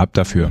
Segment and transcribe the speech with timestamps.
[0.00, 0.50] Ab dafür.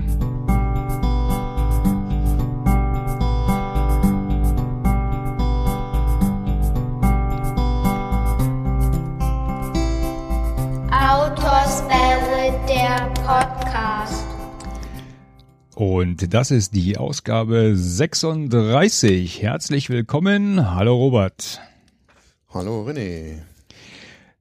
[10.92, 14.28] Autoswelle, der Podcast.
[15.74, 19.42] Und das ist die Ausgabe 36.
[19.42, 20.76] Herzlich willkommen.
[20.76, 21.60] Hallo Robert.
[22.54, 23.49] Hallo René.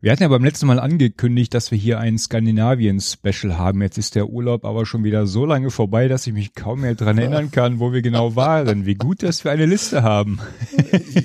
[0.01, 3.83] Wir hatten ja beim letzten Mal angekündigt, dass wir hier ein Skandinavien-Special haben.
[3.83, 6.95] Jetzt ist der Urlaub aber schon wieder so lange vorbei, dass ich mich kaum mehr
[6.95, 8.87] dran erinnern kann, wo wir genau waren.
[8.87, 10.39] Wie gut, dass wir eine Liste haben.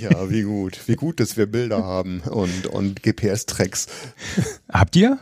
[0.01, 0.79] Ja, wie gut.
[0.87, 3.85] Wie gut, dass wir Bilder haben und, und GPS-Tracks.
[4.69, 5.19] Habt ihr?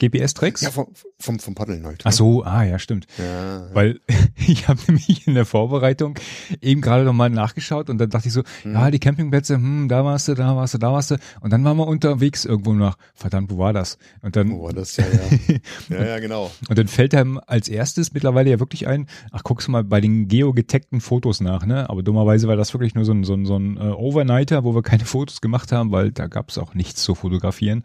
[0.00, 0.62] GPS-Tracks?
[0.62, 0.86] Ja, vom,
[1.18, 2.02] vom, vom Paddeln halt.
[2.04, 3.06] Ach so, ah ja, stimmt.
[3.18, 3.66] Ja.
[3.74, 4.00] Weil
[4.46, 6.14] ich habe nämlich in der Vorbereitung
[6.60, 8.72] eben gerade nochmal nachgeschaut und dann dachte ich so, Mhm.
[8.74, 11.16] ja, die Campingplätze, hm, da warst du, da warst du, da warst du.
[11.40, 13.98] Und dann waren wir unterwegs irgendwo nach, verdammt, wo war das?
[14.22, 14.96] Und dann, Wo war das?
[14.96, 15.56] Ja, ja.
[15.88, 16.50] Ja, ja, genau.
[16.68, 20.00] und dann fällt einem als erstes mittlerweile ja wirklich ein, ach, guckst du mal bei
[20.00, 21.88] den geogetagten Fotos nach, ne?
[21.90, 24.74] Aber dummerweise war das wirklich nur so ein, so ein, so ein äh, Overnighter, wo
[24.74, 27.82] wir keine Fotos gemacht haben, weil da gab es auch nichts zu fotografieren.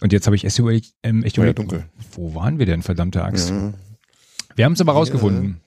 [0.00, 1.84] Und jetzt habe ich echt überlegt, ähm, echt ja überlegt, dunkel.
[2.12, 3.50] wo waren wir denn, verdammte Axt?
[3.50, 3.72] Ja.
[4.56, 5.60] Wir haben es aber rausgefunden.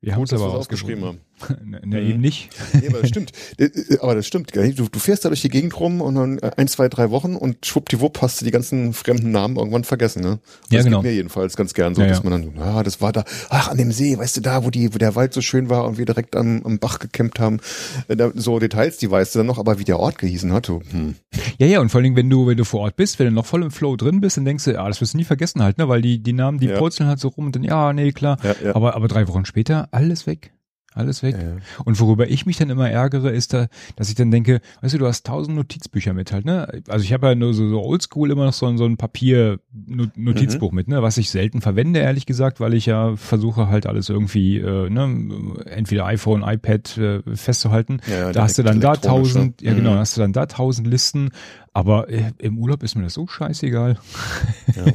[0.00, 1.04] Wir haben es aber rausgefunden.
[1.04, 1.20] haben.
[1.84, 2.48] Ne, eben nicht.
[2.72, 3.32] Nee, aber das stimmt.
[3.58, 4.72] Äh, äh, Aber das stimmt, gell?
[4.74, 7.36] Du, du fährst da durch die Gegend rum und dann äh, ein, zwei, drei Wochen
[7.36, 10.30] und schwuppdiwupp hast du die ganzen fremden Namen irgendwann vergessen, ne?
[10.32, 10.98] Und Ja, das genau.
[11.02, 12.28] geht mir jedenfalls ganz gern so, Ja, dass ja.
[12.28, 14.70] man dann so, ah, das war da, ach, an dem See, weißt du, da, wo
[14.70, 17.58] die, wo der Wald so schön war und wir direkt am, am Bach gecampt haben.
[18.08, 20.82] Da, so Details, die weißt du dann noch, aber wie der Ort gehießen hat, so,
[20.90, 21.14] hm.
[21.58, 23.32] Ja, ja, und vor allen Dingen, wenn du, wenn du vor Ort bist, wenn du
[23.32, 25.62] noch voll im Flow drin bist, dann denkst du, ah, das wirst du nie vergessen
[25.62, 26.78] halt, ne, weil die, die Namen, die Ja.
[26.78, 28.38] purzeln halt so rum und dann, ja, nee, klar.
[28.42, 28.74] Ja, ja.
[28.76, 30.52] Aber, aber drei Wochen später, alles weg.
[30.96, 31.36] Alles weg.
[31.38, 31.56] Ja.
[31.84, 33.66] Und worüber ich mich dann immer ärgere, ist da,
[33.96, 36.82] dass ich dann denke, weißt du, du hast tausend Notizbücher mit halt, ne?
[36.88, 40.70] Also ich habe ja nur so, so oldschool immer noch so, ein- so ein Papier-Notizbuch
[40.72, 40.76] Mhm.
[40.76, 41.02] mit, ne?
[41.02, 45.64] Was ich selten verwende, ehrlich gesagt, weil ich ja versuche halt alles irgendwie, äh, ne,
[45.66, 47.98] entweder iPhone, iPad äh, festzuhalten.
[48.06, 49.68] Ja, ja, da hast du dann da tausend, ne?
[49.68, 49.98] ja genau, Mhm.
[49.98, 51.30] hast du dann da tausend Listen,
[51.76, 53.98] aber äh, im Urlaub ist mir das so scheißegal.
[54.74, 54.84] Ja.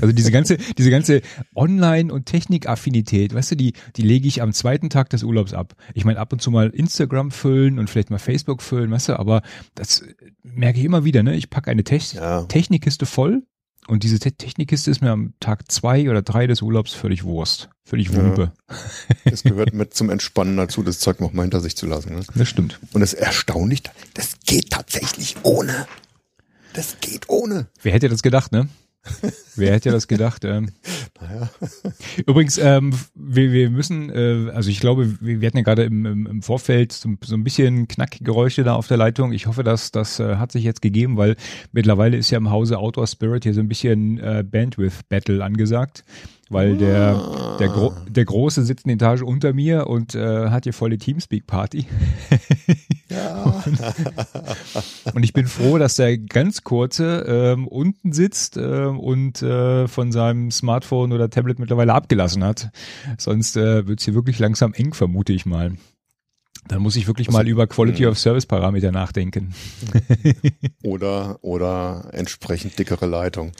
[0.00, 1.22] Also diese ganze, diese ganze
[1.54, 5.74] Online- und Technikaffinität, weißt du, die, die lege ich am zweiten Tag des Urlaubs ab.
[5.92, 9.18] Ich meine, ab und zu mal Instagram füllen und vielleicht mal Facebook füllen, weißt du,
[9.18, 9.42] aber
[9.74, 11.34] das äh, merke ich immer wieder, ne?
[11.34, 12.42] Ich packe eine Tech Ja.
[12.44, 13.42] Technikkiste voll
[13.86, 17.70] und diese Te Technikkiste ist mir am Tag zwei oder drei des Urlaubs völlig Wurst.
[17.84, 18.16] Völlig Ja.
[18.16, 18.52] Wumpe.
[19.24, 22.14] Das gehört mit zum Entspannen dazu, das Zeug noch mal hinter sich zu lassen.
[22.14, 22.22] Ne?
[22.34, 22.78] Das stimmt.
[22.92, 23.82] Und das ist erstaunlich,
[24.14, 25.86] das geht tatsächlich ohne.
[26.74, 27.68] Das geht ohne.
[27.82, 28.68] Wer hätte das gedacht, ne?
[29.56, 30.44] Wer hätte das gedacht?
[30.44, 30.70] Ähm,
[31.20, 31.48] Naja.
[32.26, 36.04] Übrigens, ähm, wir, wir müssen, äh, also ich glaube, wir, wir hatten ja gerade im,
[36.04, 39.32] im, im Vorfeld so, so ein bisschen Knackgeräusche da auf der Leitung.
[39.32, 41.36] Ich hoffe, dass das äh, hat sich jetzt gegeben, weil
[41.72, 46.04] mittlerweile ist ja im Hause Outdoor Spirit hier so ein bisschen äh, Bandwidth Battle angesagt,
[46.54, 50.72] weil der der, Gro der Große sitzt eine Etage unter mir und äh, hat hier
[50.72, 51.86] volle Teamspeak Party.
[53.10, 53.62] Ja.
[55.14, 60.10] Und ich bin froh, dass der ganz kurze ähm, unten sitzt ähm, und äh, von
[60.10, 62.70] seinem Smartphone oder Tablet mittlerweile abgelassen hat.
[63.18, 65.72] Sonst äh, wird's hier wirklich langsam eng, vermute ich mal.
[66.66, 69.54] Dann muss ich wirklich mal über Quality of Service Parameter nachdenken.
[70.82, 73.52] Oder, oder entsprechend dickere Leitung.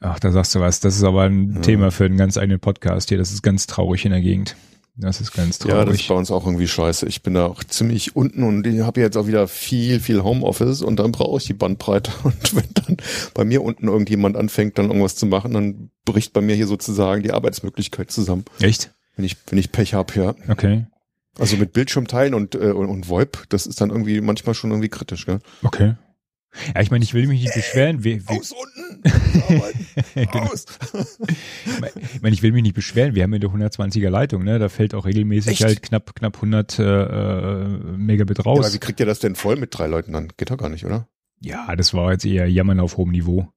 [0.00, 0.80] Ach, da sagst du was.
[0.80, 3.18] Das ist aber ein Thema für einen ganz eigenen Podcast hier.
[3.18, 4.56] Das ist ganz traurig in der Gegend.
[4.96, 6.08] Das ist ganz Ja, das ist traurig.
[6.08, 7.06] bei uns auch irgendwie scheiße.
[7.06, 10.82] Ich bin da auch ziemlich unten und ich habe jetzt auch wieder viel, viel Homeoffice
[10.82, 12.10] und dann brauche ich die Bandbreite.
[12.24, 12.96] Und wenn dann
[13.34, 17.22] bei mir unten irgendjemand anfängt, dann irgendwas zu machen, dann bricht bei mir hier sozusagen
[17.22, 18.44] die Arbeitsmöglichkeit zusammen.
[18.60, 18.92] Echt?
[19.16, 20.34] Wenn ich, wenn ich Pech hab, ja.
[20.48, 20.86] Okay.
[21.38, 24.88] Also mit Bildschirmteilen und, äh, und, und VoIP, das ist dann irgendwie manchmal schon irgendwie
[24.88, 25.38] kritisch, gell?
[25.62, 25.94] Okay.
[26.74, 28.02] Ja, ich meine, ich will mich nicht beschweren.
[28.02, 28.79] Wir, wir, Aus unten!
[29.04, 29.86] Arbeiten!
[30.14, 30.50] Genau.
[30.54, 33.14] Ich meine, ich will mich nicht beschweren.
[33.14, 34.58] Wir haben ja eine 120er Leitung, ne?
[34.58, 35.64] Da fällt auch regelmäßig Echt?
[35.64, 38.74] halt knapp, knapp 100 äh, äh, Megabit Ja, aber raus.
[38.74, 40.32] wie kriegt ihr das denn voll mit drei Leuten an?
[40.36, 41.08] Geht doch gar nicht, oder?
[41.40, 43.48] Ja, das war jetzt eher Jammern auf hohem Niveau.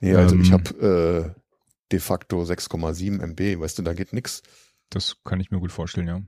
[0.00, 0.42] Nee, also Ähm.
[0.42, 1.40] ich habe äh,
[1.92, 4.42] de facto 6,7 MB, weißt du, da geht nix.
[4.90, 6.20] Das kann ich mir gut vorstellen, ja.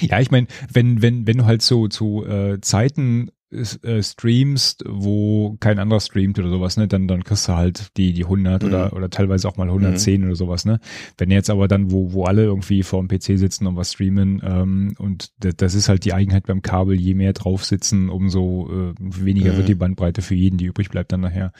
[0.00, 5.56] Ja, ich meine, wenn, wenn, wenn du halt so zu äh, Zeiten äh, streamst, wo
[5.60, 8.68] kein anderer streamt oder sowas, ne, dann, dann kriegst du halt die, die 100 Mhm.
[8.68, 10.78] oder, oder teilweise auch mal 110 oder sowas, ne.
[11.18, 14.40] Wenn jetzt aber dann, wo, wo alle irgendwie vor dem PC sitzen und was streamen,
[14.44, 18.68] ähm, und das, das ist halt die Eigenheit beim Kabel, je mehr drauf sitzen, umso
[18.70, 19.56] äh, weniger Mhm.
[19.56, 21.52] wird die Bandbreite für jeden, die übrig bleibt dann nachher.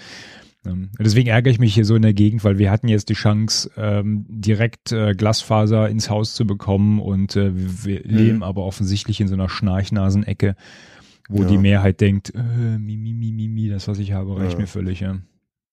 [0.65, 3.15] Ähm, Deswegen ärgere ich mich hier so in der Gegend, weil wir hatten jetzt die
[3.15, 8.17] Chance, ähm, direkt äh, Glasfaser ins Haus zu bekommen und äh, wir Mhm.
[8.17, 10.57] leben aber offensichtlich in so einer Schnarchnasenecke,
[11.29, 11.49] wo Ja.
[11.49, 12.39] die Mehrheit denkt, äh,
[12.79, 14.59] mi, mi, mi, mi, mi, das, was ich habe, reicht Ja.
[14.61, 15.01] mir völlig.
[15.01, 15.19] Ja.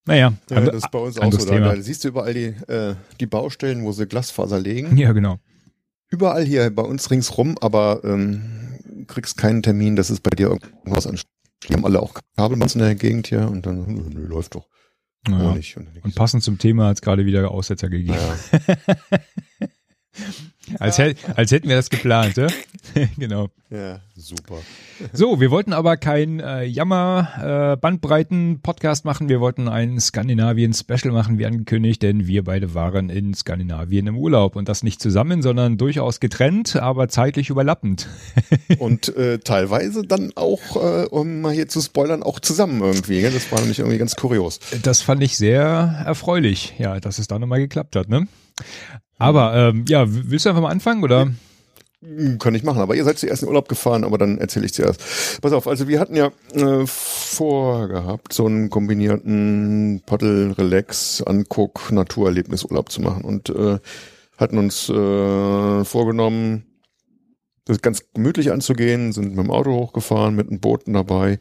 [0.06, 1.38] Naja, Ja, das ist bei uns auch so.
[1.46, 1.76] Da, Thema.
[1.76, 4.98] da siehst du überall die, äh, die Baustellen, wo sie Glasfaser legen.
[4.98, 5.40] Ja, genau.
[6.10, 8.42] Überall hier bei uns ringsrum, aber ähm,
[9.08, 11.30] kriegst keinen Termin, dass es bei dir irgendwas ansteht.
[11.70, 14.68] Die haben alle auch Kabelmassen in der Gegend hier und dann, nö, nö, läuft doch.
[15.28, 15.52] Naja.
[15.78, 16.04] Und.
[16.04, 18.14] Und passend zum Thema hat es gerade wieder Aussetzer gegeben.
[18.18, 18.78] ja,
[20.80, 22.48] Als, hätt, als hätten wir das geplant, ja?
[23.18, 23.50] genau.
[23.70, 24.60] ja, super.
[25.12, 27.92] So, wir wollten aber kein äh, Jammer äh,
[29.04, 29.28] machen.
[29.28, 34.18] Wir wollten ein Skandinavien Special machen, wie angekündigt, denn wir beide waren in Skandinavien im
[34.18, 38.08] Urlaub und das nicht zusammen, sondern durchaus getrennt, aber zeitlich überlappend.
[38.80, 43.22] Und äh, teilweise dann auch, äh, um mal hier zu spoilern, auch zusammen irgendwie.
[43.22, 43.32] Gell?
[43.32, 44.60] Das war nämlich irgendwie ganz kurios.
[44.82, 48.28] Das fand ich sehr erfreulich, ja, dass es da nochmal geklappt hat, ne?
[49.24, 51.32] Aber ähm, ja, willst du einfach mal anfangen oder?
[52.02, 54.74] Hm, Kann ich machen, aber ihr seid zuerst in Urlaub gefahren, aber dann erzähle ich
[54.74, 55.40] zuerst.
[55.42, 62.92] Pass auf, also wir hatten ja äh, vorgehabt, so einen kombinierten Paddel, Relax, Anguck, Naturerlebnisurlaub
[62.92, 63.80] zu machen und äh,
[64.38, 66.66] hatten uns äh, vorgenommen,
[67.66, 71.40] das ganz gemütlich anzugehen, sind mit dem Auto hochgefahren, mit einem Booten dabei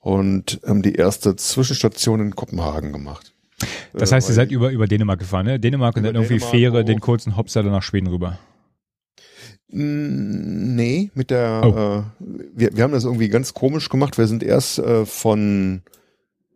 [0.00, 3.34] und haben die erste Zwischenstation in Kopenhagen gemacht.
[3.92, 5.60] Das Äh, heißt, ihr weil- seid über, über Dänemark gefahren, ne?
[5.60, 6.84] Dänemark und dann irgendwie Dänemark Fähre, hoch.
[6.86, 8.38] den kurzen Hopser dann nach Schweden rüber.
[9.72, 12.24] Mm, Nee, mit der, Oh.
[12.24, 12.24] äh,
[12.54, 14.18] wir, wir haben das irgendwie ganz komisch gemacht.
[14.18, 15.82] Wir sind erst äh, von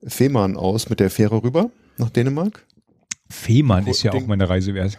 [0.06, 2.64] Fehmarn aus mit der Fähre rüber nach Dänemark.
[3.30, 4.98] Fehmarn ist ja Ding- auch meine Reise wert.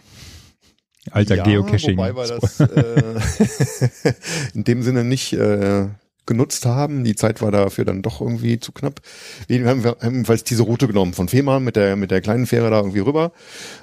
[1.12, 1.98] Alter ja, Geocaching.
[1.98, 4.14] Wobei wir das äh,
[4.56, 5.88] in dem Sinne nicht äh,
[6.26, 7.04] genutzt haben.
[7.04, 9.02] Die Zeit war dafür dann doch irgendwie zu knapp.
[9.48, 12.78] Wir haben, jedenfalls diese Route genommen von Fehmarn mit der, mit der kleinen Fähre da
[12.78, 13.32] irgendwie rüber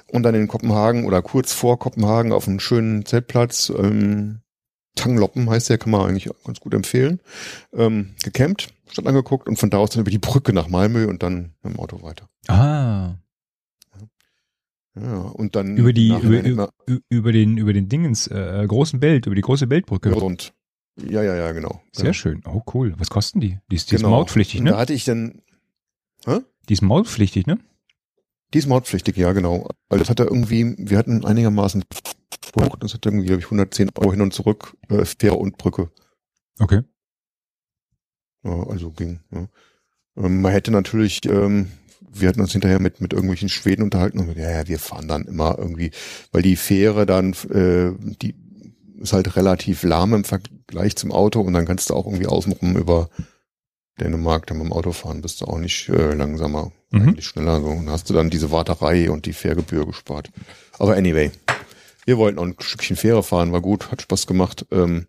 [0.07, 4.39] und dann in Kopenhagen oder kurz vor Kopenhagen auf einen schönen Zeltplatz, ähm,
[4.95, 7.19] Tangloppen heißt der, kann man eigentlich ganz gut empfehlen,
[7.73, 11.23] ähm, gecampt, Stadt angeguckt und von da aus dann über die Brücke nach Malmö und
[11.23, 12.29] dann dem Auto weiter.
[12.47, 13.15] ah,
[14.95, 16.69] Ja, und dann über die, über, über,
[17.09, 20.11] über den, über den Dingens, äh, großen Belt, über die große Beltbrücke.
[20.13, 20.53] rund.
[20.97, 21.81] Ja, ja, ja, genau.
[21.91, 22.13] Sehr genau.
[22.13, 22.41] schön.
[22.45, 22.93] Oh, cool.
[22.97, 23.59] Was kosten die?
[23.71, 24.11] Die ist, die ist Genau.
[24.11, 24.77] mautpflichtig, Und Da ne?
[24.77, 25.41] hatte ich dann,
[26.69, 27.59] Die ist mautpflichtig, ne?
[28.53, 29.67] die ist mautpflichtig, ja, genau.
[29.89, 31.83] Weil das hat er irgendwie, wir hatten einigermaßen
[32.79, 35.89] das hat irgendwie, glaube ich, 110 Euro hin und zurück, äh, Fähre und Brücke.
[36.59, 36.81] Okay.
[38.43, 39.47] Ja, also ging, ja.
[40.17, 41.71] Ähm, man hätte natürlich, ähm,
[42.11, 45.25] wir hatten uns hinterher mit, mit irgendwelchen Schweden unterhalten und ja, ja, wir fahren dann
[45.25, 45.91] immer irgendwie,
[46.31, 48.35] weil die Fähre dann, äh, die
[49.03, 52.75] ist halt relativ lahm im Vergleich zum Auto und dann kannst du auch irgendwie außenrum
[52.77, 53.09] über
[53.99, 57.09] Dänemark dann mit dem Auto fahren, bist du auch nicht äh, langsamer, Mhm.
[57.09, 57.67] eigentlich schneller so.
[57.67, 60.29] Und hast du dann diese Warterei und die Fährgebühr gespart.
[60.77, 61.31] Aber anyway,
[62.05, 64.65] wir wollten auch ein Stückchen Fähre fahren, war gut, hat Spaß gemacht.
[64.71, 65.07] Ähm,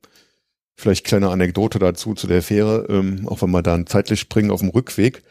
[0.76, 4.60] vielleicht kleine Anekdote dazu zu der Fähre, ähm, auch wenn wir dann zeitlich springen auf
[4.60, 5.22] dem Rückweg,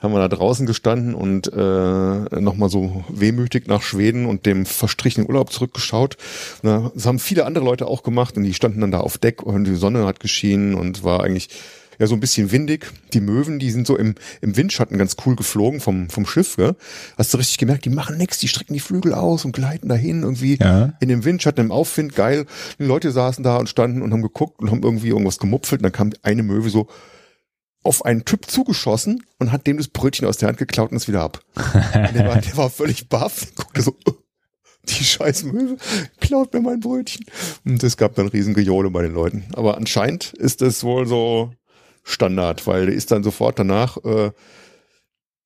[0.00, 5.28] haben wir da draußen gestanden und äh, nochmal so wehmütig nach Schweden und dem verstrichenen
[5.28, 6.16] Urlaub zurückgeschaut.
[6.62, 9.42] Und das haben viele andere Leute auch gemacht und die standen dann da auf Deck
[9.42, 11.48] und die Sonne hat geschienen und war eigentlich
[11.98, 12.86] ja so ein bisschen windig.
[13.12, 16.56] Die Möwen, die sind so im, im Windschatten ganz cool geflogen vom, vom Schiff.
[16.56, 16.74] Gell?
[17.16, 20.22] Hast du richtig gemerkt, die machen nichts, die strecken die Flügel aus und gleiten dahin
[20.22, 20.92] irgendwie Ja.
[21.00, 22.46] in dem Windschatten, im Aufwind, geil.
[22.80, 25.84] Die Leute saßen da und standen und haben geguckt und haben irgendwie irgendwas gemupfelt und
[25.84, 26.88] dann kam eine Möwe so
[27.84, 31.06] auf einen Typ zugeschossen und hat dem das Brötchen aus der Hand geklaut und es
[31.06, 31.40] wieder ab.
[31.94, 34.14] Der, war, der war völlig baff, guckte so, "Oh,
[34.88, 35.76] die scheiß Möwe
[36.20, 37.24] klaut mir mein Brötchen.
[37.64, 39.44] Und es gab dann riesen Gejohle bei den Leuten.
[39.54, 41.52] Aber anscheinend ist es wohl so
[42.02, 44.30] Standard, weil der ist dann sofort danach äh,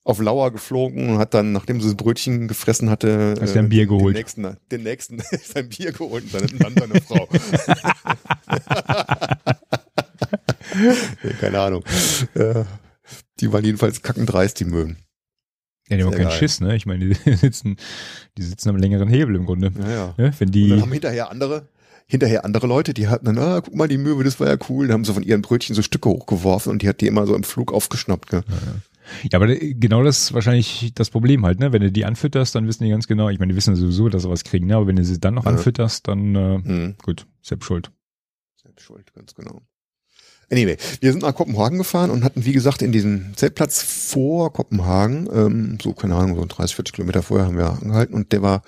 [0.04, 3.34] auf Lauer geflogen und hat dann, nachdem sie das Brötchen gefressen hatte,
[3.86, 4.16] geholt?
[4.16, 7.28] Den nächsten, den nächsten sein Bier geholt und dann, dann seine Frau.
[11.22, 11.84] Nee, Keine Ahnung.
[12.34, 12.64] Äh,
[13.40, 14.96] die waren jedenfalls kackendreist, die Möwen.
[15.88, 16.30] Ja, die haben auch keinen.
[16.30, 16.76] Schiss, ne?
[16.76, 17.76] Ich meine, die sitzen,
[18.36, 19.72] die sitzen am längeren Hebel im Grunde.
[19.78, 20.14] Ja, ja.
[20.18, 20.32] Ne?
[20.38, 21.68] Wenn Und die, dann haben hinterher andere,
[22.06, 24.86] hinterher andere Leute, die hatten dann, ah, guck mal, die Möwe, das war ja cool.
[24.88, 27.34] Dann haben sie von ihren Brötchen so Stücke hochgeworfen und die hat die immer so
[27.34, 28.28] im Flug aufgeschnappt.
[28.28, 28.42] Gell?
[29.30, 31.72] ja, aber genau das ist wahrscheinlich das Problem halt, ne?
[31.72, 34.24] Wenn du die anfütterst, dann wissen die ganz genau, ich meine, die wissen sowieso, dass
[34.24, 34.76] sie was kriegen, ne?
[34.76, 35.52] Aber wenn du sie dann noch Ja.
[35.52, 36.94] anfütterst, dann, äh, Hm.
[37.02, 37.90] gut, selbst schuld.
[38.62, 39.62] Selbst schuld, ganz genau.
[40.50, 45.28] Anyway, wir sind nach Kopenhagen gefahren und hatten, wie gesagt, in diesem Zeltplatz vor Kopenhagen,
[45.32, 48.62] ähm, so, keine Ahnung, so 30, 40 Kilometer vorher haben wir angehalten und der war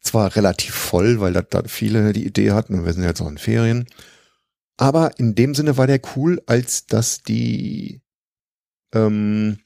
[0.00, 3.28] zwar relativ voll, weil da, da viele die Idee hatten und wir sind jetzt auch
[3.28, 3.86] in Ferien,
[4.76, 8.00] aber in dem Sinne war der cool, als dass die
[8.94, 9.58] ähm,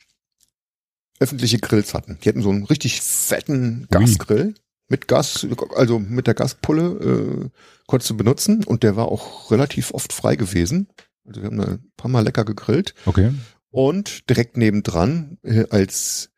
[1.21, 2.19] öffentliche Grills hatten.
[2.23, 3.87] Die hatten so einen richtig fetten.
[3.91, 4.55] Gasgrill
[4.89, 7.49] mit Gas, also mit der Gaspulle äh,
[7.87, 10.89] konntest du benutzen und der war auch relativ oft frei gewesen.
[11.27, 13.33] Also wir haben da ein paar Mal lecker gegrillt Okay.
[13.71, 16.31] und direkt nebendran äh, als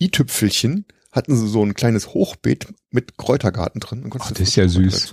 [0.00, 4.08] i-Tüpfelchen hatten sie so ein kleines Hochbeet mit Kräutergarten drin.
[4.18, 5.12] Ach, du das ist ja süß.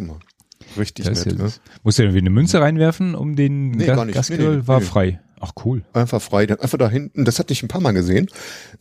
[0.77, 1.37] Richtig Das nett.
[1.37, 1.51] ja, ne?
[1.83, 4.15] Musst du irgendwie eine Münze reinwerfen, um den Nee, Ga- gar nicht.
[4.15, 4.37] Gasgrill?
[4.49, 5.21] Nee, nee, War frei.
[5.39, 5.83] Ach cool.
[5.93, 6.45] Einfach frei.
[6.47, 8.27] Dann Einfach da hinten, das hatte ich ein paar Mal gesehen,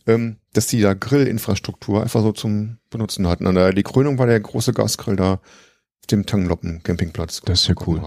[0.07, 3.45] ähm, dass die da Grillinfrastruktur einfach so zum Benutzen hatten.
[3.47, 7.41] Und da die Krönung war der große Gasgrill da auf dem Tangloppen Campingplatz.
[7.45, 8.01] Das ist ja cool.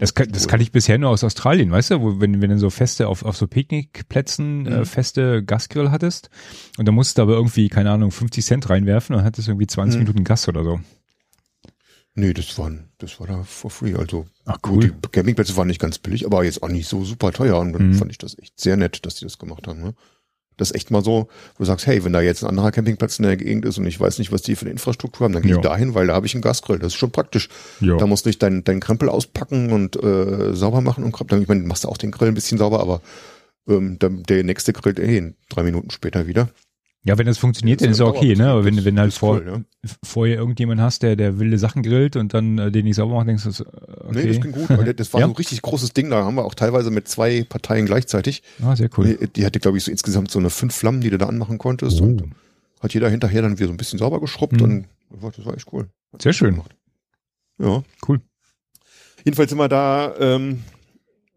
[0.00, 0.48] Das kann, das Cool.
[0.48, 3.24] kann ich bisher nur aus Australien, weißt du, wo, wenn, wenn du so feste auf,
[3.24, 4.86] auf so Picknickplätzen äh, Mhm.
[4.86, 6.30] feste Gasgrill hattest
[6.78, 9.98] und da musst du aber irgendwie, keine Ahnung, 50 Cent reinwerfen und hattest irgendwie 20
[10.00, 10.04] Mhm.
[10.06, 10.80] Minuten Gas oder so.
[12.14, 13.94] Nee, das war, das war da for free.
[13.94, 17.32] Also Ach gut, die Campingplätze waren nicht ganz billig, aber jetzt auch nicht so super
[17.32, 17.58] teuer.
[17.58, 17.94] Und dann Mhm.
[17.94, 19.80] fand ich das echt sehr nett, dass die das gemacht haben.
[19.80, 19.94] Ne?
[20.56, 23.18] Das ist echt mal so, wo du sagst, hey, wenn da jetzt ein anderer Campingplatz
[23.18, 25.42] in der Gegend ist und ich weiß nicht, was die für eine Infrastruktur haben, dann
[25.42, 25.56] gehe Ja.
[25.58, 26.78] ich dahin, weil da habe ich einen Gasgrill.
[26.78, 27.48] Das ist schon praktisch.
[27.80, 27.96] Ja.
[27.96, 31.36] Da musst du nicht deinen dein Krempel auspacken und äh, sauber machen und Krempel.
[31.36, 33.00] Dann, ich meine, machst du auch den Grill ein bisschen sauber, aber
[33.68, 36.48] ähm, der nächste grillt eh in drei Minuten später wieder.
[37.04, 38.48] Ja, wenn das funktioniert, dann ist ja okay, ne?
[38.50, 39.64] Aber wenn, wenn halt vor, cool, ne?
[40.04, 43.26] vorher irgendjemand hast, der, der wilde Sachen grillt und dann äh, den nicht sauber macht,
[43.26, 43.66] denkst du, äh,
[44.04, 44.10] okay.
[44.12, 44.68] Nee, das ging gut.
[44.70, 45.26] weil Das war Ja?
[45.26, 46.10] so ein richtig großes Ding.
[46.10, 48.44] Da haben wir auch teilweise mit zwei Parteien gleichzeitig.
[48.62, 49.16] Ah, sehr cool.
[49.20, 51.58] Die, die hatte, glaube ich, so insgesamt so eine fünf Flammen, die du da anmachen
[51.58, 52.00] konntest.
[52.00, 52.04] Oh.
[52.04, 52.34] Und
[52.80, 54.62] hat jeder hinterher dann wieder so ein bisschen sauber geschrubbt Mhm.
[54.62, 54.86] und
[55.36, 55.88] das war echt cool.
[56.20, 56.60] Sehr schön.
[57.60, 57.82] Ja.
[58.08, 58.20] Cool.
[59.24, 60.62] Jedenfalls sind wir da ähm,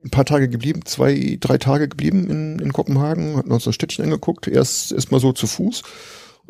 [0.06, 4.06] ein paar Tage geblieben, zwei, drei Tage geblieben in, in Kopenhagen, hatten uns das Städtchen
[4.06, 5.82] angeguckt, erst erstmal so zu Fuß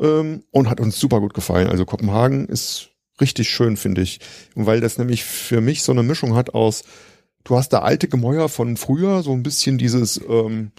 [0.02, 1.70] ähm, und hat uns super gut gefallen.
[1.70, 2.90] Also Kopenhagen ist
[3.22, 4.20] richtig schön, finde ich.
[4.56, 6.84] Und weil das nämlich für mich so eine Mischung hat aus,
[7.46, 10.72] du hast da alte Gemäuer von früher, so ein bisschen dieses, ähm,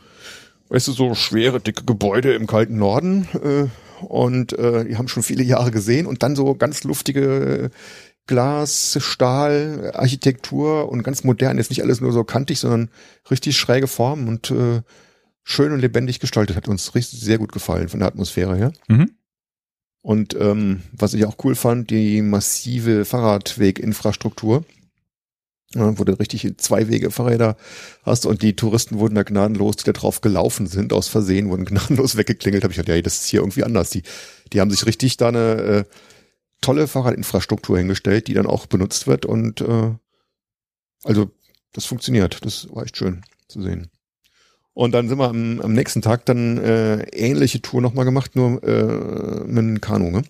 [0.69, 5.23] weißt du, so schwere, dicke Gebäude im kalten Norden äh, und äh, die haben schon
[5.23, 7.71] viele Jahre gesehen und dann so ganz luftige
[8.27, 11.59] Glas, Stahl, Architektur und ganz modern.
[11.59, 12.91] Jetzt nicht alles nur so kantig, sondern
[13.31, 14.83] richtig schräge Formen und äh,
[15.45, 16.57] schön und lebendig gestaltet.
[16.57, 18.73] Hat uns richtig sehr gut gefallen von der Atmosphäre her.
[18.89, 19.13] Mhm.
[20.03, 24.65] Und ähm, was ich auch cool fand, die massive Fahrradweginfrastruktur.
[25.75, 27.57] Ja, wo du richtig zwei Wege Fahrräder
[28.05, 31.65] hast und die Touristen wurden da gnadenlos, die da drauf gelaufen sind, aus Versehen, wurden
[31.65, 32.63] gnadenlos weggeklingelt.
[32.63, 33.91] Habe ich gedacht, ja, das ist hier irgendwie anders.
[33.91, 34.03] Die,
[34.53, 35.85] die haben sich richtig da eine äh,
[36.61, 39.95] tolle Fahrradinfrastruktur hingestellt, die dann auch benutzt wird und äh,
[41.05, 41.31] also
[41.73, 42.45] das funktioniert.
[42.45, 43.91] Das war echt schön zu sehen.
[44.73, 48.63] Und dann sind wir am, am nächsten Tag dann äh, ähnliche Tour nochmal gemacht, nur
[48.63, 50.23] äh, mit einem Kanu, ne?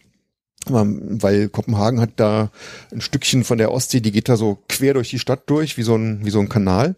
[0.68, 2.50] Weil Kopenhagen hat da
[2.90, 5.85] ein Stückchen von der Ostsee, die geht da so quer durch die Stadt durch, wie
[5.85, 6.97] so ein, wie so ein Kanal.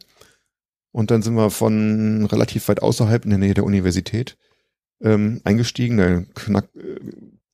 [0.91, 4.39] Und dann sind wir von relativ weit außerhalb in der Nähe der Universität
[5.03, 5.99] ähm, eingestiegen.
[5.99, 6.25] Der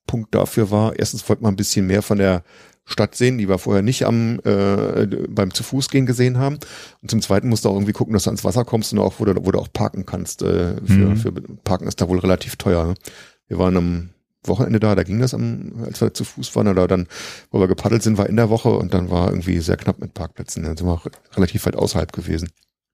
[0.05, 2.43] Knackpunkt dafür war, erstens wollte man ein bisschen mehr von der
[2.87, 6.59] Stadt sehen, die wir vorher nicht am äh, beim zu Fuß gehen gesehen haben.
[7.01, 9.15] Und zum Zweiten musst du auch irgendwie gucken, dass du ans Wasser kommst und auch,
[9.19, 10.43] wo du, wo du auch parken kannst.
[10.43, 11.17] Äh, für, Mhm.
[11.17, 12.85] für Parken ist da wohl relativ teuer.
[12.89, 12.95] Ne?
[13.49, 14.11] Wir waren am
[14.47, 17.07] Wochenende da, da ging das am, als wir zu Fuß waren, oder dann,
[17.51, 20.13] wo wir gepaddelt sind, war in der Woche und dann war irgendwie sehr knapp mit
[20.13, 20.63] Parkplätzen.
[20.65, 22.51] Dann sind wir auch relativ weit außerhalb gewesen.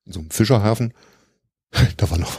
[0.07, 0.95] In so einem Fischerhafen.
[1.97, 2.33] Da war noch,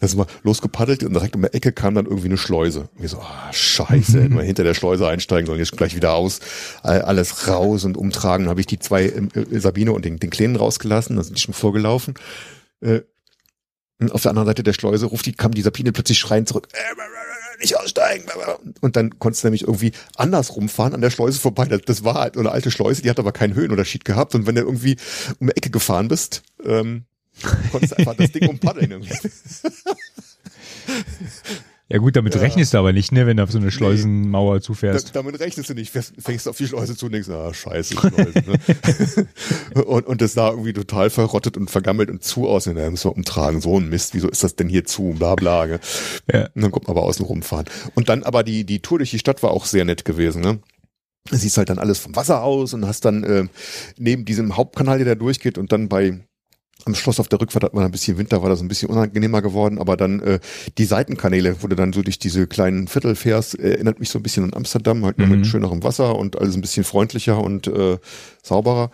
[0.00, 2.88] da sind wir losgepaddelt und direkt um die Ecke kam dann irgendwie eine Schleuse.
[2.94, 6.40] Und wir so, ah, scheiße, hätten hinter der Schleuse einsteigen sollen, jetzt gleich wieder aus,
[6.82, 8.44] all- alles raus und umtragen.
[8.44, 11.42] Dann habe ich die zwei, äh, Sabine und den, den Kleinen rausgelassen, da sind die
[11.42, 12.14] schon vorgelaufen.
[12.80, 13.00] Äh,
[14.00, 16.68] und auf der anderen Seite der Schleuse ruft die, kam die Sabine plötzlich schreiend zurück,
[16.72, 16.78] äh,
[17.60, 18.26] nicht aussteigen.
[18.80, 21.64] Und dann konntest du nämlich irgendwie andersrum fahren an der Schleuse vorbei.
[21.64, 24.36] Das, das war halt eine alte Schleuse, die hat aber keinen Höhenunterschied gehabt.
[24.36, 24.96] Und wenn du irgendwie
[25.40, 27.06] um die Ecke gefahren bist, ähm,
[27.70, 28.90] konntest du einfach das Ding umpaddeln.
[28.90, 29.14] irgendwie.
[31.90, 32.42] Ja gut, damit Ja.
[32.42, 35.16] rechnest du aber nicht, ne, wenn du auf so eine Schleusenmauer Da, zufährst.
[35.16, 38.42] damit rechnest du nicht, fängst, fängst auf die Schleuse zu und denkst, ah, scheiße, Schleuse.
[38.46, 39.26] Ne?
[39.86, 42.66] und, und das sah irgendwie total verrottet und vergammelt und zu aus.
[42.66, 45.14] Und da müssen wir umtragen, so ein Mist, wieso ist das denn hier zu?
[45.18, 45.64] Bla bla.
[45.66, 45.80] gell?
[46.30, 46.48] Ja.
[46.54, 47.64] Und dann kommt man aber außen rumfahren.
[47.94, 50.58] Und dann aber die, die Tour durch die Stadt war auch sehr nett gewesen, ne?
[51.30, 53.46] Du siehst halt dann alles vom Wasser aus und hast dann äh,
[53.98, 56.20] neben diesem Hauptkanal, der da durchgeht und dann bei
[56.84, 59.42] am Schloss auf der Rückfahrt hat man ein bisschen Winter, war das ein bisschen unangenehmer
[59.42, 60.40] geworden, aber dann äh,
[60.78, 64.18] die Seitenkanäle, wo du dann so durch diese kleinen Viertel fährst, äh, erinnert mich so
[64.18, 65.36] ein bisschen an Amsterdam, halt nur Mhm.
[65.38, 67.98] mit schönerem Wasser und alles ein bisschen freundlicher und äh,
[68.42, 68.90] sauberer.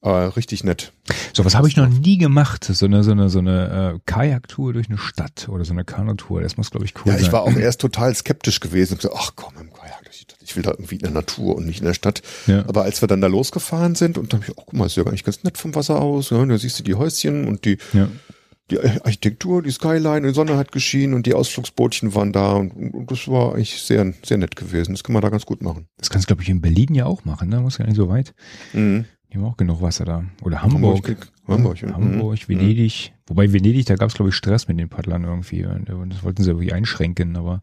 [0.00, 0.92] Äh, richtig nett.
[1.32, 2.64] So was habe ich noch nie gemacht.
[2.64, 6.40] So eine, so eine, so eine äh, Kajaktour durch eine Stadt oder so eine Kanutour.
[6.40, 7.22] Das muss, glaube ich, cool Ja, sein.
[7.24, 9.97] ich war auch erst total skeptisch gewesen und so, ach komm, im Kajak.
[10.48, 12.22] Ich will da irgendwie in der Natur und nicht in der Stadt.
[12.46, 12.64] Ja.
[12.66, 14.96] Aber als wir dann da losgefahren sind und dann hab ich, oh, guck mal, ist
[14.96, 16.30] ja gar nicht ganz nett vom Wasser aus.
[16.30, 18.08] Ja, da siehst du die Häuschen und die, ja.
[18.70, 23.10] die Architektur, die Skyline, die Sonne hat geschienen und die Ausflugsbootchen waren da und, und
[23.10, 24.92] das war eigentlich sehr, sehr nett gewesen.
[24.94, 25.86] Das kann man da ganz gut machen.
[25.98, 27.60] Das kannst du, glaube ich, in Berlin ja auch machen, ne?
[27.60, 28.34] Muss gar nicht so weit.
[28.72, 29.04] Mhm.
[29.30, 30.24] Die haben auch genug Wasser da.
[30.42, 31.06] Oder Hamburg.
[31.06, 31.92] Hamburg, Hamburg, ja.
[31.92, 32.48] Hamburg, Mhm.
[32.48, 33.12] Venedig.
[33.26, 35.66] Wobei Venedig, da gab es, glaube ich, Stress mit den Paddlern irgendwie.
[35.66, 37.60] Und Das wollten sie irgendwie einschränken, aber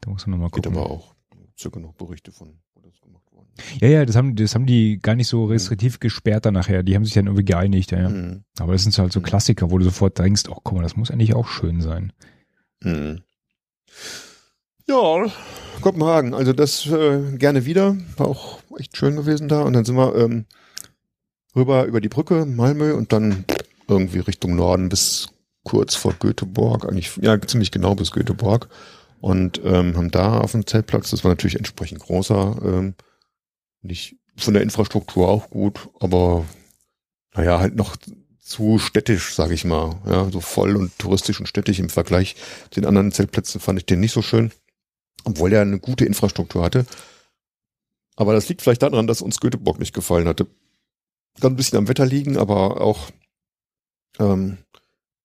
[0.00, 0.78] Da muss man nochmal Geht gucken.
[0.78, 1.14] aber auch.
[1.58, 3.80] Gibt's ja genug Berichte von, wo das gemacht worden ist.
[3.80, 6.84] Ja, ja, das haben, das haben die gar nicht so restriktiv gesperrt dann nachher.
[6.84, 8.08] Die haben sich dann irgendwie geeinigt, ja.
[8.08, 8.44] Mhm.
[8.60, 9.24] Aber das sind halt so Mhm.
[9.24, 12.12] Klassiker, wo du sofort denkst, oh, guck mal, das muss eigentlich auch schön sein.
[12.84, 13.22] Mhm.
[14.86, 15.26] Ja,
[15.80, 17.96] Kopenhagen, also das äh, gerne wieder.
[18.16, 19.62] War auch echt schön gewesen da.
[19.62, 20.44] Und dann sind wir ähm,
[21.56, 23.44] rüber über die Brücke, Malmö und dann
[23.88, 25.26] irgendwie Richtung Norden bis
[25.64, 28.68] kurz vor Göteborg, eigentlich ja ziemlich genau bis Göteborg.
[29.20, 32.94] Und ähm, haben da auf dem Zeltplatz, das war natürlich entsprechend großer, ähm,
[33.82, 36.44] nicht von der Infrastruktur auch gut, aber
[37.34, 37.96] naja, halt noch
[38.38, 40.00] zu städtisch, sage ich mal.
[40.06, 42.36] Ja, so voll und touristisch und städtisch im Vergleich
[42.70, 44.52] zu den anderen Zeltplätzen fand ich den nicht so schön,
[45.24, 46.86] obwohl er eine gute Infrastruktur hatte.
[48.16, 50.46] Aber das liegt vielleicht daran, dass uns Göteborg nicht gefallen hatte.
[51.40, 53.10] Kann ein bisschen am Wetter liegen, aber auch
[54.18, 54.58] ähm,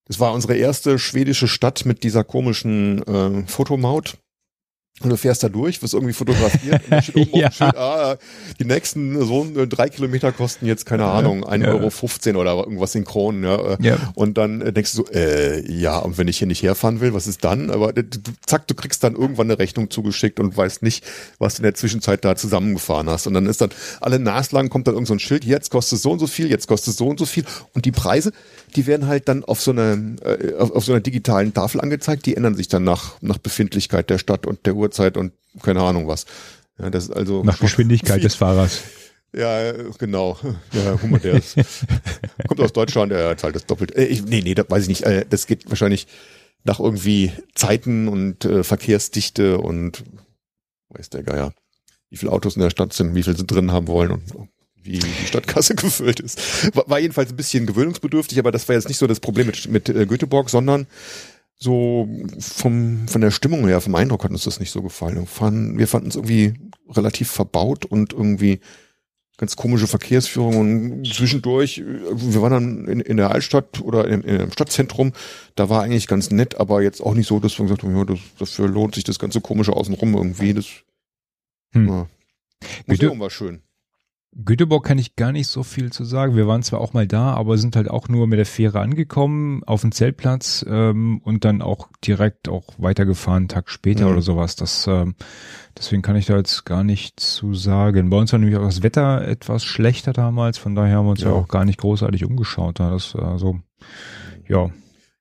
[0.06, 4.16] das war unsere erste schwedische Stadt mit dieser komischen äh, Fotomaut.
[5.02, 7.52] Und du fährst da durch, wirst irgendwie fotografiert und da steht oben Ja.
[7.52, 8.16] Schild, ah,
[8.60, 11.74] die nächsten so äh, drei Kilometer kosten jetzt, keine Ahnung, 1,15 Ja.
[11.74, 13.56] Euro 15 oder irgendwas in Kronen, ja.
[13.74, 13.98] äh, Ja.
[14.14, 17.16] Und dann äh, denkst du so, äh, ja, und wenn ich hier nicht herfahren will,
[17.16, 17.72] was ist dann?
[17.72, 18.04] Aber du,
[18.46, 21.04] zack, du kriegst dann irgendwann eine Rechnung zugeschickt und weißt nicht,
[21.40, 23.26] was du in der Zwischenzeit da zusammengefahren hast.
[23.26, 26.04] Und dann ist dann alle naslang kommt dann irgend so ein Schild, jetzt kostet es
[26.04, 27.46] so und so viel, jetzt kostet es so und so viel.
[27.74, 28.32] Und die Preise,
[28.74, 32.26] die werden halt dann auf so einer äh, auf, auf so einer digitalen Tafel angezeigt,
[32.26, 36.08] die ändern sich dann nach, nach Befindlichkeit der Stadt und der Uhrzeit und keine Ahnung
[36.08, 36.26] was.
[36.80, 38.82] Ja, das ist also Nach Geschwindigkeit des Fahrers.
[39.34, 40.38] ja, genau.
[40.72, 41.56] Ja, Humor, der ist,
[42.48, 43.96] kommt aus Deutschland, er zahlt das doppelt.
[43.96, 45.04] Äh, ich, nee, nee, das weiß ich nicht.
[45.04, 46.08] Äh, das geht wahrscheinlich
[46.64, 50.04] nach irgendwie Zeiten und äh, Verkehrsdichte und
[50.90, 51.54] weiß der Geier,
[52.10, 54.50] wie viele Autos in der Stadt sind, wie viel sie drin haben wollen und
[54.84, 56.76] wie die Stadtkasse gefüllt ist.
[56.76, 59.90] War, jedenfalls ein bisschen gewöhnungsbedürftig, aber das war jetzt nicht so das Problem mit, mit
[59.90, 60.88] äh, Göteborg, sondern
[61.56, 62.10] so
[62.40, 65.16] vom, von der Stimmung her, vom Eindruck hat uns das nicht so gefallen.
[65.16, 66.54] Wir fanden, wir fanden es irgendwie
[66.90, 68.60] relativ verbaut und irgendwie
[69.38, 74.22] ganz komische Verkehrsführung und zwischendurch, äh, wir waren dann in, in der Altstadt oder im,
[74.22, 75.14] im Stadtzentrum,
[75.56, 78.06] da war eigentlich ganz nett, aber jetzt auch nicht so, dass wir gesagt haben, ja,
[78.06, 80.54] das, dafür lohnt sich das ganze komische außenrum irgendwie.
[80.54, 80.66] Das
[81.74, 81.88] Hm.
[81.88, 82.08] ja.
[82.86, 83.62] Museum war schön.
[84.44, 86.36] Göteborg kann ich gar nicht so viel zu sagen.
[86.36, 89.64] Wir waren zwar auch mal da, aber sind halt auch nur mit der Fähre angekommen
[89.66, 94.12] auf den Zeltplatz ähm, und dann auch direkt auch weitergefahren, einen Tag später Mhm.
[94.12, 94.56] oder sowas.
[94.56, 95.16] Das, ähm,
[95.78, 98.10] deswegen kann ich da jetzt gar nicht zu sagen.
[98.10, 101.22] Bei uns war nämlich auch das Wetter etwas schlechter damals, von daher haben wir uns
[101.22, 101.36] ja, Ja.
[101.36, 102.80] auch gar nicht großartig umgeschaut.
[102.80, 102.90] Da.
[102.90, 103.60] Das äh, so,
[104.48, 104.70] ja,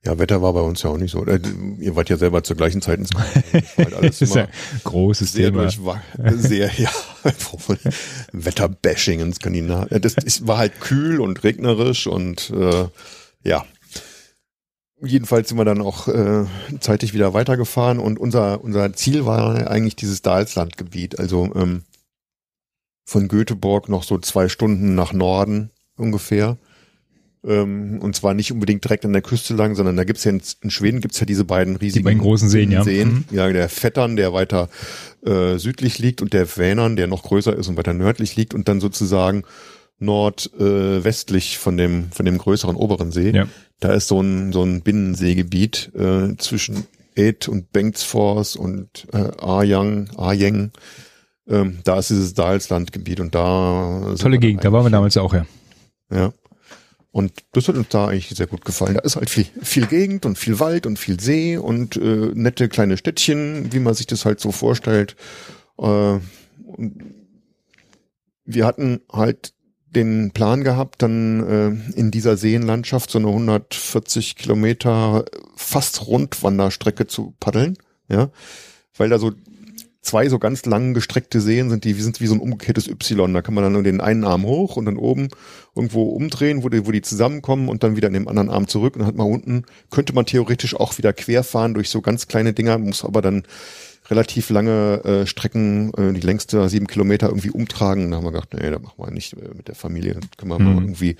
[0.04, 1.24] Ja, Wetter war bei uns ja auch nicht so.
[1.24, 1.40] Äh,
[1.78, 4.50] Ihr wart ja selber zur gleichen Zeit ins halt alles ist ja ein
[4.82, 5.70] großes sehr Thema.
[6.34, 6.90] sehr, ja,
[8.32, 10.00] Wetterbashing in Skandinavien.
[10.00, 12.86] Das ist, war halt kühl und regnerisch und äh,
[13.44, 13.64] ja.
[15.04, 16.46] Jedenfalls sind wir dann auch äh,
[16.80, 21.82] zeitig wieder weitergefahren und unser, unser Ziel war eigentlich dieses Dalslandgebiet, also ähm,
[23.04, 26.56] von Göteborg noch so zwei Stunden nach Norden ungefähr.
[27.44, 30.40] Ähm, und zwar nicht unbedingt direkt an der Küste lang, sondern da gibt's ja in,
[30.62, 32.84] in Schweden gibt's ja diese beiden riesigen beiden großen Seen, ja.
[32.84, 33.24] Seen.
[33.32, 34.68] Ja, der Vettern, der weiter
[35.26, 38.68] äh, südlich liegt und der Vänern, der noch größer ist und weiter nördlich liegt und
[38.68, 39.42] dann sozusagen
[39.98, 43.30] nordwestlich äh, von dem von dem größeren oberen See.
[43.30, 43.48] Ja.
[43.80, 50.10] Da ist so ein so ein Binnenseegebiet äh, zwischen Ed und Bengtsfors und äh, Arjang,
[50.16, 50.70] Arjeng.
[51.48, 55.44] Ähm, da ist dieses Dalslandgebiet und da Tolle Gegend, da waren wir damals auch, ja.
[56.12, 56.32] ja.
[57.12, 58.94] Und das hat uns da eigentlich sehr gut gefallen.
[58.94, 62.70] Da ist halt viel, viel Gegend und viel Wald und viel See und äh, nette
[62.70, 65.14] kleine Städtchen, wie man sich das halt so vorstellt.
[65.78, 66.18] Äh,
[68.44, 69.52] wir hatten halt
[69.94, 71.46] den Plan gehabt, dann
[71.94, 77.76] äh, in dieser Seenlandschaft so eine 140 Kilometer fast Rundwanderstrecke zu paddeln,
[78.08, 78.30] ja,
[78.96, 79.32] weil da so
[80.02, 83.32] zwei so ganz lang gestreckte Seen sind, die sind wie so ein umgekehrtes Y.
[83.32, 85.28] Da kann man dann nur den einen Arm hoch und dann oben
[85.74, 88.94] irgendwo umdrehen, wo die, wo die zusammenkommen und dann wieder in dem anderen Arm zurück.
[88.96, 92.52] Und dann hat man unten, könnte man theoretisch auch wieder querfahren durch so ganz kleine
[92.52, 93.44] Dinger, muss aber dann
[94.10, 98.10] relativ lange äh, Strecken, äh, die längste sieben Kilometer irgendwie umtragen.
[98.10, 100.14] Da haben wir gedacht, nee, das machen wir nicht äh, mit der Familie.
[100.14, 100.64] Das können wir Mhm.
[100.64, 101.16] mal irgendwie,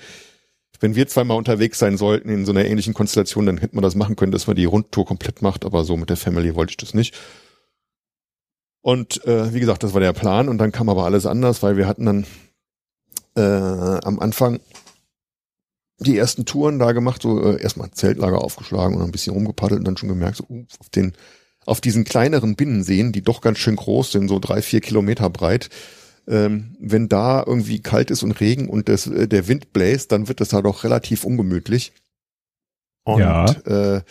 [0.81, 3.95] wenn wir zweimal unterwegs sein sollten in so einer ähnlichen Konstellation, dann hätten wir das
[3.95, 6.77] machen können, dass man die Rundtour komplett macht, aber so mit der Family wollte ich
[6.77, 7.15] das nicht.
[8.83, 11.77] Und äh, wie gesagt, das war der Plan und dann kam aber alles anders, weil
[11.77, 12.25] wir hatten dann
[13.35, 13.41] äh,
[14.05, 14.59] am Anfang
[15.99, 19.85] die ersten Touren da gemacht, so äh, erstmal Zeltlager aufgeschlagen und ein bisschen rumgepaddelt und
[19.85, 21.13] dann schon gemerkt, so, uh, auf den
[21.65, 25.69] auf diesen kleineren Binnenseen, die doch ganz schön groß sind, so drei, vier Kilometer breit,
[26.27, 30.27] ähm, wenn da irgendwie kalt ist und Regen und das, äh, der Wind bläst, dann
[30.27, 31.93] wird das da doch relativ ungemütlich.
[33.05, 33.45] Und Ja.
[33.65, 34.01] äh,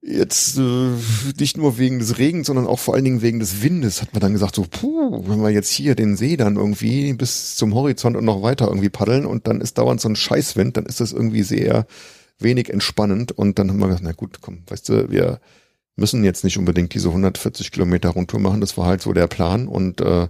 [0.00, 0.90] jetzt äh,
[1.38, 4.20] nicht nur wegen des Regens, sondern auch vor allen Dingen wegen des Windes hat man
[4.20, 8.16] dann gesagt, so, puh, wenn wir jetzt hier den See dann irgendwie bis zum Horizont
[8.16, 11.12] und noch weiter irgendwie paddeln und dann ist dauernd so ein Scheißwind, dann ist das
[11.12, 11.86] irgendwie sehr
[12.38, 13.32] wenig entspannend.
[13.32, 15.40] Und dann haben wir gesagt, na gut, komm, weißt du, wir
[15.96, 19.66] müssen jetzt nicht unbedingt diese 140 Kilometer Rundtour machen, das war halt so der Plan.
[19.66, 20.28] Und äh,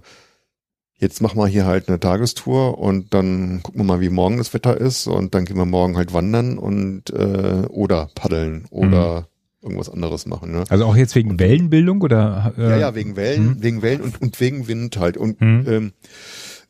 [0.95, 4.55] jetzt machen wir hier halt eine Tagestour und dann gucken wir mal, wie morgen das
[4.55, 5.05] Wetter ist.
[5.05, 9.25] Und dann gehen wir morgen halt wandern und äh, oder paddeln oder mhm
[9.61, 10.51] irgendwas anderes machen.
[10.51, 10.63] Ne?
[10.69, 12.53] Also auch jetzt wegen und, Wellenbildung oder?
[12.57, 13.63] Äh, ja, ja, wegen Wellen, hm?
[13.63, 15.17] wegen Wellen und, und wegen Wind halt.
[15.17, 15.65] Und hm?
[15.67, 15.91] ähm,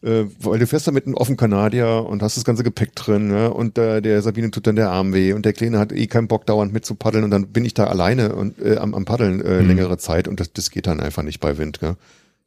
[0.01, 3.27] äh, weil du fährst da mit einem offenen Kanadier und hast das ganze Gepäck drin,
[3.27, 3.53] ne?
[3.53, 6.27] Und äh, der Sabine tut dann der Arm weh und der Kleine hat eh keinen
[6.27, 9.05] Bock dauernd mit zu paddeln und dann bin ich da alleine und äh, am, am
[9.05, 9.67] Paddeln äh, hm.
[9.67, 11.95] längere Zeit und das, das geht dann einfach nicht bei Wind, gell?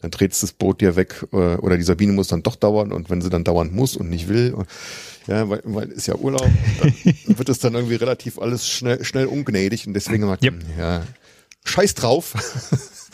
[0.01, 3.11] Dann dreht das Boot dir weg äh, oder die Sabine muss dann doch dauern und
[3.11, 4.67] wenn sie dann dauernd muss und nicht will, und,
[5.27, 6.49] ja, weil, weil ist ja Urlaub,
[6.81, 10.43] dann wird es dann irgendwie relativ alles schnell, schnell ungnädig und deswegen yep.
[10.43, 11.03] Hm, ja,
[11.65, 12.35] scheiß drauf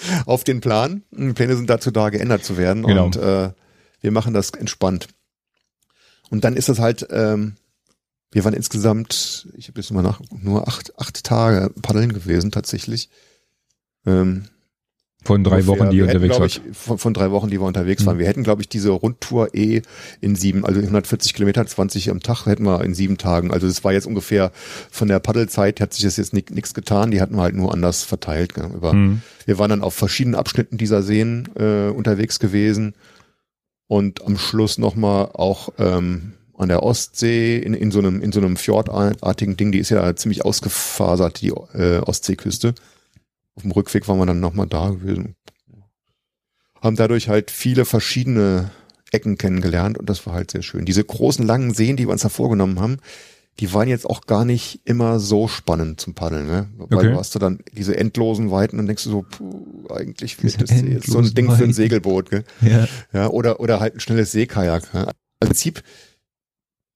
[0.27, 1.03] auf den Plan.
[1.35, 3.07] Pläne sind dazu da, geändert zu werden genau.
[3.07, 3.51] und äh,
[4.01, 5.09] wir machen das entspannt.
[6.31, 7.57] Und dann ist es halt, ähm,
[8.31, 13.09] wir waren insgesamt, ich habe jetzt mal nach, nur acht, acht Tage paddeln gewesen tatsächlich.
[14.07, 14.45] Ähm,
[15.25, 16.61] von drei Wochen, die ihr unterwegs wart.
[16.73, 18.07] Von, von, drei Wochen, die wir unterwegs mhm.
[18.07, 18.19] waren.
[18.19, 19.83] Wir hätten, glaube ich, diese Rundtour eh
[20.21, 23.51] in sieben, also 140 Kilometer, 20 am Tag hätten wir in sieben Tagen.
[23.51, 24.53] Also das war jetzt ungefähr
[24.91, 27.11] von der Paddelzeit hat sich das jetzt nichts getan.
[27.11, 28.55] Die hatten wir halt nur anders verteilt.
[28.55, 29.23] Gell, über, mhm.
[29.45, 32.95] Wir waren dann auf verschiedenen Abschnitten dieser Seen äh, unterwegs gewesen
[33.89, 38.41] und am Schluss nochmal auch ähm, an der Ostsee in, in so einem in so
[38.41, 39.73] einem Fjordartigen Ding.
[39.73, 42.75] Die ist ja ziemlich ausgefasert, die äh, Ostseeküste.
[43.59, 45.35] Auf dem Rückweg waren wir dann nochmal da gewesen.
[46.81, 48.71] Haben dadurch halt viele verschiedene
[49.11, 50.85] Ecken kennengelernt und das war halt sehr schön.
[50.85, 52.99] Diese großen, langen Seen, die wir uns da vorgenommen haben,
[53.59, 56.69] die waren jetzt auch gar nicht immer so spannend zum Paddeln, ne?
[56.77, 57.11] Weil okay.
[57.11, 60.71] du hast du dann diese endlosen Weiten und denkst du so, puh, eigentlich wird das
[60.81, 62.45] jetzt so ein Ding für ein Segelboot, gell?
[62.61, 62.87] Ja.
[63.13, 64.95] ja oder, oder halt ein schnelles Seekajak.
[64.95, 65.11] Ne?
[65.41, 65.83] Im Prinzip,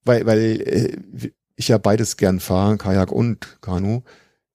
[0.05, 4.03] weil, weil äh, ich ja beides gern fahre, Kajak und Kanu,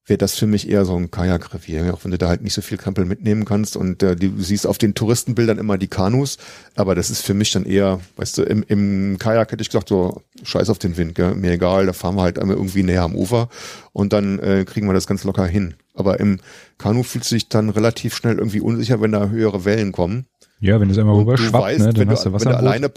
[0.08, 2.62] wäre das für mich eher so ein Kajakrevier, auch wenn du da halt nicht so
[2.62, 6.38] viel Krempel mitnehmen kannst und äh, du siehst auf den Touristenbildern immer die Kanus,
[6.74, 9.88] aber das ist für mich dann eher, weißt du, im, im Kajak hätte ich gesagt,
[9.88, 11.34] so scheiß auf den Wind, gell?
[11.34, 13.48] mir egal, da fahren wir halt einmal irgendwie näher am Ufer
[13.92, 15.74] und dann äh, kriegen wir das ganz locker hin.
[15.94, 16.38] Aber im
[16.78, 20.26] Kanu fühlst du dich dann relativ schnell irgendwie unsicher, wenn da höhere Wellen kommen.
[20.60, 22.46] Ja, wenn es einmal rüber schwappt, weißt, ne, dann hast du, Wasser.
[22.46, 22.90] Wenn du alleine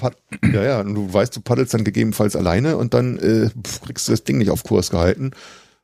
[0.54, 3.50] ja, ja, und du weißt, du paddelst dann gegebenenfalls alleine und dann äh,
[3.86, 5.32] kriegst du das Ding nicht auf Kurs gehalten.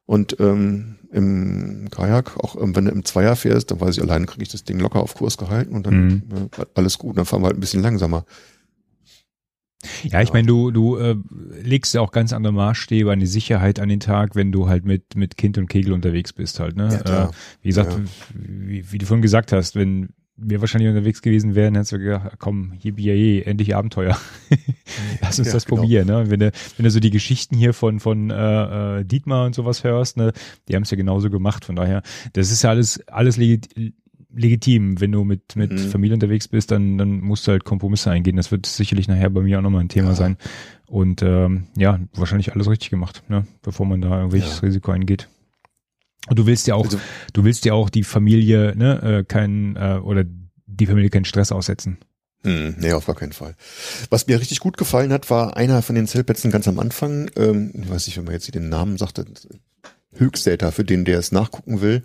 [0.06, 4.26] Und ähm, im Kajak, auch ähm, wenn du im Zweier fährst, dann weiß ich, allein
[4.26, 6.50] kriege ich das Ding locker auf Kurs gehalten und dann mhm.
[6.58, 7.18] äh, alles gut.
[7.18, 8.26] Dann fahren wir halt ein bisschen langsamer.
[10.04, 11.16] Ja, ich meine, du, du äh,
[11.62, 14.86] legst ja auch ganz andere Maßstäbe an die Sicherheit an den Tag, wenn du halt
[14.86, 17.00] mit, mit Kind und Kegel unterwegs bist halt, ne?
[17.06, 17.30] Ja, äh,
[17.62, 18.00] wie gesagt, ja.
[18.34, 22.34] wie, wie, du vorhin gesagt hast, wenn, wir wahrscheinlich unterwegs gewesen wären, hättest du gedacht,
[22.38, 24.18] komm, yippie, endlich Abenteuer.
[25.22, 25.82] Lass uns ja, das genau.
[25.82, 26.08] probieren.
[26.08, 26.30] Ne?
[26.30, 29.84] Wenn du, wenn du so die Geschichten hier von, von äh, äh, Dietmar und sowas
[29.84, 30.34] hörst, ne,
[30.68, 31.66] die haben es ja genauso gemacht.
[31.66, 33.70] Von daher, das ist ja alles, alles legit,
[34.34, 35.02] legitim.
[35.02, 35.78] Wenn du mit, mit mhm.
[35.78, 38.38] Familie unterwegs bist, dann, dann musst du halt Kompromisse eingehen.
[38.38, 40.16] Das wird sicherlich nachher bei mir auch nochmal ein Thema ja.
[40.16, 40.38] sein.
[40.86, 43.46] Und ähm, ja, wahrscheinlich alles richtig gemacht, ne?
[43.62, 44.68] bevor man da irgendwelches ja.
[44.68, 45.28] Risiko eingeht.
[46.28, 47.00] Und du willst ja auch, also,
[47.34, 50.24] du willst ja auch die Familie, ne, äh, keinen äh, oder
[50.66, 51.98] die Familie keinen Stress aussetzen.
[52.44, 53.56] Hm, nee, auf gar keinen Fall.
[54.10, 57.32] Was mir richtig gut gefallen hat, war einer von den Zeltplätzen ganz am Anfang.
[57.36, 59.26] Ähm, ich weiß nicht, wenn man jetzt hier den Namen sagte,
[60.14, 62.04] Höchstäter, für den der es nachgucken will.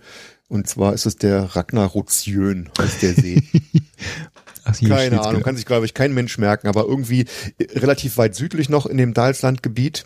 [0.49, 3.43] Und zwar ist es der Ragnar heißt der See.
[4.65, 5.45] Ach, Keine Ahnung, genau.
[5.45, 7.25] kann sich, glaube ich, kein Mensch merken, aber irgendwie
[7.61, 10.05] relativ weit südlich noch in dem Dalslandgebiet.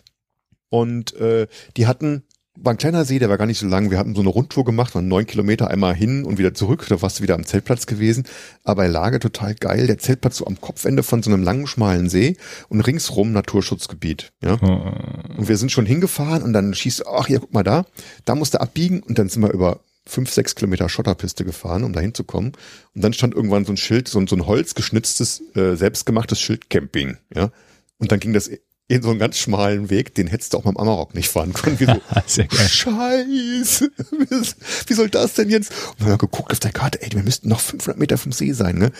[0.69, 2.23] Und äh, die hatten
[2.61, 3.91] war ein kleiner See, der war gar nicht so lang.
[3.91, 6.85] Wir hatten so eine Rundtour gemacht, waren neun Kilometer einmal hin und wieder zurück.
[6.89, 8.25] Da warst du wieder am Zeltplatz gewesen.
[8.63, 9.87] Aber er Lage total geil.
[9.87, 12.37] Der Zeltplatz so am Kopfende von so einem langen, schmalen See
[12.69, 14.31] und ringsrum Naturschutzgebiet.
[14.41, 14.57] Ja.
[14.61, 15.37] Oh.
[15.37, 17.85] Und wir sind schon hingefahren und dann schießt, ach hier, guck mal da.
[18.25, 21.93] Da musst du abbiegen und dann sind wir über fünf, sechs Kilometer Schotterpiste gefahren, um
[21.93, 22.53] da hinzukommen.
[22.95, 26.69] Und dann stand irgendwann so ein Schild, so ein, so ein holzgeschnitztes, äh, selbstgemachtes Schild
[26.69, 27.17] Camping.
[27.33, 27.51] Ja.
[27.99, 28.49] Und dann ging das
[28.89, 31.53] in so einen ganz schmalen Weg, den hättest du auch mit dem Amarok nicht fahren
[31.53, 31.79] können.
[31.79, 31.93] Wie so,
[32.49, 33.91] Scheiße,
[34.87, 35.71] wie soll das denn jetzt?
[35.99, 38.53] Und wir haben geguckt auf der Karte, ey, wir müssten noch 500 Meter vom See
[38.53, 38.91] sein, ne?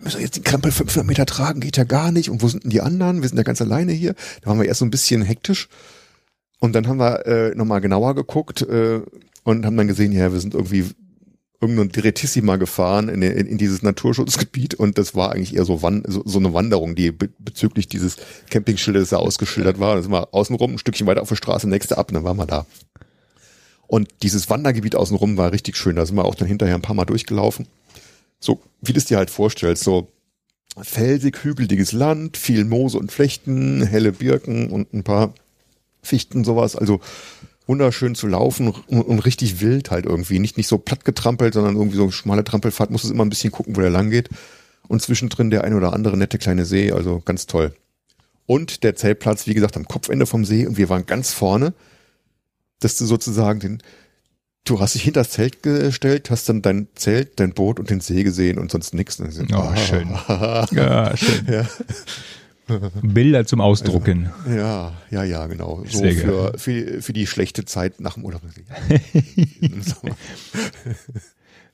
[0.00, 2.28] Müssen wir jetzt den Krempel 500 Meter tragen, geht ja gar nicht.
[2.28, 3.22] Und wo sind denn die anderen?
[3.22, 4.14] Wir sind ja ganz alleine hier.
[4.40, 5.68] Da waren wir erst so ein bisschen hektisch.
[6.58, 9.00] Und dann haben wir äh, nochmal genauer geguckt äh,
[9.44, 10.86] und haben dann gesehen, ja, wir sind irgendwie
[11.62, 16.02] irgendein Direttissima gefahren in, in, in dieses Naturschutzgebiet und das war eigentlich eher so, Wan
[16.06, 18.16] so, so eine Wanderung, die be bezüglich dieses
[18.50, 19.94] Campingschildes da ausgeschildert war.
[19.94, 22.36] Da sind wir außenrum ein Stückchen weiter auf der Straße, nächste ab, und dann waren
[22.36, 22.66] wir da.
[23.86, 25.96] Und dieses Wandergebiet außenrum war richtig schön.
[25.96, 27.68] Da sind wir auch dann hinterher ein paar Mal durchgelaufen.
[28.40, 30.08] So, wie du es dir halt vorstellst, so
[30.80, 35.34] felsig, hügeliges Land, viel Moose und Flechten, helle Birken und ein paar
[36.02, 36.74] Fichten, sowas.
[36.74, 37.00] Also
[37.66, 40.38] wunderschön zu laufen und, und richtig wild halt irgendwie.
[40.38, 42.90] Nicht, nicht so platt getrampelt, sondern irgendwie so eine schmale Trampelfahrt.
[42.90, 44.28] Muss es immer ein bisschen gucken, wo der lang geht.
[44.88, 46.92] Und zwischendrin der ein oder andere nette kleine See.
[46.92, 47.74] Also ganz toll.
[48.46, 50.66] Und der Zeltplatz, wie gesagt, am Kopfende vom See.
[50.66, 51.72] Und wir waren ganz vorne,
[52.80, 53.82] dass du sozusagen den,
[54.64, 58.00] du hast dich hinter das Zelt gestellt, hast dann dein Zelt, dein Boot und den
[58.00, 59.20] See gesehen und sonst nichts.
[59.20, 60.10] Oh, schön.
[60.28, 61.46] ja, schön.
[61.48, 61.68] Ja.
[63.02, 64.30] Bilder zum Ausdrucken.
[64.44, 65.84] Also, ja, ja, ja, genau.
[65.86, 68.42] So für, für, für die schlechte Zeit nach dem Urlaub.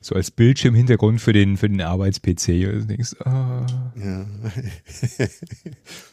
[0.01, 2.45] so als Bildschirmhintergrund für den, für den Arbeits-PC.
[2.45, 4.25] Du denkst, ah, ja.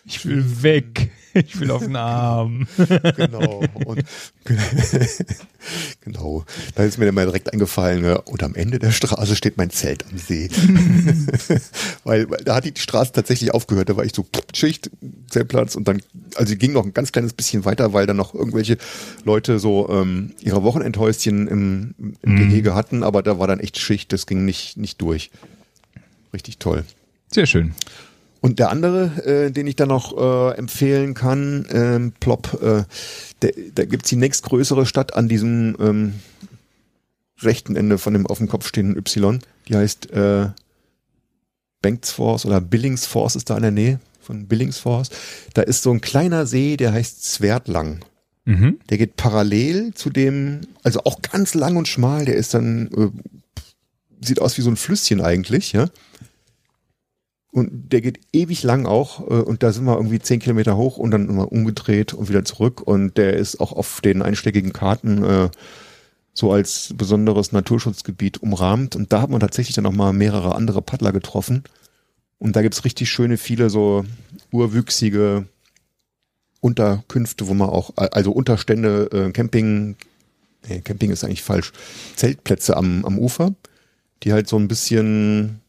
[0.04, 1.10] ich will weg.
[1.36, 2.66] Ich will auf den Arm.
[3.16, 3.62] genau.
[3.84, 4.04] Und,
[6.00, 6.44] genau.
[6.74, 8.20] Da ist mir dann mal direkt eingefallen, ne?
[8.22, 10.48] und am Ende der Straße steht mein Zelt am See.
[12.04, 13.88] weil, weil da hat die Straße tatsächlich aufgehört.
[13.88, 14.90] Da war ich so Schicht,
[15.28, 16.00] Zeltplatz und dann,
[16.36, 18.78] also ging noch ein ganz kleines bisschen weiter, weil dann noch irgendwelche
[19.24, 22.36] Leute so ähm, ihre Wochenendhäuschen im, im Mhm.
[22.36, 25.30] Gehege hatten, aber da war dann echt Schicht, das ging nicht, nicht durch.
[26.32, 26.84] Richtig toll.
[27.32, 27.74] Sehr schön.
[28.46, 32.84] Und der andere, äh, den ich da noch äh, empfehlen kann, ähm, Plop, äh,
[33.42, 36.14] der, da gibt's die nächstgrößere Stadt an diesem ähm,
[37.42, 39.40] rechten Ende von dem auf dem Kopf stehenden Y.
[39.66, 40.50] Die heißt äh,
[41.82, 45.10] Banksforce oder Billingsforce ist da in der Nähe von Billingsforce.
[45.54, 48.04] Da ist so ein kleiner See, der heißt Zwertlang.
[48.44, 48.78] Mhm.
[48.90, 54.24] Der geht parallel zu dem, also auch ganz lang und schmal, der ist dann, äh,
[54.24, 55.88] sieht aus wie so ein Flüsschen eigentlich, ja.
[57.56, 60.98] Und der geht ewig lang auch, äh, und da sind wir irgendwie zehn Kilometer hoch
[60.98, 62.82] und dann immer umgedreht und wieder zurück.
[62.82, 65.48] Und der ist auch auf den einschlägigen Karten äh,
[66.34, 68.94] so als besonderes Naturschutzgebiet umrahmt.
[68.94, 71.64] Und da hat man tatsächlich dann nochmal mehrere andere Paddler getroffen.
[72.38, 74.04] Und da gibt's richtig schöne, viele so
[74.52, 75.46] urwüchsige
[76.60, 79.96] Unterkünfte, wo man auch, also Unterstände, äh, Camping,
[80.68, 81.72] nee, Camping ist eigentlich falsch,
[82.16, 83.54] Zeltplätze am, am Ufer,
[84.24, 85.62] die halt so ein bisschen,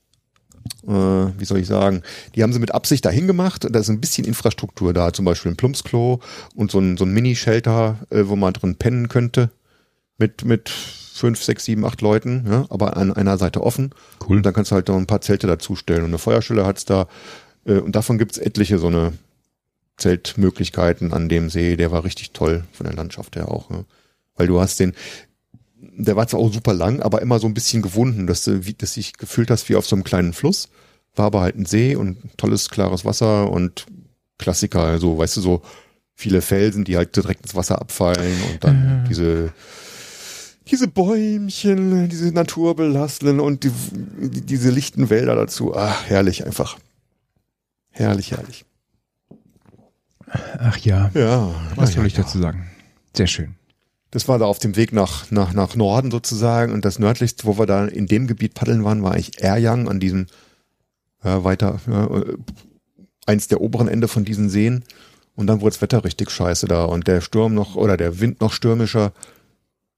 [0.88, 2.02] äh, wie soll ich sagen,
[2.36, 5.52] die haben sie mit Absicht dahin gemacht da ist ein bisschen Infrastruktur da, zum Beispiel
[5.52, 6.20] ein Plumpsklo
[6.56, 9.50] und so ein, so ein Mini-Shelter, äh, wo man drin pennen könnte,
[10.18, 13.92] mit, mit fünf, sechs, sieben, acht Leuten, ja, aber an einer Seite offen.
[14.28, 14.38] Cool.
[14.38, 17.08] Und dann kannst du halt noch ein paar Zelte dazustellen und eine Feuerstelle hat's da.
[17.66, 19.14] Äh, und davon gibt's etliche so eine
[19.98, 21.76] Zeltmöglichkeiten an dem See.
[21.76, 23.70] Der war richtig toll von der Landschaft her auch.
[23.70, 23.86] Ne?
[24.36, 24.94] Weil du hast den,
[25.80, 28.74] der war zwar auch super lang, aber immer so ein bisschen gewunden, dass du, wie,
[28.74, 30.70] dass dich gefühlt hast wie auf so einem kleinen Fluss.
[31.16, 33.86] War aber halt ein See und tolles, klares Wasser und
[34.38, 35.62] Klassiker, also weißt du, so
[36.14, 39.52] viele Felsen, die halt direkt ins Wasser abfallen und dann diese
[40.70, 45.76] diese Bäumchen, diese naturbelassenen und die, die, diese lichten Wälder dazu.
[45.76, 46.78] Ah, herrlich einfach.
[47.90, 48.66] Herrlich, herrlich.
[50.60, 51.10] Ach ja.
[51.14, 51.56] Ja.
[51.76, 52.24] Was soll ja, ich ja.
[52.24, 52.70] dazu sagen?
[53.16, 53.56] Sehr schön.
[54.12, 57.58] Das war da auf dem Weg nach, nach, nach Norden sozusagen und das nördlichste, wo
[57.58, 60.28] wir da in dem Gebiet paddeln waren, war eigentlich Erjang an diesem
[61.24, 62.34] ja, weiter, äh,
[63.26, 64.84] eins der oberen Ende von diesen Seen.
[65.36, 68.42] Und dann wurde das Wetter richtig scheiße da und der Sturm noch oder der Wind
[68.42, 69.14] noch stürmischer.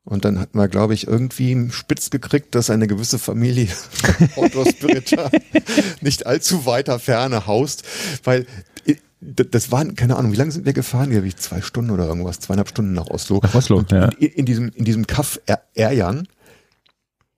[0.03, 3.69] Und dann hatten wir, glaube ich, irgendwie spitz gekriegt, dass eine gewisse Familie
[4.35, 5.29] Outdoor Spirita
[6.01, 7.83] nicht allzu weiter Ferne haust,
[8.23, 8.45] weil äh,
[9.21, 11.09] das waren, keine Ahnung, wie lange sind wir gefahren?
[11.11, 13.39] Glaube ich, zwei Stunden oder irgendwas, zweieinhalb Stunden nach Oslo.
[13.43, 14.05] Nach Oslo, Und ja.
[14.17, 16.27] in, in diesem, in diesem Kaff Er- Erjan,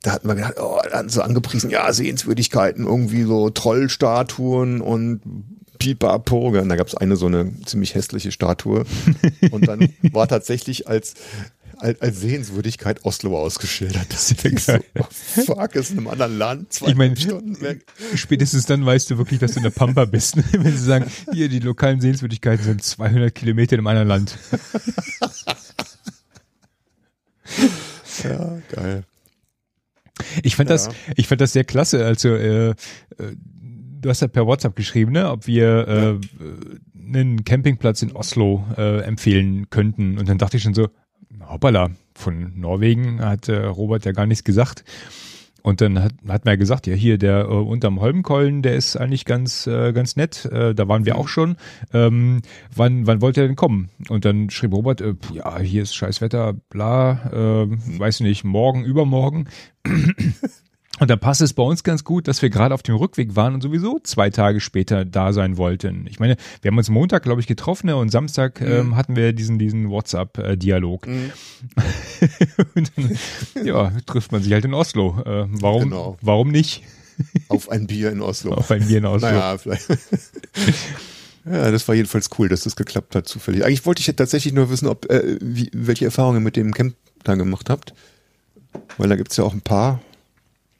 [0.03, 5.21] da hatten wir gedacht, oh, da hatten so angepriesen, ja, Sehenswürdigkeiten, irgendwie so Trollstatuen und
[5.79, 6.49] Pipapo.
[6.49, 8.85] Und da gab es eine so eine ziemlich hässliche Statue.
[9.51, 11.15] Und dann war tatsächlich als,
[11.81, 14.07] als, als Sehenswürdigkeit Oslo ausgeschildert.
[14.09, 17.15] Das ist so, oh, fuck, ist in einem anderen Land, zwei Ich meine,
[18.15, 20.37] spätestens dann weißt du wirklich, dass du in der Pampa bist.
[20.37, 20.43] ne?
[20.51, 24.37] Wenn sie sagen, hier, die lokalen Sehenswürdigkeiten sind 200 Kilometer in einem anderen Land.
[28.23, 29.03] Ja, geil.
[30.43, 30.75] Ich fand Ja.
[30.75, 32.05] das, ich fand das sehr klasse.
[32.05, 32.75] Also, äh, äh,
[33.17, 36.19] du hast ja per WhatsApp geschrieben, ne, ob wir äh,
[37.17, 40.17] einen Campingplatz in Oslo äh, empfehlen könnten.
[40.17, 40.89] Und dann dachte ich schon so,
[41.51, 44.83] hoppala, von Norwegen hat äh, Robert ja gar nichts gesagt.
[45.63, 48.95] Und dann hat, hat man ja gesagt, ja hier der äh, unterm Holmenkollen, der ist
[48.95, 50.45] eigentlich ganz äh, ganz nett.
[50.45, 51.55] Äh, da waren wir auch schon.
[51.93, 52.41] Ähm,
[52.75, 53.89] wann wann wollt ihr denn kommen?
[54.09, 59.47] Und dann schrieb Robert, äh, ja hier ist Scheißwetter, bla, äh, weiß nicht, morgen, übermorgen.
[61.01, 63.55] Und da passt es bei uns ganz gut, dass wir gerade auf dem Rückweg waren
[63.55, 66.05] und sowieso zwei Tage später da sein wollten.
[66.07, 68.67] Ich meine, wir haben uns Montag, glaube ich, getroffen ne, und Samstag Mhm.
[68.67, 71.07] ähm, hatten wir diesen, diesen WhatsApp-Dialog.
[71.07, 71.31] Mhm.
[72.75, 75.19] und dann, ja, trifft man sich halt in Oslo.
[75.25, 76.17] Äh, warum, Genau.
[76.21, 76.83] warum nicht?
[77.47, 78.53] Auf ein Bier in Oslo.
[78.53, 79.27] Auf ein Bier in Oslo.
[79.27, 79.89] Naja, vielleicht.
[81.45, 83.65] ja, das war jedenfalls cool, dass das geklappt hat, zufällig.
[83.65, 86.75] Eigentlich wollte ich ja tatsächlich nur wissen, ob äh, wie, welche Erfahrungen ihr mit dem
[86.75, 87.95] Camp da gemacht habt.
[88.99, 89.99] Weil da gibt's ja auch ein paar.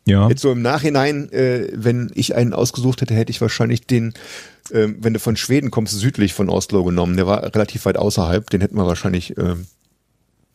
[0.05, 0.27] Ja.
[0.29, 4.13] Jetzt so im Nachhinein, äh, wenn ich einen ausgesucht hätte, hätte ich wahrscheinlich den,
[4.73, 7.15] ähm, wenn du von Schweden kommst, südlich von Oslo genommen.
[7.17, 8.49] Der war relativ weit außerhalb.
[8.49, 9.67] Den hätten wir wahrscheinlich, ähm,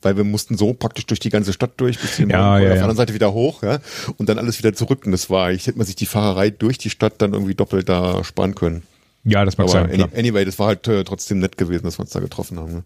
[0.03, 2.69] weil wir mussten so praktisch durch die ganze Stadt durch, bis zum Ja, auf ja,
[2.69, 2.83] der ja.
[2.83, 3.79] anderen Seite wieder hoch, ja,
[4.17, 5.07] und dann alles wieder zurück.
[5.07, 7.89] Und das war, ich hätte man sich die Fahrerei durch die Stadt dann irgendwie doppelt
[7.89, 8.83] da sparen können.
[9.25, 9.93] ja, das mag Aber sein.
[9.93, 12.73] any, anyway, das war halt äh, trotzdem nett gewesen, dass wir uns da getroffen haben.
[12.73, 12.83] Ne?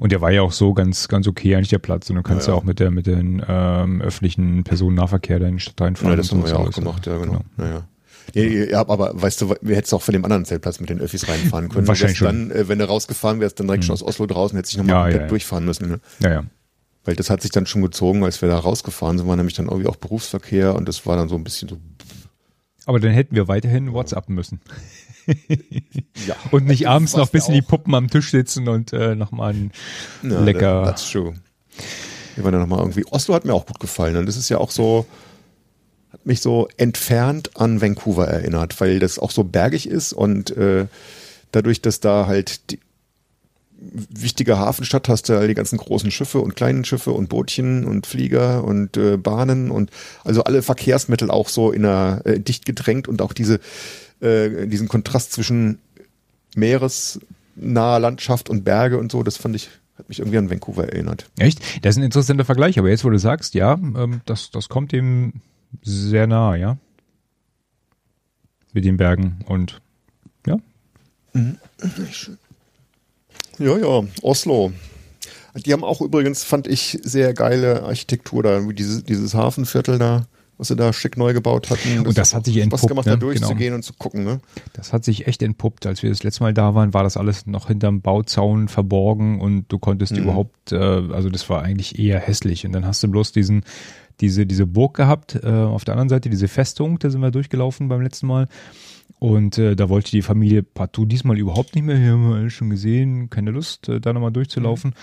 [0.00, 2.08] Und der war ja auch so ganz, ganz okay eigentlich der Platz.
[2.10, 2.60] Und du kannst ja, Ja, ja.
[2.60, 6.10] auch mit der, mit den ähm, öffentlichen Personennahverkehr da in die Stadt reinfahren.
[6.10, 7.40] Ja, das haben wir ja auch gemacht, ja, genau.
[7.58, 7.88] Ja, ja.
[8.34, 11.68] Ja, aber weißt du, wir hättest auch von dem anderen Zeltplatz mit den Öffis reinfahren
[11.68, 11.86] können.
[11.86, 14.72] Wahrscheinlich wärst dann, äh, wenn du rausgefahren wärst, dann direkt schon aus Oslo draußen, hättest
[14.74, 15.28] dich nochmal Ja, komplett ja, ja.
[15.28, 15.88] durchfahren müssen.
[15.88, 16.00] Ne?
[16.20, 16.44] Ja, ja.
[17.04, 19.66] Weil das hat sich dann schon gezogen, als wir da rausgefahren sind, war nämlich dann
[19.66, 21.78] irgendwie auch Berufsverkehr und das war dann so ein bisschen so,
[22.84, 24.60] Aber dann hätten wir weiterhin WhatsApp müssen.
[26.26, 26.36] Ja.
[26.50, 29.52] Und nicht abends noch bis in wir die Puppen am Tisch sitzen und äh, nochmal
[29.54, 29.72] ein
[30.22, 30.84] Ja, lecker.
[30.84, 31.34] that- That's true.
[32.34, 34.58] Wir waren dann nochmal irgendwie, Oslo hat mir auch gut gefallen und das ist ja
[34.58, 35.06] auch so,
[36.12, 40.86] hat mich so entfernt an Vancouver erinnert, weil das auch so bergig ist und äh,
[41.52, 42.80] dadurch, dass da halt die
[43.78, 48.06] wichtige Hafenstadt hast du all die ganzen großen Schiffe und kleinen Schiffe und Bootchen und
[48.06, 49.90] Flieger und äh, Bahnen und
[50.24, 53.60] also alle Verkehrsmittel auch so in einer äh, dicht gedrängt und auch diese
[54.20, 55.78] äh, diesen Kontrast zwischen
[56.54, 61.28] meeresnaher Landschaft und Berge und so, das fand ich, hat mich irgendwie an Vancouver erinnert.
[61.38, 61.60] Echt?
[61.84, 64.92] Das ist ein interessanter Vergleich, aber jetzt, wo du sagst, ja, ähm, das, das kommt
[64.92, 65.34] dem
[65.82, 66.78] sehr nah, ja.
[68.72, 69.80] Mit den Bergen und
[70.46, 70.58] ja.
[73.58, 74.72] Ja, ja, Oslo.
[75.64, 80.26] Die haben auch übrigens, fand ich, sehr geile Architektur da, wie dieses, dieses Hafenviertel da,
[80.58, 82.06] was sie da schick neu gebaut hatten.
[82.06, 83.12] Und das hat sich Spaß entpuppt, gemacht, ne?
[83.12, 83.74] da durchzugehen Genau.
[83.76, 84.40] und zu gucken, ne?
[84.72, 85.86] Das hat sich echt entpuppt.
[85.86, 89.66] Als wir das letzte Mal da waren, war das alles noch hinterm Bauzaun verborgen und
[89.68, 90.18] du konntest Mhm.
[90.22, 92.64] überhaupt, äh, also das war eigentlich eher hässlich.
[92.66, 93.64] Und dann hast du bloß diesen,
[94.20, 97.88] diese, diese Burg gehabt, äh, auf der anderen Seite diese Festung, da sind wir durchgelaufen
[97.88, 98.48] beim letzten Mal.
[99.18, 102.68] Und äh, da wollte die Familie partout diesmal überhaupt nicht mehr, hier haben wir schon
[102.68, 104.94] gesehen, keine Lust, äh, da nochmal durchzulaufen.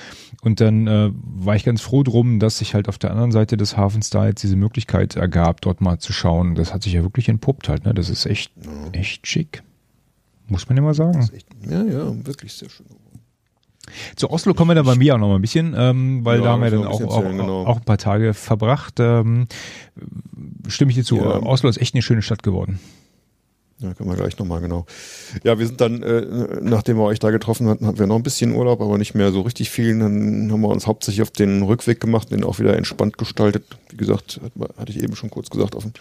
[0.44, 3.58] Und dann äh, war ich ganz froh drum, dass sich halt auf der anderen Seite
[3.58, 6.54] des Hafens da jetzt diese Möglichkeit ergab, dort mal zu schauen.
[6.54, 7.94] Das hat sich ja wirklich entpuppt halt, ne?
[7.96, 8.52] Das ist echt,
[8.92, 9.64] echt schick.
[10.48, 11.28] Muss man ja mal sagen.
[11.34, 12.86] Echt, ja, ja, wirklich sehr schön.
[14.16, 16.46] Zu Oslo kommen wir dann bei mir auch noch mal ein bisschen, ähm, weil Ja,
[16.46, 17.66] da haben wir dann auch, ein auch, erzählen, genau.
[17.66, 19.00] auch ein paar Tage verbracht.
[19.00, 19.48] Ähm,
[20.68, 21.42] stimme ich dir zu, Ja.
[21.42, 22.80] Oslo ist echt eine schöne Stadt geworden.
[23.84, 24.86] Ja, können wir gleich nochmal, genau.
[25.44, 26.26] Ja, wir sind dann, äh,
[26.62, 29.32] nachdem wir euch da getroffen hatten, hatten wir noch ein bisschen Urlaub, aber nicht mehr
[29.34, 30.00] so richtig viel.
[30.00, 33.66] Dann haben wir uns hauptsächlich auf den Rückweg gemacht, den auch wieder entspannt gestaltet.
[33.90, 35.92] Wie gesagt, hat- hatte ich eben schon kurz gesagt, auf, dem-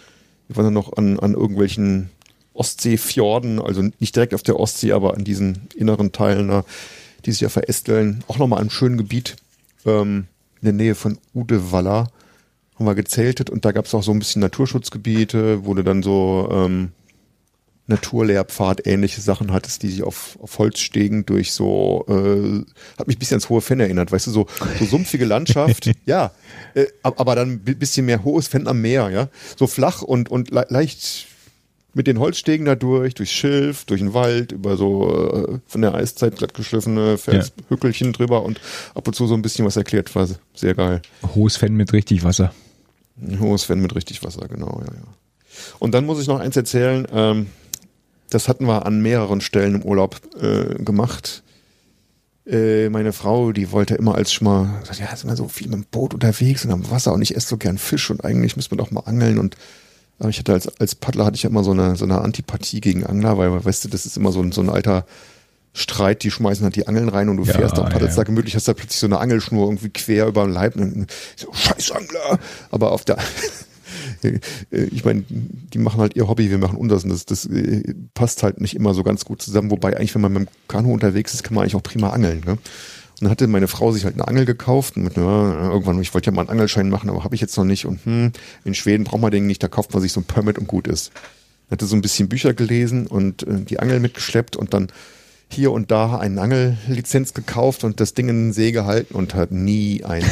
[0.47, 2.09] wir waren dann noch an, an irgendwelchen
[2.53, 6.63] Ostseefjorden, also nicht direkt auf der Ostsee, aber an diesen inneren Teilen da,
[7.25, 8.23] die sich ja verästeln.
[8.27, 9.35] Auch nochmal an einem schönen Gebiet
[9.85, 10.27] ähm,
[10.61, 12.07] in der Nähe von Udevalla
[12.75, 16.47] haben wir gezeltet und da gab es auch so ein bisschen Naturschutzgebiete, du dann so
[16.51, 16.91] ähm,
[17.87, 22.63] Naturlehrpfad ähnliche Sachen hattest, die sich auf, auf Holzstegen durch so, äh,
[22.97, 24.47] hat mich ein bisschen ans hohe Fenn erinnert, weißt du, so,
[24.79, 26.31] so sumpfige Landschaft, ja,
[26.75, 30.29] äh, ab- aber dann ein bisschen mehr hohes Fenn am Meer, ja, so flach und,
[30.29, 31.27] und le leicht
[31.95, 35.93] mit den Holzstegen da durch, durchs Schilf, durch den Wald, über so äh, von der
[35.93, 38.59] Eiszeit glatt geschliffene Felshückelchen drüber und
[38.95, 41.01] ab und zu so ein bisschen was erklärt, war sehr geil.
[41.35, 42.51] Hohes Fan mit richtig Wasser.
[43.39, 45.03] Hohes Fan mit richtig Wasser, genau, ja, ja.
[45.77, 47.45] Und dann muss ich noch eins erzählen, ähm,
[48.33, 51.43] das hatten wir an mehreren Stellen im Urlaub äh, gemacht.
[52.45, 55.67] Äh, meine Frau, die wollte immer als schon mal, sagt, ja, ist immer so viel
[55.67, 58.55] mit dem Boot unterwegs und am Wasser und ich esse so gern Fisch und eigentlich
[58.55, 59.55] müssen wir doch mal angeln und
[60.19, 62.81] aber ich hatte als, als Paddler hatte ich ja immer so eine, so eine Antipathie
[62.81, 65.05] gegen Angler, weil, weißt du, das ist immer so ein, so ein alter
[65.73, 68.23] Streit, die schmeißen halt die Angeln rein und du Ja, fährst dann, paddelst ja.
[68.23, 71.07] da gemütlich, hast da plötzlich so eine Angelschnur irgendwie quer über den Leib und dann
[71.35, 72.39] so, scheiß Angler!
[72.69, 73.17] Aber auf der,
[74.71, 78.43] ich meine, die machen halt ihr Hobby, wir machen unseres und das, das äh, passt
[78.43, 81.33] halt nicht immer so ganz gut zusammen, wobei eigentlich, wenn man mit dem Kanu unterwegs
[81.33, 82.57] ist, kann man eigentlich auch prima angeln, ne?
[83.13, 86.13] Und dann hatte meine Frau sich halt eine Angel gekauft und mit, ja, irgendwann, ich
[86.13, 88.31] wollte ja mal einen Angelschein machen, aber habe ich jetzt noch nicht und hm,
[88.65, 90.87] in Schweden braucht man den nicht, da kauft man sich so ein Permit und gut
[90.87, 91.11] ist.
[91.69, 94.87] Hatte so ein bisschen Bücher gelesen und äh, die Angel mitgeschleppt und dann
[95.53, 99.51] hier und da eine Angellizenz gekauft und das Ding in den See gehalten und hat
[99.51, 100.29] nie einen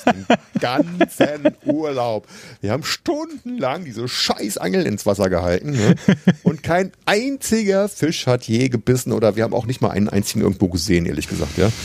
[0.60, 2.26] ganzen Urlaub.
[2.60, 5.94] Wir haben stundenlang diese scheiß Angeln ins Wasser gehalten ne?
[6.42, 10.40] und kein einziger Fisch hat je gebissen oder wir haben auch nicht mal einen einzigen
[10.40, 11.70] irgendwo gesehen, ehrlich gesagt, ja.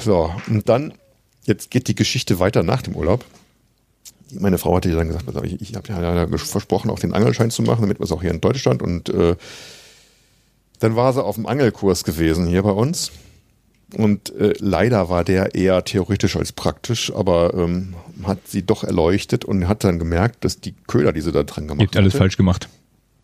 [0.00, 0.94] So, und dann,
[1.44, 3.24] jetzt geht die Geschichte weiter nach dem Urlaub
[4.38, 7.62] meine Frau hatte ja dann gesagt, ich, ich habe ja versprochen, auch den Angelschein zu
[7.62, 9.36] machen, damit wir es auch hier in Deutschland und äh,
[10.82, 13.12] dann war sie auf dem Angelkurs gewesen hier bei uns.
[13.96, 19.44] Und äh, leider war der eher theoretisch als praktisch, aber ähm, hat sie doch erleuchtet
[19.44, 21.96] und hat dann gemerkt, dass die Köder, die sie da dran gemacht hat.
[21.96, 22.68] alles falsch gemacht.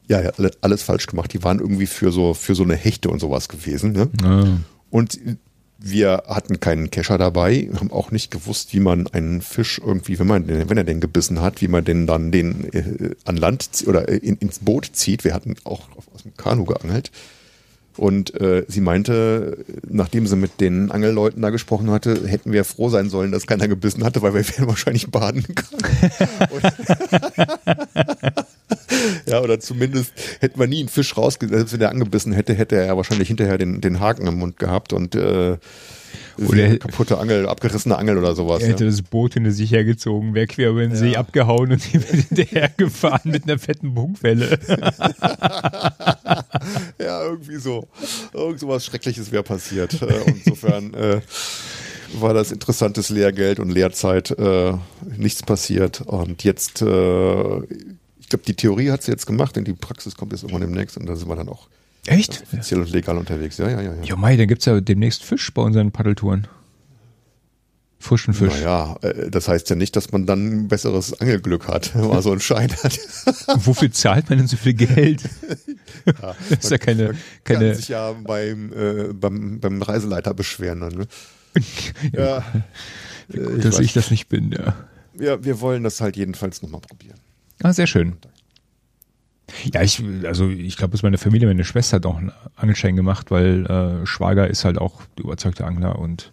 [0.09, 0.31] Ja, ja,
[0.61, 1.33] alles falsch gemacht.
[1.33, 3.93] Die waren irgendwie für so, für so eine Hechte und sowas gewesen.
[3.93, 4.09] Ne?
[4.23, 4.47] Ah.
[4.91, 5.19] Und
[5.79, 10.27] wir hatten keinen Kescher dabei, haben auch nicht gewusst, wie man einen Fisch irgendwie, wenn
[10.27, 13.85] man den, wenn er den gebissen hat, wie man den dann den äh, an Land
[13.87, 15.25] oder äh, in, ins Boot zieht.
[15.25, 17.11] Wir hatten auch aus dem Kanu geangelt.
[17.99, 22.91] Und äh, sie meinte, nachdem sie mit den Angelleuten da gesprochen hatte, hätten wir froh
[22.91, 25.69] sein sollen, dass keiner gebissen hatte, weil wir wären wahrscheinlich baden gegangen.
[29.27, 31.59] ja, oder zumindest hätten wir nie einen Fisch rausgesetzt.
[31.59, 34.59] Selbst wenn der angebissen hätte, hätte er ja wahrscheinlich hinterher den, den Haken im Mund
[34.59, 35.57] gehabt und äh,
[36.39, 38.63] oder kaputte Angel, abgerissene Angel oder sowas.
[38.63, 38.91] Er hätte ja.
[38.91, 40.97] das Boot hinter sich hergezogen, wäre quer über den ja.
[40.97, 44.59] See abgehauen und hinterher gefahren mit einer fetten Punkwelle.
[46.99, 47.89] ja, irgendwie so.
[48.33, 50.01] Irgend sowas Schreckliches wäre passiert.
[50.03, 51.21] Äh, insofern äh,
[52.15, 54.73] war das interessantes Lehrgeld und Lehrzeit äh,
[55.17, 56.03] nichts passiert.
[56.03, 57.59] Und jetzt, äh,
[58.21, 60.97] ich glaube, die Theorie hat sie jetzt gemacht, denn die Praxis kommt jetzt irgendwann demnächst
[60.97, 61.69] und da sind wir dann auch
[62.09, 62.43] Echt?
[62.43, 63.95] Offiziell und legal unterwegs, ja, ja, ja.
[63.95, 66.47] Ja, ja Mai, dann gibt's ja demnächst Fisch bei unseren Paddeltouren.
[68.01, 68.55] Frischen Fisch.
[68.55, 72.23] Naja, äh, das heißt ja nicht, dass man dann ein besseres Angelglück hat, wenn man
[72.23, 72.99] so einen Schein hat.
[73.67, 75.23] Wofür zahlt man denn so viel Geld?
[76.07, 77.67] Ja, das ist ja keine, keine.
[77.67, 81.07] Kann sich ja beim, äh, beim, beim Reiseleiter beschweren dann, ne?
[82.13, 82.45] ja.
[83.31, 84.75] Gut, dass ich, ich das nicht bin, ja.
[85.19, 87.19] Ja, wir wollen das halt jedenfalls nochmal probieren.
[87.63, 88.17] Ah, sehr schön.
[89.73, 93.31] Ja, ich, also ich glaube, es meine Familie, meine Schwester hat auch einen Angelschein gemacht,
[93.31, 96.33] weil äh, Schwager ist halt auch überzeugter Angler und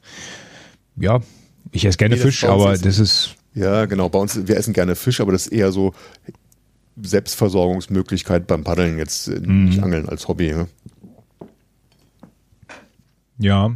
[0.98, 1.22] ja,
[1.72, 2.86] ich esse gerne nee, Fisch, aber essen.
[2.86, 3.36] das ist.
[3.54, 5.94] Ja, genau, bei uns, wir essen gerne Fisch, aber das ist eher so
[7.02, 9.66] Selbstversorgungsmöglichkeit beim Paddeln, jetzt äh, mhm.
[9.66, 10.54] nicht Angeln als Hobby.
[10.54, 10.68] Ne?
[13.38, 13.76] Ja,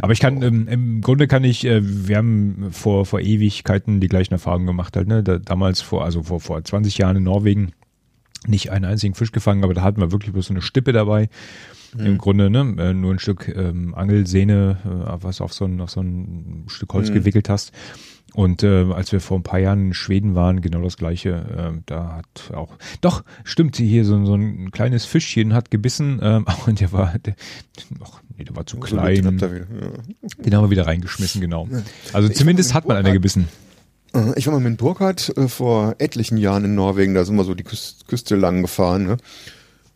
[0.00, 4.08] aber ich kann, ähm, im Grunde kann ich, äh, wir haben vor, vor Ewigkeiten die
[4.08, 5.22] gleichen Erfahrungen gemacht halt, ne?
[5.22, 7.72] Da, damals vor, also vor, vor 20 Jahren in Norwegen
[8.46, 11.28] nicht einen einzigen Fisch gefangen, aber da hatten wir wirklich bloß so eine Stippe dabei.
[11.96, 12.06] Mhm.
[12.06, 15.90] Im Grunde, ne, äh, nur ein Stück ähm, Angelsehne, äh, was auf so ein, auf
[15.90, 17.14] so ein Stück Holz mhm.
[17.14, 17.72] gewickelt hast.
[18.34, 21.30] Und äh, als wir vor ein paar Jahren in Schweden waren, genau das gleiche.
[21.30, 26.44] Äh, da hat auch, doch, stimmt, hier so, so ein kleines Fischchen hat gebissen, ähm,
[26.66, 27.36] und der war, der,
[28.02, 29.38] ach, nee, der war zu klein.
[29.38, 31.68] Den haben wir wieder reingeschmissen, genau.
[32.12, 33.46] Also ich zumindest hat man eine gebissen.
[34.14, 37.44] Äh, ich war mal mit Burkhardt äh, vor etlichen Jahren in Norwegen, da sind wir
[37.44, 39.06] so die Küste lang gefahren.
[39.06, 39.16] Ne?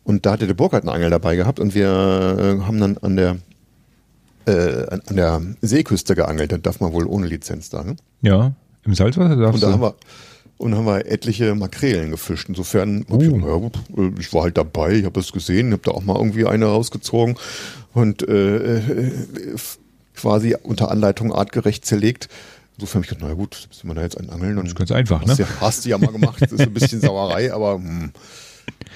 [0.03, 1.87] Und da hatte der Burkhardt einen Angel dabei gehabt und wir
[2.59, 3.37] äh, haben dann an der
[4.45, 6.51] äh, an der Seeküste geangelt.
[6.51, 7.83] Da darf man wohl ohne Lizenz da.
[7.83, 7.95] Ne?
[8.21, 8.53] Ja,
[8.83, 9.95] im Salzwasser darfst und da Haben wir,
[10.57, 12.49] und haben wir etliche Makrelen gefischt.
[12.49, 13.21] Insofern, uh.
[13.21, 16.45] ich, ja, ich war halt dabei, ich habe es gesehen, habe da auch mal irgendwie
[16.45, 17.35] eine rausgezogen
[17.93, 19.11] und äh,
[20.15, 22.27] quasi unter Anleitung artgerecht zerlegt.
[22.79, 24.57] Insofern habe ich gedacht, naja gut, müssen wir da jetzt einen angeln.
[24.57, 25.45] Und das ist ganz einfach, hast ne?
[25.45, 28.13] Ja, hast du ja mal gemacht, das ist ein bisschen Sauerei, aber hm,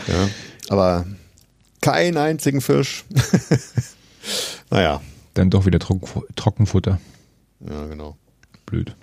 [0.07, 0.29] ja,
[0.69, 1.05] aber
[1.81, 3.03] keinen einzigen Fisch.
[4.69, 5.01] naja.
[5.34, 6.97] Dann doch wieder Trocken, Trockenfutter.
[7.59, 8.15] Ja, genau.
[8.65, 8.95] Blöd.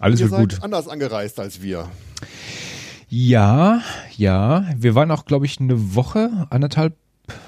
[0.00, 0.62] Alles Ihr wird gut.
[0.64, 1.88] anders angereist als wir.
[3.08, 3.80] Ja,
[4.16, 4.68] ja.
[4.76, 6.96] Wir waren auch, glaube ich, eine Woche, anderthalb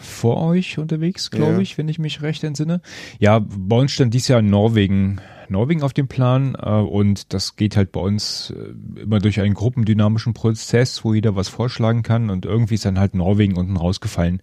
[0.00, 1.58] vor euch unterwegs, glaube ja.
[1.58, 2.80] ich, wenn ich mich recht entsinne.
[3.18, 5.20] Ja, bei uns stand dies Jahr in Norwegen,
[5.52, 9.54] Norwegen auf dem Plan äh, und das geht halt bei uns äh, immer durch einen
[9.54, 14.40] gruppendynamischen Prozess, wo jeder was vorschlagen kann und irgendwie ist dann halt Norwegen unten rausgefallen.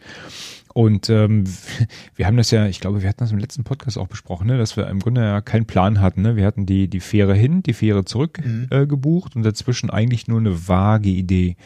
[0.73, 1.43] Und ähm,
[2.15, 4.57] wir haben das ja, ich glaube, wir hatten das im letzten Podcast auch besprochen, ne,
[4.57, 6.21] dass wir im Grunde ja keinen Plan hatten.
[6.21, 6.35] Ne?
[6.35, 8.67] Wir hatten die, die Fähre hin, die Fähre zurück mhm.
[8.69, 11.57] äh, gebucht und dazwischen eigentlich nur eine vage Idee.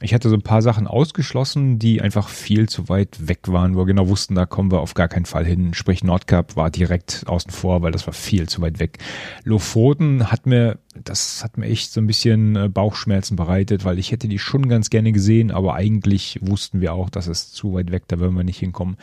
[0.00, 3.80] Ich hatte so ein paar Sachen ausgeschlossen, die einfach viel zu weit weg waren, wo
[3.80, 5.74] wir genau wussten, da kommen wir auf gar keinen Fall hin.
[5.74, 8.98] Sprich, Nordkap war direkt außen vor, weil das war viel zu weit weg.
[9.42, 14.12] Lofoten hat mir, das hat mir echt so ein bisschen äh, Bauchschmerzen bereitet, weil ich
[14.12, 17.90] hätte die schon ganz gerne gesehen, aber eigentlich wussten wir auch, dass es zu weit
[17.90, 18.98] weg, da würden wir nicht hinkommen.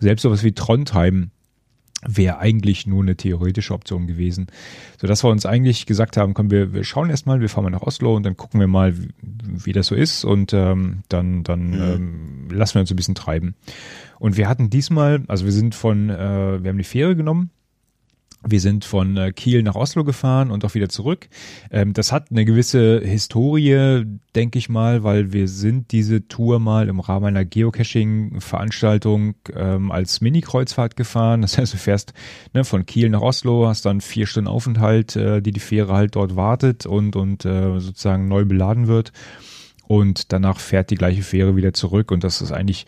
[0.00, 1.30] Selbst sowas wie Trondheim
[2.06, 4.46] wäre eigentlich nur eine theoretische Option gewesen.
[5.00, 7.70] So dass wir uns eigentlich gesagt haben, komm, wir, wir schauen erstmal, wir fahren mal
[7.70, 11.44] nach Oslo und dann gucken wir mal, wie, wie das so ist und ähm, dann,
[11.44, 11.80] dann mhm.
[11.80, 13.54] ähm, lassen wir uns ein bisschen treiben.
[14.18, 17.50] Und wir hatten diesmal, also wir sind von, äh, wir haben die Fähre genommen
[18.46, 21.28] wir sind von äh, Kiel nach Oslo gefahren und auch wieder zurück.
[21.70, 26.88] Ähm, das hat eine gewisse Historie, denke ich mal, weil wir sind diese Tour mal
[26.88, 31.42] im Rahmen einer Geocaching-Veranstaltung ähm, als Mini-Kreuzfahrt gefahren.
[31.42, 32.14] Das heißt, du fährst
[32.52, 36.16] ne, von Kiel nach Oslo, hast dann vier Stunden Aufenthalt, äh, die die Fähre halt
[36.16, 39.12] dort wartet und, und äh, sozusagen neu beladen wird
[39.92, 42.86] und danach fährt die gleiche Fähre wieder zurück und das ist eigentlich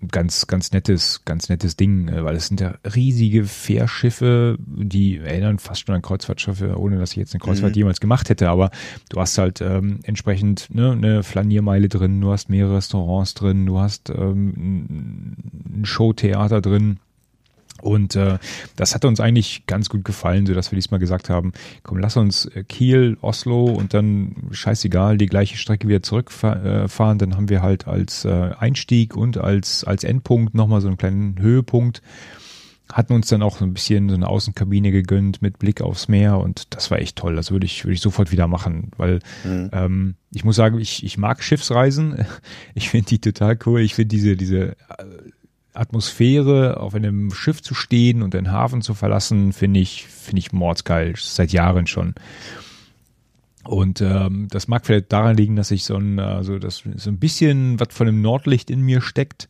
[0.00, 5.18] ein ganz, ganz nettes, ganz nettes Ding, äh, weil es sind ja riesige Fährschiffe, die
[5.18, 7.78] erinnern fast schon an Kreuzfahrtschiffe, ohne dass ich jetzt eine Kreuzfahrt mhm.
[7.78, 8.70] jemals gemacht hätte, aber
[9.08, 13.80] du hast halt ähm, entsprechend ne, eine Flaniermeile drin, du hast mehrere Restaurants drin, du
[13.80, 15.34] hast ähm,
[15.74, 17.00] ein Showtheater drin,
[17.84, 18.38] und äh,
[18.76, 22.16] das hat uns eigentlich ganz gut gefallen, so dass wir diesmal gesagt haben, komm, lass
[22.16, 27.18] uns äh, Kiel, Oslo und dann scheißegal, die gleiche Strecke wieder zurückfahren.
[27.18, 31.38] Dann haben wir halt als äh, Einstieg und als, als Endpunkt nochmal so einen kleinen
[31.38, 32.00] Höhepunkt.
[32.90, 36.38] Hatten uns dann auch so ein bisschen so eine Außenkabine gegönnt mit Blick aufs Meer
[36.38, 37.36] und das war echt toll.
[37.36, 39.68] Das würde ich, würde ich sofort wieder machen, weil mhm.
[39.72, 42.24] ähm, ich muss sagen, ich, ich mag Schiffsreisen.
[42.74, 43.80] Ich finde die total cool.
[43.80, 45.04] Ich finde diese, diese äh,
[45.74, 50.52] Atmosphäre, auf einem Schiff zu stehen und den Hafen zu verlassen, finde ich, finde ich
[50.52, 52.14] mordsgeil, seit Jahren schon.
[53.64, 57.18] Und ähm, das mag vielleicht daran liegen, dass ich so ein, also das so ein
[57.18, 59.48] bisschen was von dem Nordlicht in mir steckt.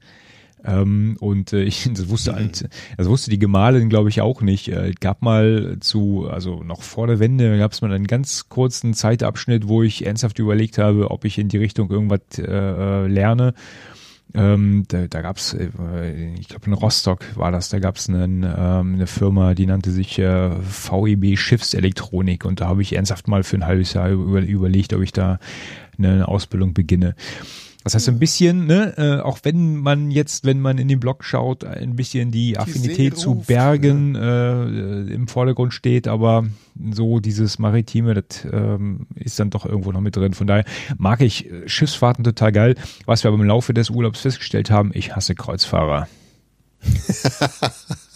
[0.64, 2.50] Ähm, und äh, ich das wusste mhm.
[2.96, 4.68] also wusste die Gemahlin, glaube ich, auch nicht.
[4.68, 8.94] Äh, gab mal zu, also noch vor der Wende, gab es mal einen ganz kurzen
[8.94, 13.54] Zeitabschnitt, wo ich ernsthaft überlegt habe, ob ich in die Richtung irgendwas äh, äh lerne.
[14.32, 18.08] Ähm, da da gab es, äh, ich glaube in Rostock war das, da gab es
[18.08, 23.44] ähm, eine Firma, die nannte sich äh, VEB Schiffselektronik und da habe ich ernsthaft mal
[23.44, 25.38] für ein halbes Jahr über, überlegt, ob ich da
[25.98, 27.14] eine Ausbildung beginne.
[27.84, 31.22] Das heißt, ein bisschen, ne, äh, auch wenn man jetzt, wenn man in den Blog
[31.22, 34.64] schaut, ein bisschen die Affinität die zu Bergen ja.
[34.64, 36.46] äh, im Vordergrund steht, aber
[36.92, 40.32] so dieses Maritime, das ähm, ist dann doch irgendwo noch mit drin.
[40.32, 40.64] Von daher
[40.96, 42.74] mag ich äh, Schiffsfahrten total geil.
[43.04, 46.08] Was wir aber im Laufe des Urlaubs festgestellt haben, ich hasse Kreuzfahrer.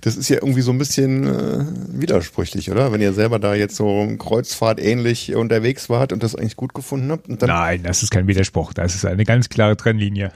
[0.00, 1.64] Das ist ja irgendwie so ein bisschen äh,
[2.00, 2.92] widersprüchlich, oder?
[2.92, 7.10] Wenn ihr selber da jetzt so Kreuzfahrt ähnlich unterwegs wart und das eigentlich gut gefunden
[7.10, 7.28] habt.
[7.28, 8.72] Und dann Nein, das ist kein Widerspruch.
[8.72, 10.32] Das ist eine ganz klare Trennlinie.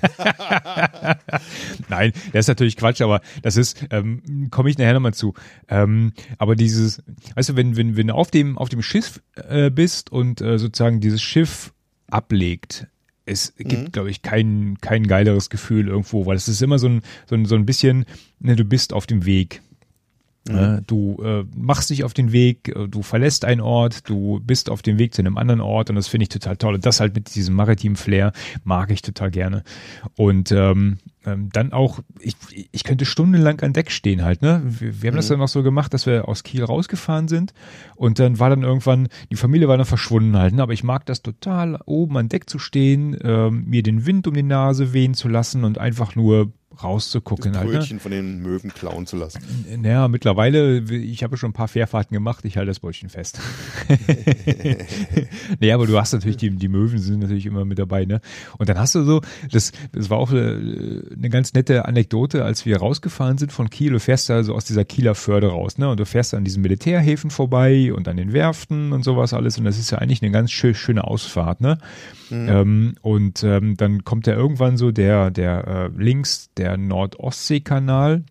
[1.88, 5.34] Nein, das ist natürlich Quatsch, aber das ist, ähm, komme ich nachher nochmal zu.
[5.68, 7.02] Ähm, aber dieses,
[7.34, 10.58] weißt du, wenn, wenn, wenn du auf dem, auf dem Schiff äh, bist und äh,
[10.58, 11.72] sozusagen dieses Schiff
[12.10, 12.86] ablegt,
[13.28, 13.92] es gibt, mhm.
[13.92, 17.44] glaube ich, kein, kein geileres Gefühl irgendwo, weil es ist immer so ein, so ein,
[17.44, 18.04] so ein bisschen,
[18.40, 19.62] ne, du bist auf dem Weg.
[20.48, 20.82] Mhm.
[20.86, 24.82] Du äh, machst dich auf den Weg, äh, du verlässt einen Ort, du bist auf
[24.82, 26.74] dem Weg zu einem anderen Ort und das finde ich total toll.
[26.74, 28.32] Und das halt mit diesem maritimen Flair
[28.64, 29.62] mag ich total gerne.
[30.16, 32.36] Und ähm, ähm, dann auch, ich,
[32.70, 34.62] ich könnte stundenlang an Deck stehen halt, ne?
[34.64, 35.18] Wir, wir haben mhm.
[35.18, 37.52] das dann noch so gemacht, dass wir aus Kiel rausgefahren sind
[37.96, 40.62] und dann war dann irgendwann, die Familie war dann verschwunden halt, ne?
[40.62, 44.34] Aber ich mag das total, oben an Deck zu stehen, ähm, mir den Wind um
[44.34, 46.52] die Nase wehen zu lassen und einfach nur
[46.82, 47.52] rauszugucken.
[47.52, 48.00] Das Brötchen halt, ne?
[48.00, 49.40] von den Möwen klauen zu lassen.
[49.78, 53.40] Naja, mittlerweile, ich habe schon ein paar Fährfahrten gemacht, ich halte das Brötchen fest.
[55.60, 58.20] naja, aber du hast natürlich, die, die Möwen sind natürlich immer mit dabei, ne?
[58.58, 62.64] Und dann hast du so, das, das war auch eine, eine ganz nette Anekdote, als
[62.64, 65.88] wir rausgefahren sind von Kiel, du fährst also aus dieser Kieler Förde raus, ne?
[65.88, 69.64] Und du fährst an diesen Militärhäfen vorbei und an den Werften und sowas alles und
[69.64, 71.78] das ist ja eigentlich eine ganz schön, schöne Ausfahrt, ne?
[72.30, 72.48] Mhm.
[72.48, 78.24] Ähm, und ähm, dann kommt ja irgendwann so der, der äh, links, der Nordostseekanal.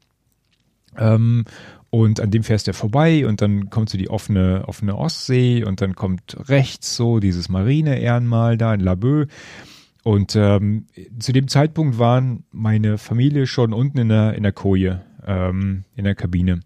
[0.98, 1.46] Ähm,
[1.90, 5.82] und an dem fährst du vorbei und dann kommt so die offene, offene Ostsee und
[5.82, 9.28] dann kommt rechts so dieses Marine-Ehrenmal da in Laboe.
[10.04, 10.86] Und ähm,
[11.20, 16.04] zu dem Zeitpunkt waren meine Familie schon unten in der, in der Koje, ähm, in
[16.04, 16.62] der Kabine.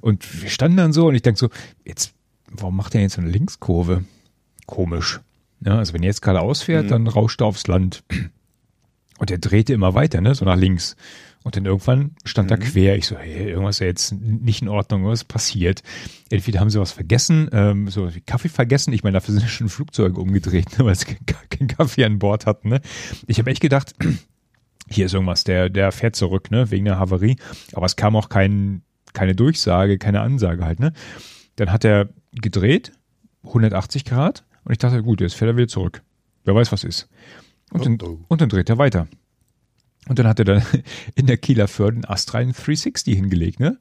[0.00, 1.48] Und wir standen dann so und ich denke so,
[1.84, 2.14] jetzt,
[2.50, 4.04] warum macht der jetzt so eine Linkskurve?
[4.66, 5.20] Komisch.
[5.64, 6.90] Ja, also wenn er jetzt gerade ausfährt, mhm.
[6.90, 8.02] dann rauscht er aufs Land.
[9.18, 10.96] Und er drehte immer weiter, ne, so nach links.
[11.44, 12.56] Und dann irgendwann stand mhm.
[12.56, 12.96] er quer.
[12.96, 15.82] Ich so, hey, irgendwas ist ja jetzt nicht in Ordnung, was passiert?
[16.30, 18.92] Entweder haben sie was vergessen, ähm, so wie Kaffee vergessen.
[18.92, 22.68] Ich meine, dafür sind schon Flugzeuge umgedreht, ne, weil sie keinen Kaffee an Bord hatten.
[22.68, 22.80] Ne?
[23.26, 23.94] Ich habe echt gedacht,
[24.88, 27.36] hier ist irgendwas, der, der fährt zurück, ne, wegen der Havarie.
[27.72, 28.82] Aber es kam auch kein,
[29.12, 30.92] keine Durchsage, keine Ansage halt, ne.
[31.56, 32.92] Dann hat er gedreht,
[33.44, 36.02] 180 Grad, und ich dachte, gut, jetzt fährt er wieder zurück.
[36.44, 37.08] Wer weiß, was ist.
[37.72, 38.18] Und, oh, dann, oh.
[38.28, 39.08] und dann dreht er weiter.
[40.08, 40.62] Und dann hat er dann
[41.14, 43.78] in der Kieler Förde einen astreinen 360 hingelegt, ne?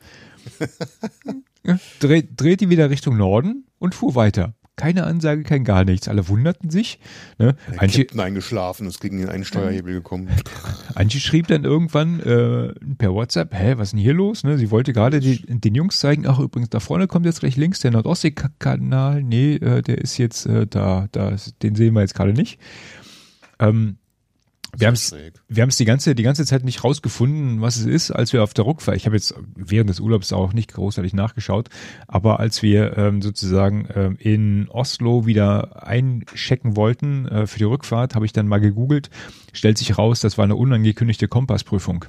[2.00, 4.56] Dreht, dreht die wieder Richtung Norden und fuhr weiter.
[4.78, 6.08] Keine Ansage, kein gar nichts.
[6.08, 7.00] Alle wunderten sich.
[7.38, 7.56] Ne?
[7.70, 10.30] Der Anche, Captain eingeschlafen, ist gegen den einen Steuerhebel gekommen.
[10.96, 14.44] Anche schrieb dann irgendwann äh, per WhatsApp, hä, was ist denn hier los?
[14.44, 14.58] Ne?
[14.58, 17.92] Sie wollte gerade den Jungs zeigen, ach übrigens, da vorne kommt jetzt gleich links der
[17.92, 19.22] Nordostsee-Kanal.
[19.24, 22.60] Nee, äh, der ist jetzt äh, da, da, den sehen wir jetzt gerade nicht.
[23.60, 23.98] Ähm,
[24.78, 25.16] wir haben es
[25.48, 28.54] wir haben's die ganze die ganze Zeit nicht rausgefunden, was es ist, als wir auf
[28.54, 28.98] der Rückfahrt.
[28.98, 31.70] Ich habe jetzt während des Urlaubs auch nicht großartig nachgeschaut,
[32.08, 38.16] aber als wir ähm, sozusagen ähm, in Oslo wieder einchecken wollten äh, für die Rückfahrt,
[38.16, 39.10] habe ich dann mal gegoogelt.
[39.54, 42.06] Stellt sich raus, das war eine unangekündigte Kompassprüfung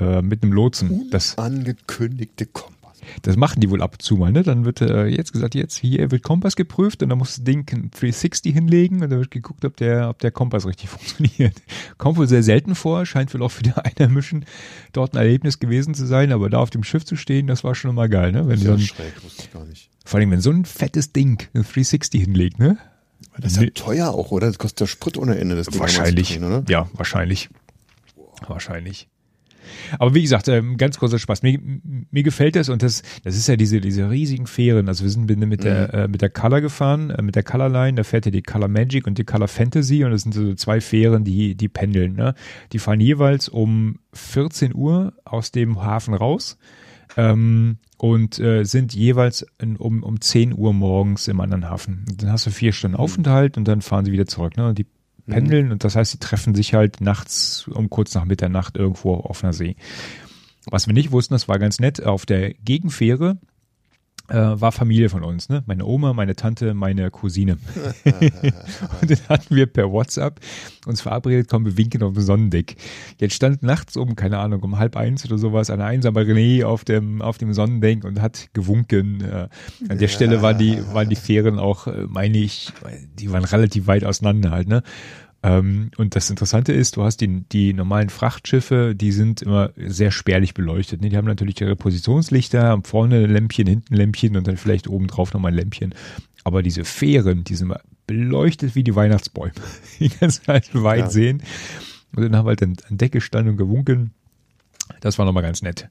[0.00, 1.08] äh, mit einem Lotsen.
[1.10, 2.75] Das Unangekündigte Kompass.
[3.22, 4.42] Das machen die wohl ab und zu mal, ne?
[4.42, 7.68] Dann wird äh, jetzt gesagt, jetzt hier wird Kompass geprüft und dann muss das Ding
[7.72, 11.60] ein 360 hinlegen und dann wird geguckt, ob der, ob der Kompass richtig funktioniert.
[11.98, 14.44] Kommt wohl sehr selten vor, scheint wohl auch für die Einheimischen
[14.92, 17.74] dort ein Erlebnis gewesen zu sein, aber da auf dem Schiff zu stehen, das war
[17.74, 18.46] schon mal geil, ne?
[18.48, 19.90] Wenn Sehr dann, schräg, wusste ich gar nicht.
[20.04, 22.78] vor allem, wenn so ein fettes Ding ein 360 hinlegt, ne?
[23.38, 24.46] Das ist ja teuer auch, oder?
[24.46, 25.56] Das kostet ja Sprit ohne Ende.
[25.56, 26.28] Das Ding Wahrscheinlich.
[26.28, 26.64] drehen, oder?
[26.68, 27.50] Ja, wahrscheinlich.
[28.46, 29.08] Wahrscheinlich.
[29.98, 31.42] Aber wie gesagt, ähm, ganz großer Spaß.
[31.42, 31.58] Mir,
[32.10, 34.88] mir gefällt das und das, das ist ja diese, diese riesigen Fähren.
[34.88, 37.68] Also wir sind mit, mit der, äh, mit der Color gefahren, äh, mit der Color
[37.68, 40.54] Line, da fährt ja die Color Magic und die Color Fantasy und das sind so
[40.54, 42.34] zwei Fähren, die, die pendeln, ne?
[42.72, 46.58] Die fahren jeweils um 14 Uhr aus dem Hafen raus.
[47.16, 52.04] Ähm, und äh, sind jeweils in, um, um 10 Uhr morgens im anderen Hafen.
[52.18, 54.56] Dann hast du vier Stunden Aufenthalt und dann fahren sie wieder zurück.
[54.56, 54.68] Ne?
[54.68, 54.86] Und die
[55.26, 59.30] pendeln und das heißt, sie treffen sich halt nachts um kurz nach Mitternacht irgendwo auf
[59.30, 59.76] offener See.
[60.70, 63.38] Was wir nicht wussten, das war ganz nett, auf der Gegenfähre
[64.28, 65.62] äh, war Familie von uns, ne?
[65.66, 67.58] Meine Oma, meine Tante, meine Cousine.
[68.04, 70.40] und dann hatten wir per WhatsApp
[70.86, 72.76] uns verabredet, komm, wir winken auf dem Sonnendeck.
[73.18, 76.84] Jetzt stand nachts um, keine Ahnung, um halb eins oder sowas, ein einsamer René auf
[76.84, 79.20] dem, auf dem Sonnendeck und hat gewunken.
[79.22, 79.48] Äh,
[79.88, 82.72] an der Stelle waren die, waren die Fähren auch, äh, meine ich,
[83.18, 84.82] die waren relativ weit auseinander halt, ne?
[85.46, 90.10] Ähm, und das Interessante ist, du hast die, die normalen Frachtschiffe, die sind immer sehr
[90.10, 91.00] spärlich beleuchtet.
[91.00, 91.08] Ne?
[91.08, 94.88] Die haben natürlich ihre Positionslichter, haben vorne ein Lämpchen, hinten ein Lämpchen und dann vielleicht
[94.88, 95.94] oben drauf nochmal ein Lämpchen.
[96.42, 99.52] Aber diese Fähren, die sind immer beleuchtet wie die Weihnachtsbäume.
[99.98, 101.10] Die kannst du halt weit Ja.
[101.10, 101.42] sehen.
[102.14, 104.12] Und dann haben wir halt an, an Deck gestanden und gewunken.
[105.00, 105.88] Das war nochmal ganz nett.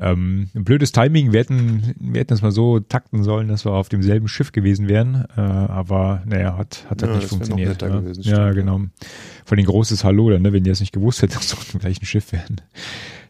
[0.00, 1.32] Ähm, ein blödes Timing.
[1.32, 4.86] Wir hätten, wir hätten es mal so takten sollen, dass wir auf demselben Schiff gewesen
[4.88, 5.24] wären.
[5.36, 7.82] Äh, aber naja, hat, hat halt Ja, nicht das wär noch funktioniert.
[7.82, 7.88] ja.
[7.88, 8.80] gewesen, ja, stimmt, genau.
[9.44, 11.70] Von den großes Hallo dann, ne, wenn ihr es nicht gewusst hättet, dass wir auf
[11.70, 12.60] dem gleichen Schiff wären.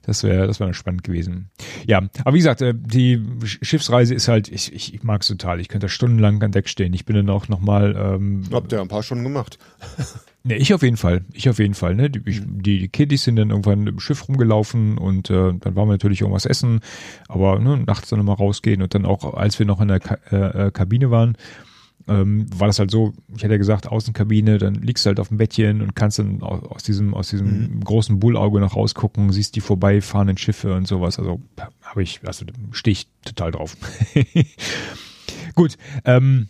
[0.03, 1.51] Das wäre, das wäre spannend gewesen.
[1.87, 5.29] Ja, aber wie gesagt, äh, die Sch- Schiffsreise ist halt, ich, ich, ich mag es
[5.29, 5.61] total.
[5.61, 6.95] Ich könnte da stundenlang an Deck stehen.
[6.95, 9.59] Ich bin dann auch nochmal, ähm, Habt ihr ein paar schon gemacht.
[10.49, 11.27] Ne, ich auf jeden Fall.
[11.35, 11.95] Ich auf jeden Fall.
[11.95, 12.09] Ne?
[12.09, 15.93] Die, die, die Kiddies sind dann irgendwann im Schiff rumgelaufen und äh, dann waren wir
[15.93, 16.81] natürlich irgendwas essen,
[17.29, 20.17] aber ne, nachts dann nochmal rausgehen und dann auch, als wir noch in der Ka
[20.33, 21.37] äh, äh, Kabine waren,
[22.09, 25.29] ähm, war das halt so, ich hätte ja gesagt, Außenkabine, dann liegst du halt auf
[25.29, 29.55] dem Bettchen und kannst dann aus, aus diesem, aus diesem großen Bullauge noch rausgucken, siehst
[29.55, 31.19] die vorbeifahrenden Schiffe und sowas.
[31.19, 31.43] Also
[31.83, 33.77] habe ich, also stehe ich total drauf.
[35.55, 35.77] Gut,
[36.07, 36.49] ähm,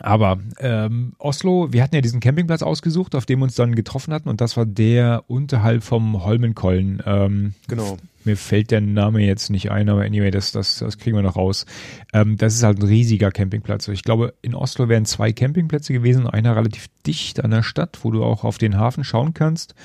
[0.00, 4.12] aber ähm, Oslo, wir hatten ja diesen Campingplatz ausgesucht, auf dem wir uns dann getroffen
[4.12, 7.02] hatten und das war der unterhalb vom Holmenkollen.
[7.04, 7.98] Ähm, Genau.
[8.24, 11.36] Mir fällt der Name jetzt nicht ein, aber anyway, das, das, das kriegen wir noch
[11.36, 11.64] raus.
[12.12, 13.86] Ähm, das ist halt ein riesiger Campingplatz.
[13.86, 18.10] Ich glaube, in Oslo wären zwei Campingplätze gewesen, einer relativ dicht an der Stadt, wo
[18.10, 19.76] du auch auf den Hafen schauen kannst.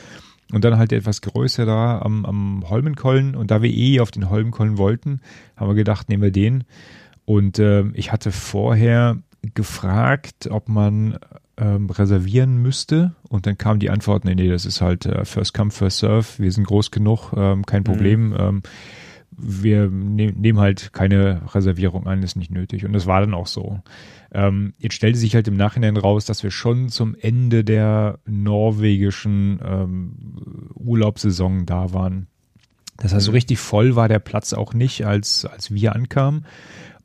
[0.51, 3.35] Und dann halt etwas größer da am, am Holmenkollen.
[3.35, 5.21] Und da wir eh auf den Holmenkollen wollten,
[5.55, 6.63] haben wir gedacht, nehmen wir den.
[7.25, 11.17] Und ähm, ich hatte vorher gefragt, ob man
[11.57, 13.15] ähm, reservieren müsste.
[13.29, 16.27] Und dann kam die Antwort, nee, nee, das ist halt äh, First Come, First Serve.
[16.37, 18.35] Wir sind groß genug, ähm, kein Problem.
[18.37, 18.61] Ähm,
[19.31, 22.85] wir ne nehmen halt keine Reservierung an, ist nicht nötig.
[22.85, 23.79] Und das war dann auch so.
[24.33, 29.59] Ähm, jetzt stellte sich halt im Nachhinein raus, dass wir schon zum Ende der norwegischen
[29.63, 32.27] ähm, Urlaubssaison da waren.
[32.97, 36.45] Das heißt, so richtig voll war der Platz auch nicht, als, als wir ankamen.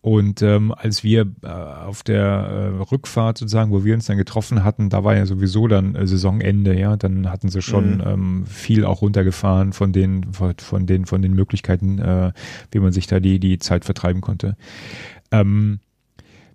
[0.06, 4.62] Und ähm, als wir äh, auf der äh, Rückfahrt sozusagen, wo wir uns dann getroffen
[4.62, 8.02] hatten, da war ja sowieso dann äh, Saisonende, ja, dann hatten sie schon Mhm.
[8.06, 12.32] ähm, viel auch runtergefahren von den von, den von den Möglichkeiten, äh,
[12.70, 14.56] wie man sich da die die Zeit vertreiben konnte.
[15.32, 15.80] Ähm,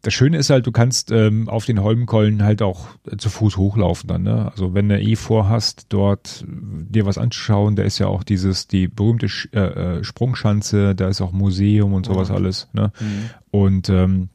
[0.03, 3.57] das Schöne ist halt, du kannst ähm, auf den Holmenkollen halt auch äh, zu Fuß
[3.57, 4.23] hochlaufen dann.
[4.23, 4.49] Ne?
[4.51, 8.67] Also wenn du eh vorhast, dort äh, dir was anzuschauen, da ist ja auch dieses,
[8.67, 12.35] die berühmte Sch äh, äh, Sprungschanze, da ist auch Museum und sowas Ja.
[12.35, 12.67] alles.
[12.73, 12.91] Ne?
[12.99, 13.29] Mhm.
[13.51, 14.29] Und ähm,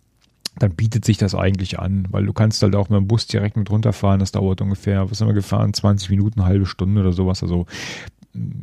[0.58, 3.56] dann bietet sich das eigentlich an, weil du kannst halt auch mit dem Bus direkt
[3.58, 4.20] mit runterfahren.
[4.20, 5.74] Das dauert ungefähr, was haben wir gefahren?
[5.74, 7.42] 20 Minuten, eine halbe Stunde oder sowas.
[7.42, 7.66] Also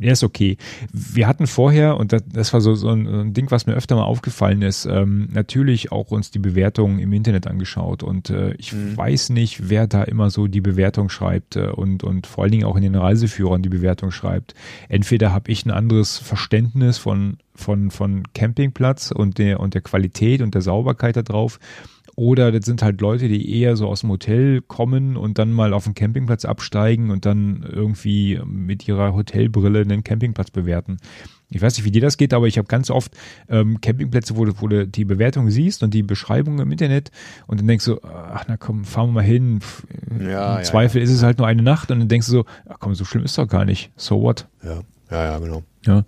[0.00, 0.56] er ist okay.
[0.92, 3.96] Wir hatten vorher, und das, das war so, so ein, ein, Ding, was mir öfter
[3.96, 8.02] mal aufgefallen ist, ähm, natürlich auch uns die Bewertungen im Internet angeschaut.
[8.02, 8.96] Und äh, ich mhm.
[8.96, 12.64] weiß nicht, wer da immer so die Bewertung schreibt äh, und, und vor allen Dingen
[12.64, 14.54] auch in den Reiseführern die Bewertung schreibt.
[14.88, 20.42] Entweder habe ich ein anderes Verständnis von, von, von Campingplatz und der, und der Qualität
[20.42, 21.58] und der Sauberkeit da drauf
[22.16, 25.72] oder das sind halt Leute, die eher so aus dem Hotel kommen und dann mal
[25.72, 30.98] auf den Campingplatz absteigen und dann irgendwie mit ihrer Hotelbrille den Campingplatz bewerten.
[31.50, 33.16] Ich weiß nicht, wie dir das geht, aber ich habe ganz oft
[33.48, 37.10] ähm, Campingplätze, wo du, wo du die Bewertung siehst und die Beschreibung im Internet
[37.46, 39.60] und dann denkst du, ach na komm, fahren wir mal hin.
[40.10, 41.04] Ja, Im ja, Zweifel ja.
[41.04, 43.24] ist es halt nur eine Nacht und dann denkst du so, ach komm, so schlimm
[43.24, 43.92] ist doch gar nicht.
[43.96, 44.48] So what?
[44.62, 45.62] Ja, ja, ja, genau.
[45.86, 46.04] Ja.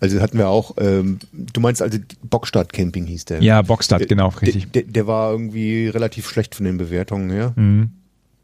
[0.00, 3.42] Also hatten wir auch, ähm, du meinst also Bockstadt Camping hieß der.
[3.42, 4.70] Ja, Bockstadt, genau, richtig.
[4.72, 7.52] Der, der, war irgendwie relativ schlecht von den Bewertungen her.
[7.56, 7.90] Mhm.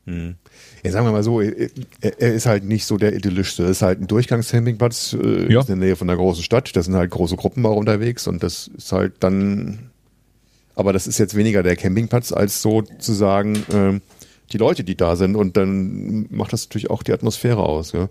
[0.07, 0.36] Mhm.
[0.82, 1.68] Ja, sagen wir mal so, er,
[2.01, 3.64] er, ist halt nicht so der idyllischste.
[3.64, 5.61] Er ist halt ein Durchgangscampingplatz äh, ja.
[5.61, 6.74] in der Nähe von einer großen Stadt.
[6.74, 9.90] Da sind halt große Gruppen auch unterwegs und das ist halt dann,
[10.74, 14.01] aber das ist jetzt weniger der Campingplatz als sozusagen äh,
[14.53, 17.93] die Leute, die da sind und dann macht das natürlich auch die Atmosphäre aus.
[17.93, 18.09] Ja,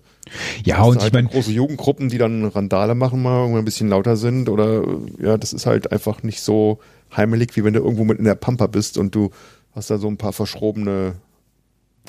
[0.63, 3.89] ja und halt ich meine große Jugendgruppen, die dann Randale machen mal, irgendwann ein bisschen
[3.89, 4.83] lauter sind oder
[5.19, 6.79] ja, das ist halt einfach nicht so
[7.15, 9.31] heimelig, wie wenn du irgendwo mit in der Pampa bist und du
[9.73, 11.13] hast da so ein paar verschrobene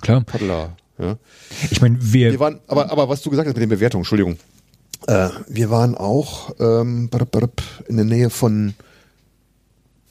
[0.00, 0.22] Klar.
[0.22, 0.76] Paddler.
[0.98, 1.16] Ja.
[1.70, 4.36] Ich meine, wir, wir waren, aber aber was du gesagt hast mit den Bewertungen, Entschuldigung,
[5.06, 7.10] äh, wir waren auch ähm,
[7.88, 8.74] in der Nähe von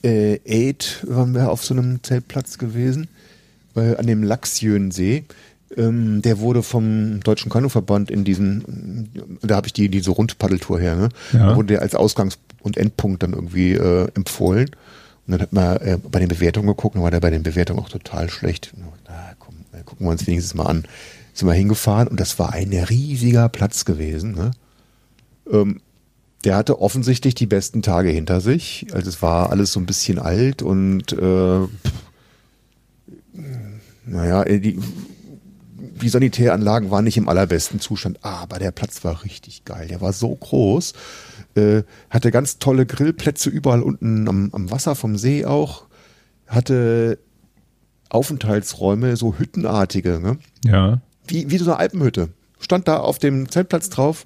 [0.04, 3.08] äh, Aid, waren wir auf so einem Zeltplatz gewesen
[3.76, 5.24] äh, an dem Lachsjönsee.
[5.78, 9.10] Ähm, der wurde vom Deutschen Kanuverband in diesen,
[9.42, 11.10] da habe ich die diese Rundpaddeltour her, ne?
[11.32, 11.48] Ja.
[11.48, 14.70] Da wurde der als Ausgangs- und Endpunkt dann irgendwie äh, empfohlen.
[15.28, 17.80] Und dann hat man äh, bei den Bewertungen geguckt, und war der bei den Bewertungen
[17.80, 18.74] auch total schlecht.
[19.08, 19.56] Na, komm,
[19.86, 20.84] gucken wir uns wenigstens mal an.
[21.34, 24.34] Sind wir hingefahren und das war ein riesiger Platz gewesen.
[24.34, 24.52] Ne?
[25.50, 25.80] Ähm,
[26.44, 28.88] der hatte offensichtlich die besten Tage hinter sich.
[28.92, 31.68] Also es war alles so ein bisschen alt und äh,
[34.06, 34.80] naja, äh, die,
[36.02, 39.88] die Sanitäranlagen waren nicht im allerbesten Zustand, aber der Platz war richtig geil.
[39.88, 40.94] Der war so groß,
[41.56, 45.86] äh, hatte ganz tolle Grillplätze überall unten am, am Wasser vom See auch,
[46.48, 47.20] hatte
[48.10, 50.38] Aufenthaltsräume, so hüttenartige, ne?
[50.66, 51.02] Ja.
[51.28, 52.30] Wie, wie so eine Alpenhütte.
[52.60, 54.26] Stand da auf dem Zeltplatz drauf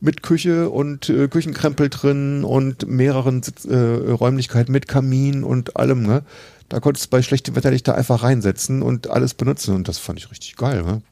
[0.00, 6.02] mit Küche und äh, Küchenkrempel drin und mehreren Sitz, äh, Räumlichkeiten mit Kamin und allem,
[6.02, 6.22] ne?
[6.68, 9.98] Da konntest du bei schlechtem Wetter dich da einfach reinsetzen und alles benutzen und das
[9.98, 10.82] fand ich richtig geil.
[10.82, 11.02] Ne?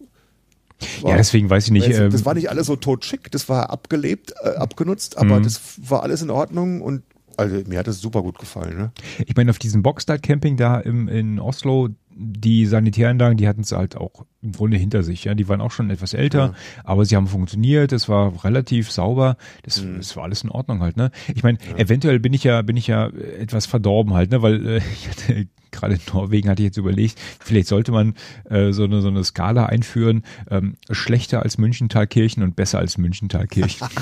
[1.00, 1.88] War, ja, deswegen weiß ich nicht.
[1.88, 5.44] Das, das ähm, war nicht alles so totschick, das war abgelebt, äh, abgenutzt, aber mhm.
[5.44, 7.02] das war alles in Ordnung und
[7.36, 8.76] also mir hat es super gut gefallen.
[8.76, 8.92] Ne?
[9.26, 13.96] Ich meine, auf diesem Boxstyle-Camping da im, in Oslo, die Sanitäranlagen, die hatten es halt
[13.96, 15.24] auch im Grunde hinter sich.
[15.24, 16.54] Ja, die waren auch schon etwas älter, ja.
[16.84, 17.92] aber sie haben funktioniert.
[17.92, 19.36] Es war relativ sauber.
[19.62, 19.96] Das, mhm.
[19.96, 20.96] das war alles in Ordnung halt.
[20.96, 21.10] Ne?
[21.34, 21.76] Ich meine, ja.
[21.76, 25.48] eventuell bin ich ja bin ich ja etwas verdorben halt, ne, weil äh, ich hatte
[25.72, 28.14] gerade in Norwegen hatte ich jetzt überlegt, vielleicht sollte man
[28.48, 33.88] äh, so eine so eine Skala einführen, ähm, schlechter als Münchentalkirchen und besser als Münchentalkirchen.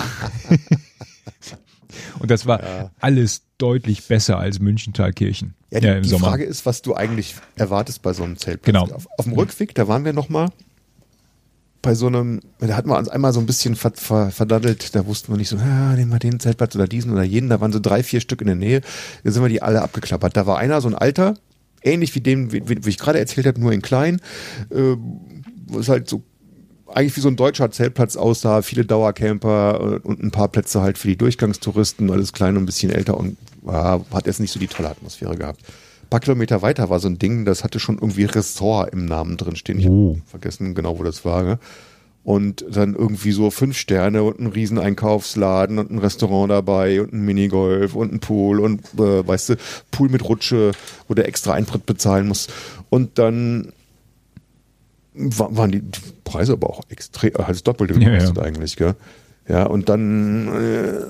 [2.19, 2.91] Und das war ja.
[3.01, 5.55] alles deutlich besser als Münchentalkirchen.
[5.71, 6.29] Ja, die, ja, im die Sommer.
[6.29, 8.67] Frage ist, was du eigentlich erwartest bei so einem Zeltplatz.
[8.67, 8.95] Genau.
[8.95, 10.51] Auf, auf dem Rückweg, da waren wir nochmal
[11.83, 15.05] bei so einem, da hatten wir uns einmal so ein bisschen ver, ver, verdaddelt, da
[15.05, 17.73] wussten wir nicht so, ah, nehmen wir den Zeltplatz oder diesen oder jenen, da waren
[17.73, 18.83] so drei, vier Stück in der Nähe,
[19.25, 20.37] da sind wir die alle abgeklappert.
[20.37, 21.35] Da war einer, so ein alter,
[21.83, 24.21] ähnlich wie dem, wie, wie ich gerade erzählt habe, nur in klein,
[24.71, 24.97] äh,
[25.77, 26.23] ist halt so
[26.95, 30.99] eigentlich wie so ein deutscher Zeltplatz aussah, viele Dauercamper äh, und ein paar Plätze halt
[30.99, 33.37] für die Durchgangstouristen, alles klein und ein bisschen älter und
[33.67, 35.61] ja, hat jetzt nicht so die tolle Atmosphäre gehabt.
[36.03, 39.37] Ein paar Kilometer weiter war so ein Ding, das hatte schon irgendwie Ressort im Namen
[39.37, 39.79] drin stehen.
[39.79, 40.17] Ich oh.
[40.17, 41.43] habe vergessen genau, wo das war.
[41.43, 41.59] Ne?
[42.25, 47.13] Und dann irgendwie so fünf Sterne und ein riesen Einkaufsladen und ein Restaurant dabei und
[47.13, 49.57] ein Minigolf und ein Pool und äh, weißt du,
[49.91, 50.73] Pool mit Rutsche,
[51.09, 52.49] wo der extra Eintritt bezahlen muss.
[52.91, 53.73] Und dann
[55.15, 55.83] waren die
[56.25, 58.49] Preise aber auch extrem, äh, Doppelte gekostet ja, ja.
[58.49, 58.95] eigentlich, gell?
[59.49, 61.05] Ja, und dann äh,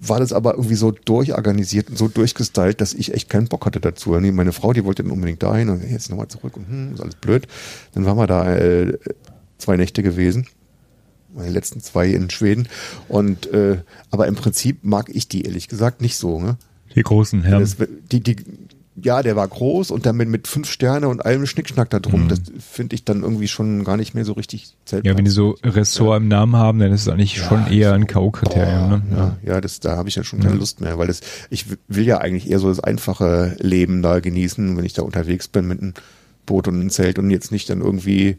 [0.00, 3.80] war das aber irgendwie so durchorganisiert und so durchgestylt, dass ich echt keinen Bock hatte
[3.80, 4.10] dazu.
[4.10, 7.16] Meine Frau, die wollte dann unbedingt dahin und jetzt nochmal zurück und hm, ist alles
[7.16, 7.46] blöd.
[7.94, 8.98] Dann waren wir da äh,
[9.58, 10.46] zwei Nächte gewesen.
[11.34, 12.68] Meine letzten zwei in Schweden.
[13.08, 13.78] Und äh,
[14.10, 16.56] aber im Prinzip mag ich die ehrlich gesagt nicht so, ne?
[16.94, 17.60] Die großen Herren.
[17.60, 17.76] Das,
[18.10, 18.36] die, die,
[19.02, 22.24] ja, der war groß und damit mit fünf Sterne und allem Schnickschnack da drum.
[22.24, 22.28] Mhm.
[22.28, 25.12] Das finde ich dann irgendwie schon gar nicht mehr so richtig Zeltplatz.
[25.12, 26.16] Ja, wenn die so Ressort ja.
[26.18, 28.88] im Namen haben, dann ist es eigentlich ja, schon eher ein K.O.-Kriterium.
[28.88, 29.02] Ne?
[29.10, 31.20] Ja, ja, das, da habe ich ja schon keine Lust mehr, weil das,
[31.50, 35.48] ich will ja eigentlich eher so das einfache Leben da genießen, wenn ich da unterwegs
[35.48, 35.94] bin mit einem
[36.46, 38.38] Boot und einem Zelt und jetzt nicht dann irgendwie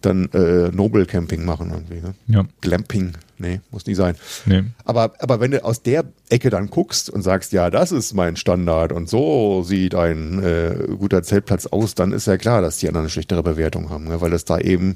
[0.00, 2.00] dann äh, Noble Camping machen irgendwie.
[2.00, 2.14] Ne?
[2.26, 2.44] Ja.
[2.60, 4.16] Glamping, nee, muss nicht sein.
[4.46, 4.64] Nee.
[4.84, 8.36] Aber, aber wenn du aus der Ecke dann guckst und sagst, ja, das ist mein
[8.36, 12.88] Standard und so sieht ein äh, guter Zeltplatz aus, dann ist ja klar, dass die
[12.88, 14.20] anderen eine schlechtere Bewertung haben, ne?
[14.20, 14.94] weil das da eben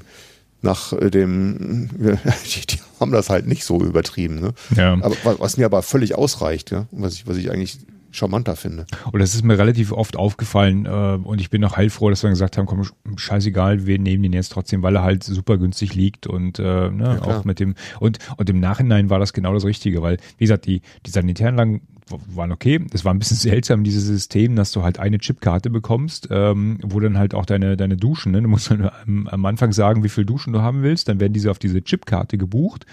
[0.61, 1.89] nach äh, dem,
[2.45, 4.39] die, die haben das halt nicht so übertrieben.
[4.39, 4.53] Ne?
[4.75, 4.93] Ja.
[4.93, 6.85] Aber, wa- was mir aber völlig ausreicht, ja?
[6.91, 7.79] was, ich, was ich eigentlich
[8.11, 8.85] charmanter finde.
[9.11, 10.89] Und das ist mir relativ oft aufgefallen äh,
[11.23, 14.33] und ich bin auch heilfroh, dass wir gesagt haben, komm, sch- scheißegal, wir nehmen den
[14.33, 17.39] jetzt trotzdem, weil er halt super günstig liegt und äh, ne, klar.
[17.39, 20.65] auch mit dem und und im Nachhinein war das genau das Richtige, weil wie gesagt,
[20.65, 21.81] die die Sanitäranlagen
[22.27, 22.79] waren okay.
[22.91, 26.99] Das war ein bisschen seltsam, dieses System, dass du halt eine Chipkarte bekommst, ähm, wo
[26.99, 28.41] dann halt auch deine, deine Duschen, ne?
[28.41, 31.33] du musst dann am, am Anfang sagen, wie viel Duschen du haben willst, dann werden
[31.33, 32.85] diese auf diese Chipkarte gebucht.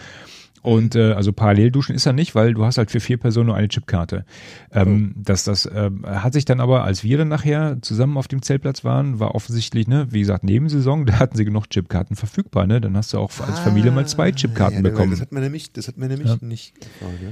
[0.63, 3.47] Und äh, also parallel duschen ist er nicht, weil du hast halt für vier Personen
[3.47, 4.25] nur eine Chipkarte.
[4.73, 8.43] Ähm, das das ähm, hat sich dann aber, als wir dann nachher zusammen auf dem
[8.43, 12.81] Zeltplatz waren, war offensichtlich, ne, wie gesagt, Nebensaison, da hatten sie genug Chipkarten verfügbar, ne?
[12.81, 15.11] Dann hast du auch als Familie mal zwei Chipkarten Ah, ja, bekommen.
[15.13, 16.37] Das hat man nämlich, das hat man nämlich Ja.
[16.41, 17.31] nicht gefragt, ja.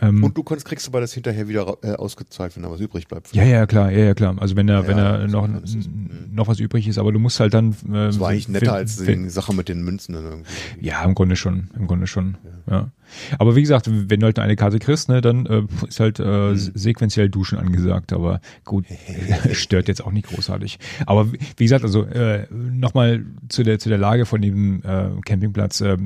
[0.00, 3.08] Ähm, Und du kannst, kriegst aber das hinterher wieder äh, ausgezahlt, wenn da was übrig
[3.08, 3.34] bleibt.
[3.34, 4.36] ja, ja, klar, ja, ja, klar.
[4.38, 5.88] Also wenn da, wenn Ja, da das noch, ist-
[6.32, 7.72] noch was übrig ist, aber du musst halt dann.
[7.72, 10.50] Äh, Das war eigentlich netter wenn- als wenn- die Sache mit den Münzen dann irgendwie.
[10.80, 12.36] Ja, im Grunde schon, im Grunde schon.
[12.70, 12.90] Ja.
[13.38, 16.38] Aber wie gesagt, wenn du halt eine Karte kriegst, ne, dann äh, ist halt äh,
[16.48, 16.56] Mhm.
[16.56, 18.12] sequenziell Duschen angesagt.
[18.12, 18.86] Aber gut,
[19.52, 20.78] stört jetzt auch nicht großartig.
[21.06, 25.80] Aber wie gesagt, also äh, nochmal zu der zu der Lage von dem äh, Campingplatz.
[25.80, 25.96] Äh,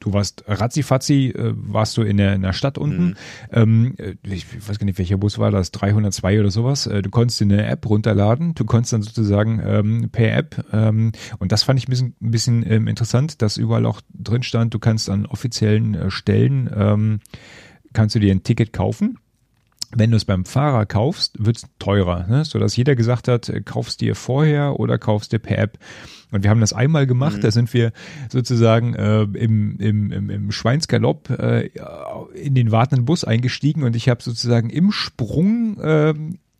[0.00, 3.06] du warst ratzifatzi, äh, warst du in der in der Stadt unten.
[3.08, 3.14] Mhm.
[3.52, 6.86] Ähm, äh, ich weiß gar nicht, welcher Bus war das, 302 oder sowas.
[6.86, 8.54] Äh, du konntest dir eine App runterladen.
[8.54, 12.30] Du konntest dann sozusagen ähm, per App ähm, und das fand ich ein bisschen, ein
[12.30, 17.20] bisschen ähm, interessant, dass überall auch drin stand, du kannst an offiziellen äh, Stellen ähm,
[17.92, 19.18] kannst du dir ein Ticket kaufen.
[19.96, 22.44] Wenn du es beim Fahrer kaufst, wird es teurer, ne?
[22.44, 25.78] sodass jeder gesagt hat, äh, kaufst dir vorher oder kaufst dir per App.
[26.32, 27.92] Und wir haben das einmal gemacht, da sind wir
[28.28, 31.70] sozusagen äh, im, im, im, im Schweinsgalopp äh,
[32.34, 36.14] in den wartenden Bus eingestiegen und ich habe sozusagen im Sprung äh,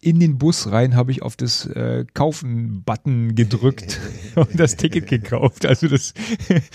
[0.04, 3.98] in den Bus rein habe ich auf das äh, Kaufen-Button gedrückt
[4.34, 5.64] und das Ticket gekauft.
[5.66, 6.12] Also das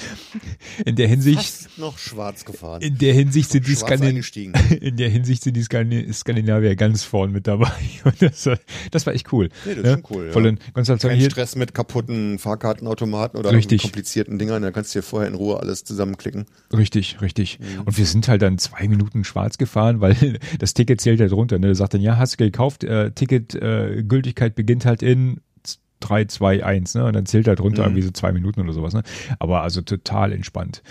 [0.86, 2.82] in der Hinsicht Fast noch schwarz gefahren.
[2.82, 4.18] in der Hinsicht sind die Skandin
[4.82, 7.72] in der Hinsicht sind die Skandi- Skandinavier ganz vorn mit dabei.
[8.04, 8.60] Und das, war-
[8.92, 9.50] das war echt cool.
[9.66, 9.92] Nee, das ist ne?
[9.94, 10.32] schon cool, ja.
[10.32, 11.30] Voll in Kein hier.
[11.30, 13.82] Stress mit kaputten Fahrkartenautomaten oder Richtig.
[13.84, 16.46] komplizierten Dingern, da kannst du dir vorher in Ruhe alles zusammenklicken.
[16.76, 17.60] Richtig, richtig.
[17.60, 17.82] Mhm.
[17.86, 21.60] Und wir sind halt dann zwei Minuten schwarz gefahren, weil das Ticket zählt halt runter.
[21.60, 21.68] Ne?
[21.68, 25.42] Der sagt dann, ja, hast du gekauft, äh, Ticket, äh, Gültigkeit beginnt halt in
[26.00, 27.06] 3, 2, 1, ne?
[27.06, 27.88] Und dann zählt halt runter Mhm.
[27.90, 29.04] irgendwie so zwei Minuten oder sowas, ne?
[29.38, 30.82] Aber also total entspannt.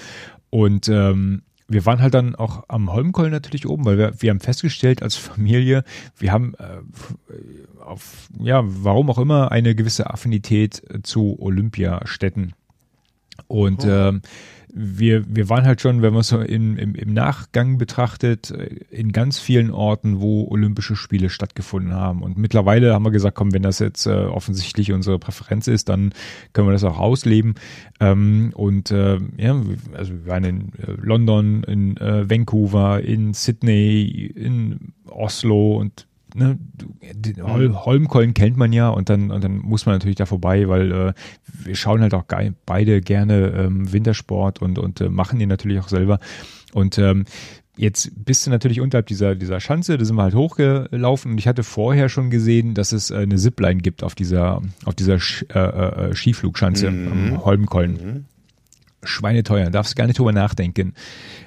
[0.51, 4.41] Und ähm, wir waren halt dann auch am Holmkollen natürlich oben, weil wir, wir haben
[4.41, 5.85] festgestellt als Familie,
[6.17, 12.53] wir haben äh, auf, ja, warum auch immer, eine gewisse Affinität zu Olympiastädten.
[13.47, 14.21] Und ähm,
[14.73, 18.67] wir, wir waren halt schon, wenn man es so im, im, im Nachgang betrachtet, äh,
[18.91, 22.23] in ganz vielen Orten, wo Olympische Spiele stattgefunden haben.
[22.23, 26.13] Und mittlerweile haben wir gesagt, komm, wenn das jetzt äh, offensichtlich unsere Präferenz ist, dann
[26.53, 27.55] können wir das auch ausleben.
[28.01, 29.61] Ähm, und äh, ja,
[29.95, 36.59] also wir waren in äh, London, in äh, Vancouver, in Sydney, in Oslo und ne,
[37.13, 40.69] den Hol Holmkollen kennt man ja und dann, und dann muss man natürlich da vorbei,
[40.69, 41.13] weil äh,
[41.65, 42.25] wir schauen halt auch
[42.67, 46.19] beide gerne ähm, Wintersport und, und äh, machen den natürlich auch selber.
[46.73, 47.25] Und ähm,
[47.77, 51.49] jetzt bist du natürlich unterhalb dieser, dieser Schanze, da sind wir halt hochgelaufen und ich
[51.49, 55.45] hatte vorher schon gesehen, dass es äh, eine Zipline gibt auf dieser, auf dieser Sch
[55.55, 58.27] äh, äh, Skiflugschanze am Holmkollen.
[59.05, 60.95] Schweineteuer, darfst gar nicht drüber nachdenken.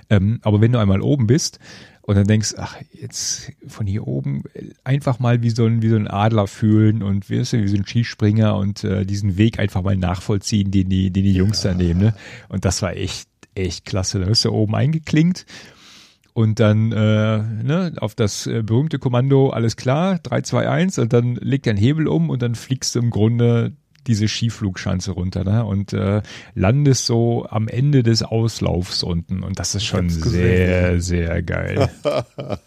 [0.10, 1.60] Ähm, aber wenn du einmal oben bist
[2.02, 4.44] und dann denkst, ach, jetzt von hier oben
[4.84, 7.78] einfach mal wie so ein, wie so ein Adler fühlen und wirst du wie so
[7.78, 11.74] ein Skispringer und äh, diesen Weg einfach mal nachvollziehen, den die, den die Jungs da
[11.74, 12.00] nehmen.
[12.00, 12.14] Ne?
[12.50, 14.20] Und das war echt, echt klasse.
[14.20, 15.46] Da bist du oben eingeklinkt
[16.34, 21.14] und dann äh, ne, auf das äh, berühmte Kommando, alles klar, 3, 2, 1 und
[21.14, 23.74] dann legt dein Hebel um und dann fliegst du im Grunde
[24.08, 25.66] diese Skiflugschanze runter ne?
[25.66, 26.22] und äh,
[26.54, 31.90] landest so am Ende des Auslaufs unten und das ist schon sehr, sehr geil.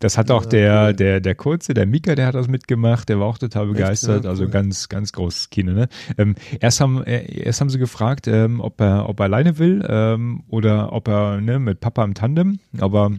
[0.00, 3.26] Das hat auch der, der, der Kurze, der Mika, der hat das mitgemacht, der war
[3.26, 5.72] auch total begeistert, also ganz, ganz großes Kino.
[5.72, 5.88] Ne?
[6.16, 9.84] Ähm, erst, haben, äh, erst haben sie gefragt, ähm, ob, er, ob er alleine will
[9.88, 13.10] ähm, oder ob er ne, mit Papa im Tandem, aber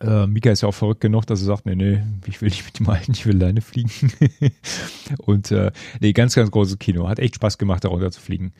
[0.00, 2.64] Äh, Mika ist ja auch verrückt genug, dass er sagt, nee, nee, ich will nicht
[2.64, 3.90] mit dem Alten, ich will alleine fliegen.
[5.18, 7.08] und äh, nee, ganz, ganz großes Kino.
[7.08, 8.52] Hat echt Spaß gemacht, darunter zu fliegen.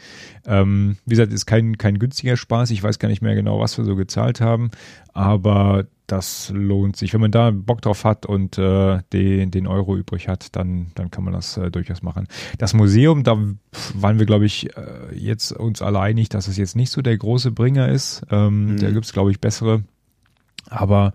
[0.47, 2.71] Ähm, wie gesagt, ist kein, kein günstiger Spaß.
[2.71, 4.71] Ich weiß gar nicht mehr genau, was wir so gezahlt haben.
[5.15, 7.13] Aber das lohnt sich.
[7.15, 11.11] Wenn man da Bock drauf hat und äh, den, den Euro übrig hat, dann, dann
[11.11, 12.27] kann man das äh, durchaus machen.
[12.59, 13.39] Das Museum, da
[13.95, 17.17] waren wir, glaube ich, äh, jetzt uns alle einig, dass es jetzt nicht so der
[17.17, 18.23] große Bringer ist.
[18.31, 18.81] Ähm, mhm.
[18.81, 19.85] Da gibt es, glaube ich, bessere.
[20.71, 21.13] Aber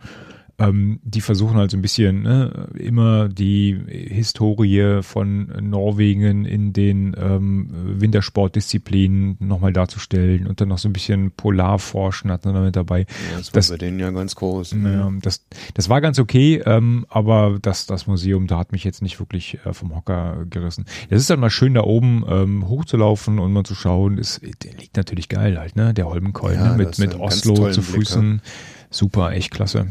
[0.58, 7.16] ähm, die versuchen halt so ein bisschen ne, immer die Historie von Norwegen in den
[7.20, 13.00] ähm, Wintersportdisziplinen nochmal darzustellen und dann noch so ein bisschen Polarforschen hat man damit dabei.
[13.00, 14.76] Ja, das war das, bei denen ja ganz groß.
[14.82, 19.02] Ja, das, das war ganz okay, ähm, aber das, das Museum, da hat mich jetzt
[19.02, 20.86] nicht wirklich äh, vom Hocker gerissen.
[21.10, 24.74] Es ist dann mal schön da oben ähm, hochzulaufen und mal zu schauen, ist, der
[24.74, 25.94] liegt natürlich geil halt, ne?
[25.94, 26.78] Der Holmenkollen ja, ne?
[26.78, 28.38] mit, mit Oslo zu Füßen.
[28.38, 28.42] Blick,
[28.96, 29.88] Super, echt klasse.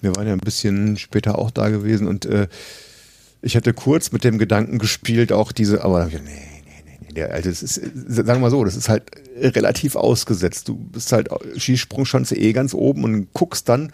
[0.00, 2.48] Wir waren ja ein bisschen später auch da gewesen und äh,
[3.42, 7.50] ich hatte kurz mit dem Gedanken gespielt, auch diese, aber nee, nee, nee, nee, also
[7.50, 9.02] das ist, sagen wir mal so, das ist halt
[9.36, 10.68] relativ ausgesetzt.
[10.68, 13.92] Du bist halt Skisprungschanze eh ganz oben und guckst dann,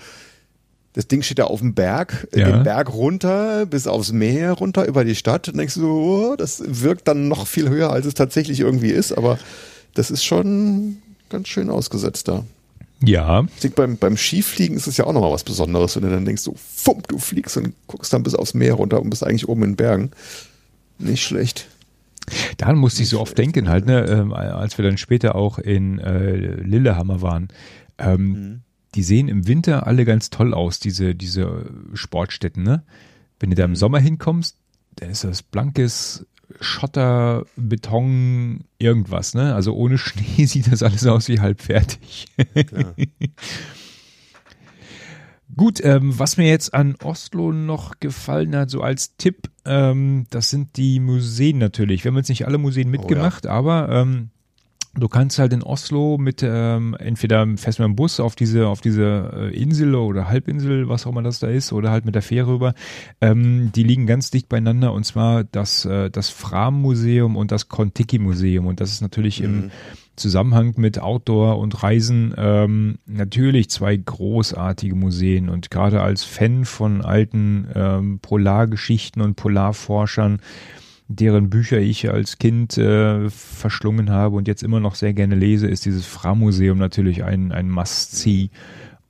[0.92, 2.48] das Ding steht da auf dem Berg, ja.
[2.48, 6.62] den Berg runter, bis aufs Meer runter, über die Stadt und denkst du, oh, das
[6.64, 9.40] wirkt dann noch viel höher, als es tatsächlich irgendwie ist, aber
[9.94, 10.98] das ist schon
[11.30, 12.44] ganz schön ausgesetzt da.
[13.02, 13.44] Ja.
[13.56, 16.24] Ich denke, beim, beim Skifliegen ist es ja auch nochmal was Besonderes, wenn du dann
[16.24, 19.48] denkst, so, fump, du fliegst und guckst dann bis aufs Meer runter und bist eigentlich
[19.48, 20.10] oben in Bergen.
[20.98, 21.68] Nicht schlecht.
[22.56, 25.98] Daran musste ich so oft denken, halt, ne, ähm, als wir dann später auch in
[25.98, 27.48] äh, Lillehammer waren.
[27.98, 28.60] Ähm, mhm.
[28.94, 32.82] Die sehen im Winter alle ganz toll aus, diese, diese Sportstätten, ne?
[33.38, 33.76] Wenn du da im mhm.
[33.76, 34.56] Sommer hinkommst,
[34.96, 36.24] dann ist das blankes
[36.60, 39.54] Schotter, Beton, irgendwas, ne?
[39.54, 42.26] Also ohne Schnee sieht das alles aus wie halb fertig.
[45.56, 50.50] Gut, ähm, was mir jetzt an Oslo noch gefallen hat, so als Tipp, ähm, das
[50.50, 52.04] sind die Museen natürlich.
[52.04, 53.54] Wir haben jetzt nicht alle Museen mitgemacht, oh, ja.
[53.54, 54.30] aber ähm,
[54.98, 58.80] Du kannst halt in Oslo mit ähm, entweder fährst mit dem Bus auf diese auf
[58.80, 62.22] diese äh, Insel oder Halbinsel, was auch immer das da ist, oder halt mit der
[62.22, 62.74] Fähre rüber.
[63.20, 67.68] Ähm, die liegen ganz dicht beieinander und zwar das äh, das Fram Museum und das
[67.68, 69.46] Kontiki Museum und das ist natürlich mhm.
[69.46, 69.70] im
[70.16, 77.02] Zusammenhang mit Outdoor und Reisen ähm, natürlich zwei großartige Museen und gerade als Fan von
[77.02, 80.40] alten ähm, Polargeschichten und Polarforschern
[81.08, 85.68] deren Bücher ich als Kind äh, verschlungen habe und jetzt immer noch sehr gerne lese,
[85.68, 88.50] ist dieses Fra-Museum natürlich ein, ein Must-See.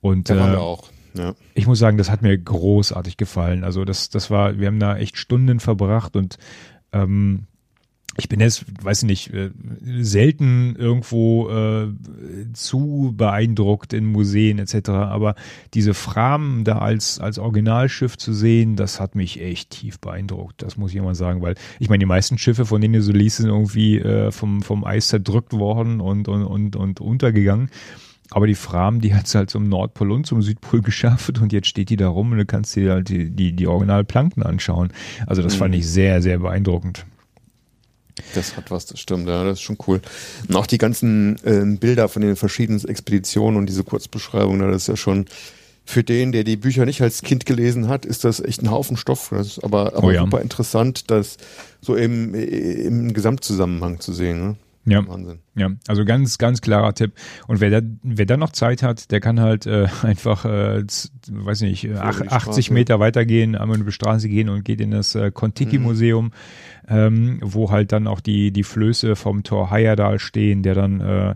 [0.01, 0.89] Und äh, auch.
[1.15, 1.33] Ja.
[1.55, 3.63] ich muss sagen, das hat mir großartig gefallen.
[3.63, 6.37] Also das, das war, wir haben da echt Stunden verbracht und
[6.93, 7.47] ähm,
[8.17, 9.51] ich bin jetzt, weiß ich nicht, äh,
[10.01, 11.87] selten irgendwo äh,
[12.53, 14.89] zu beeindruckt in Museen etc.
[14.89, 15.35] Aber
[15.73, 20.63] diese Fram da als als Originalschiff zu sehen, das hat mich echt tief beeindruckt.
[20.63, 23.11] Das muss ich immer sagen, weil ich meine, die meisten Schiffe, von denen du so
[23.11, 27.69] liest, sind irgendwie äh, vom vom Eis zerdrückt worden und und und und untergegangen.
[28.31, 31.67] Aber die Fram, die hat es halt zum Nordpol und zum Südpol geschafft und jetzt
[31.67, 34.89] steht die da rum und du kannst dir halt die, die, die Originalplanken anschauen.
[35.25, 35.59] Also das mhm.
[35.59, 37.05] fand ich sehr, sehr beeindruckend.
[38.35, 40.01] Das hat was, das stimmt, ja, das ist schon cool.
[40.47, 44.87] Und auch die ganzen äh, Bilder von den verschiedenen Expeditionen und diese Kurzbeschreibungen, das ist
[44.87, 45.25] ja schon
[45.85, 48.97] für den, der die Bücher nicht als Kind gelesen hat, ist das echt ein Haufen
[48.97, 49.29] Stoff.
[49.31, 50.21] Das ist aber, aber oh ja.
[50.21, 51.37] super interessant, das
[51.81, 54.39] so im, im Gesamtzusammenhang zu sehen.
[54.39, 54.55] Ne?
[54.87, 55.07] Ja.
[55.07, 55.39] Wahnsinn.
[55.55, 57.13] Ja, also ganz, ganz klarer Tipp.
[57.47, 60.83] Und wer da, wer da noch Zeit hat, der kann halt äh, einfach, äh,
[61.29, 65.13] weiß nicht, ach, 80 Meter weitergehen, einmal über die Straße gehen und geht in das
[65.15, 66.25] äh, Kontiki-Museum.
[66.25, 66.31] Mhm
[66.87, 71.35] ähm, wo halt dann auch die, die Flöße vom Tor Heyerdahl stehen, der dann äh,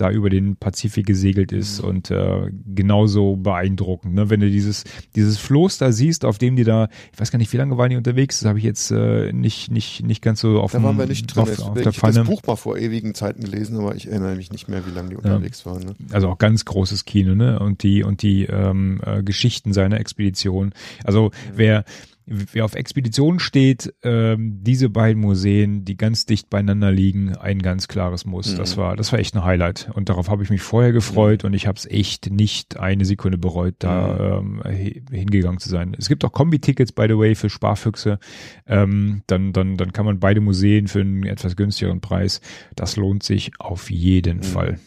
[0.00, 1.88] da über den Pazifik gesegelt ist mhm.
[1.88, 4.14] und äh, genauso beeindruckend.
[4.14, 4.30] Ne?
[4.30, 4.84] Wenn du dieses,
[5.14, 7.90] dieses Floß da siehst, auf dem die da, ich weiß gar nicht, wie lange waren
[7.90, 10.98] die unterwegs, das habe ich jetzt äh, nicht, nicht, nicht ganz so auf, da waren
[10.98, 11.42] wir nicht drin.
[11.42, 12.12] auf, auf der Pfanne.
[12.12, 14.90] Ich das Buch mal vor ewigen Zeiten gelesen, aber ich erinnere mich nicht mehr, wie
[14.90, 15.72] lange die unterwegs ja.
[15.72, 15.82] waren.
[15.82, 15.94] Ne?
[16.12, 17.58] Also auch ganz großes Kino, ne?
[17.58, 20.72] Und die, und die ähm, äh, Geschichten seiner Expedition.
[21.04, 21.52] Also ja.
[21.54, 21.84] wer
[22.30, 27.88] wer auf Expedition steht, ähm, diese beiden Museen, die ganz dicht beieinander liegen, ein ganz
[27.88, 28.52] klares Muss.
[28.52, 28.56] Mhm.
[28.58, 29.90] Das war, das war echt ein Highlight.
[29.92, 31.48] Und darauf habe ich mich vorher gefreut mhm.
[31.48, 34.62] und ich habe es echt nicht eine Sekunde bereut, da mhm.
[34.64, 35.96] ähm, hingegangen zu sein.
[35.98, 38.20] Es gibt auch Kombi-Tickets, by the way, für Sparfüchse.
[38.66, 42.40] Ähm, dann, dann, dann kann man beide Museen für einen etwas günstigeren Preis.
[42.76, 44.42] Das lohnt sich auf jeden mhm.
[44.44, 44.80] Fall.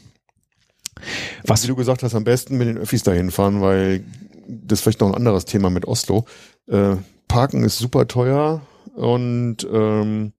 [1.45, 4.05] Was, wie du gesagt hast, am besten mit den Öffis dahin fahren, weil
[4.47, 6.25] das ist vielleicht noch ein anderes Thema mit Oslo.
[6.67, 6.95] Äh,
[7.33, 8.61] Parken ist super teuer
[8.93, 10.33] und ähm,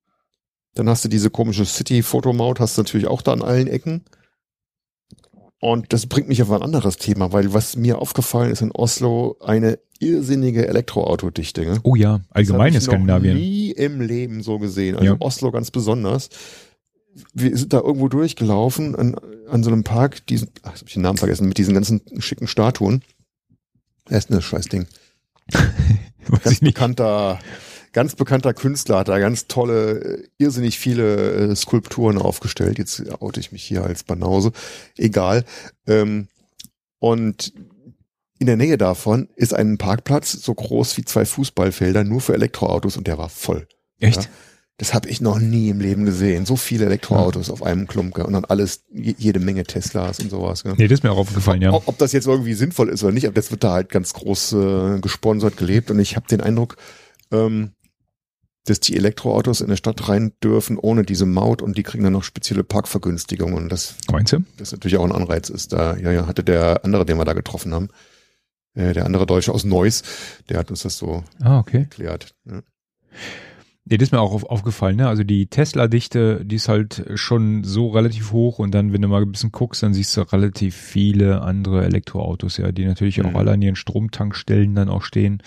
[0.74, 4.04] dann hast du diese komische City-Fotomaut, hast du natürlich auch da an allen Ecken.
[5.58, 9.36] Und das bringt mich auf ein anderes Thema, weil was mir aufgefallen ist in Oslo,
[9.40, 11.62] eine irrsinnige Elektroautodichte.
[11.62, 11.80] Ne?
[11.82, 13.38] Oh ja, allgemein in Skandinavien.
[13.38, 14.94] nie im Leben so gesehen.
[14.94, 15.16] Also Ja.
[15.18, 16.28] Oslo ganz besonders.
[17.32, 19.16] Wir sind da irgendwo durchgelaufen an,
[19.48, 22.46] an so einem Park, diesen, ach, hab ich den Namen vergessen, mit diesen ganzen schicken
[22.46, 23.02] Statuen.
[24.06, 24.86] Wer ist denn das Scheißding?
[26.42, 27.38] Ganz bekannter,
[27.92, 32.78] ganz bekannter Künstler hat da ganz tolle, äh, irrsinnig viele äh, Skulpturen aufgestellt.
[32.78, 34.52] Jetzt oute ich mich hier als Banause.
[34.96, 35.44] Egal.
[35.86, 36.28] Ähm,
[36.98, 37.52] und
[38.38, 42.96] in der Nähe davon ist ein Parkplatz so groß wie zwei Fußballfelder nur für Elektroautos
[42.96, 43.66] und der war voll.
[44.00, 44.24] Echt?
[44.24, 44.30] Ja.
[44.76, 46.46] Das habe ich noch nie im Leben gesehen.
[46.46, 50.64] So viele Elektroautos auf einem Klumpe und dann alles, je- jede Menge Teslas und sowas.
[50.64, 50.74] Gell?
[50.76, 51.72] Nee, das ist mir auch aufgefallen, ja.
[51.72, 54.12] Ob, ob das jetzt irgendwie sinnvoll ist oder nicht, aber das wird da halt ganz
[54.14, 56.76] groß äh, gesponsert gelebt und ich habe den Eindruck,
[57.30, 57.70] ähm,
[58.66, 62.14] dass die Elektroautos in der Stadt rein dürfen ohne diese Maut und die kriegen dann
[62.14, 64.38] noch spezielle Parkvergünstigungen und das, Meinst du?
[64.56, 65.72] das natürlich auch ein Anreiz ist.
[65.72, 67.90] Da, ja, ja, hatte der andere, den wir da getroffen haben,
[68.74, 70.02] äh, der andere Deutsche aus Neuss,
[70.48, 71.80] der hat uns das so Ah, okay.
[71.82, 72.34] erklärt.
[72.46, 72.62] Ja.
[73.86, 75.08] Nee, das ist mir auch auf, aufgefallen, ne?
[75.08, 79.20] Also die Tesla-Dichte, die ist halt schon so relativ hoch und dann, wenn du mal
[79.20, 83.36] ein bisschen guckst, dann siehst du relativ viele andere Elektroautos, ja, die natürlich auch Mhm.
[83.36, 85.42] alle an ihren Stromtankstellen dann auch stehen.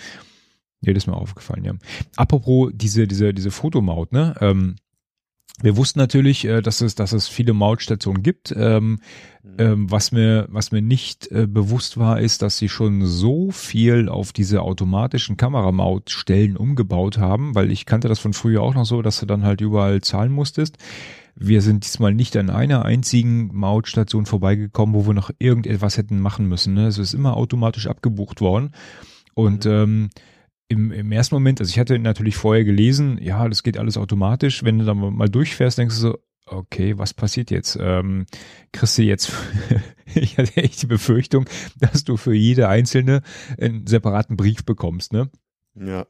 [0.82, 1.72] Ja, das ist mir aufgefallen, ja.
[2.14, 4.34] Apropos diese, diese, diese Fotomaut, ne?
[4.40, 4.76] Ähm,
[5.62, 8.54] wir wussten natürlich, äh, dass es, dass es viele Mautstationen gibt.
[8.56, 9.00] Ähm,
[9.58, 14.08] ähm, was mir, was mir nicht äh, bewusst war, ist, dass sie schon so viel
[14.08, 19.02] auf diese automatischen Kameramautstellen umgebaut haben, weil ich kannte das von früher auch noch so,
[19.02, 20.76] dass du dann halt überall zahlen musstest.
[21.34, 26.46] Wir sind diesmal nicht an einer einzigen Mautstation vorbeigekommen, wo wir noch irgendetwas hätten machen
[26.46, 26.74] müssen.
[26.74, 26.86] Ne?
[26.86, 28.72] Es ist immer automatisch abgebucht worden.
[29.34, 30.10] Und ähm,
[30.68, 34.62] im, im ersten Moment, also ich hatte natürlich vorher gelesen, ja, das geht alles automatisch.
[34.64, 37.78] Wenn du dann mal durchfährst, denkst du so, okay, was passiert jetzt?
[37.80, 38.26] Ähm,
[38.72, 39.32] kriegst du jetzt,
[40.14, 41.46] ich hatte echt die Befürchtung,
[41.78, 43.22] dass du für jede einzelne
[43.58, 45.30] einen separaten Brief bekommst, ne?
[45.80, 46.06] Ja.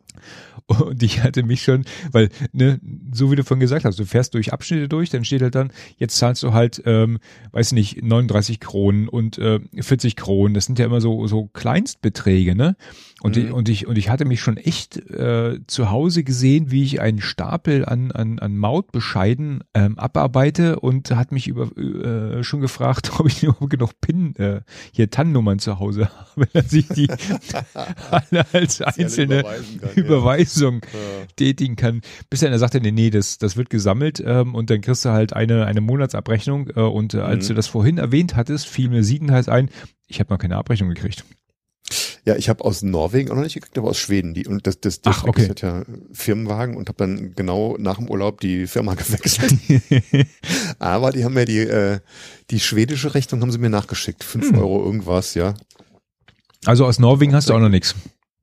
[0.67, 2.81] Und ich hatte mich schon, weil, ne,
[3.13, 5.73] so wie du vorhin gesagt hast, du fährst durch Abschnitte durch, dann steht halt dann,
[5.97, 7.19] jetzt zahlst du halt, ähm,
[7.53, 10.55] weiß nicht, 39 Kronen und äh, 40 Kronen.
[10.55, 12.77] Das sind ja immer so, so Kleinstbeträge, ne?
[13.21, 13.47] Und, Mhm.
[13.47, 17.01] ich, und ich und ich hatte mich schon echt äh, zu Hause gesehen, wie ich
[17.01, 23.11] einen Stapel an an, an Mautbescheiden ähm, abarbeite und hat mich über äh, schon gefragt,
[23.19, 24.61] ob ich überhaupt genug PIN äh,
[24.93, 27.09] hier TAN-Nummern zu Hause habe, dass ich die
[28.11, 29.95] alle als einzelne kann.
[29.97, 31.27] Überweisung Ja.
[31.37, 32.03] tätigen kann.
[32.31, 35.33] Bis er sagte, nee, nee, das, das wird gesammelt ähm, und dann kriegst du halt
[35.33, 37.49] eine, eine Monatsabrechnung äh, und äh, als Mhm.
[37.49, 39.71] du das vorhin erwähnt hattest, fiel mir siedenhalt ein,
[40.07, 41.25] ich habe noch keine Abrechnung gekriegt.
[42.29, 44.35] Ja, ich habe aus Norwegen auch noch nicht gekriegt, aber aus Schweden.
[44.35, 45.49] Die, und das, das, das Ach, okay.
[45.49, 49.55] hat ja Firmenwagen und habe dann genau nach dem Urlaub die Firma gewechselt.
[50.79, 52.01] aber die haben mir die, äh,
[52.51, 54.25] die schwedische Rechnung haben sie mir nachgeschickt.
[54.25, 54.59] Fünf Hm.
[54.59, 55.55] Euro irgendwas, ja.
[56.67, 57.95] Also aus Norwegen hast du auch noch nichts.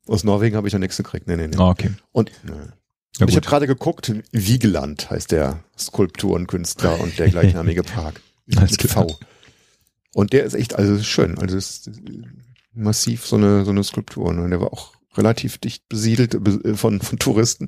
[0.08, 1.28] Aus Norwegen habe ich noch nichts gekriegt.
[1.28, 1.58] Nee, nee, nee.
[1.58, 1.92] Ah, okay.
[2.12, 2.32] Und.
[3.20, 8.20] Ja, ich habe gerade geguckt, Wiegeland heißt der Skulpturenkünstler und der gleichnamige Park.
[8.56, 9.08] Alles klar.
[9.08, 9.20] V.
[10.16, 11.38] Und der ist echt, also schön.
[11.38, 11.92] Also ist
[12.76, 14.32] massiv so eine, so eine Skulptur.
[14.34, 14.48] Ne?
[14.50, 17.68] Der war auch relativ dicht besiedelt be- von, von Touristen.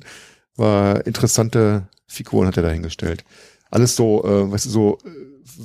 [0.56, 3.24] War interessante Figuren hat er dahingestellt.
[3.70, 5.10] Alles so, äh, weißt du, so äh,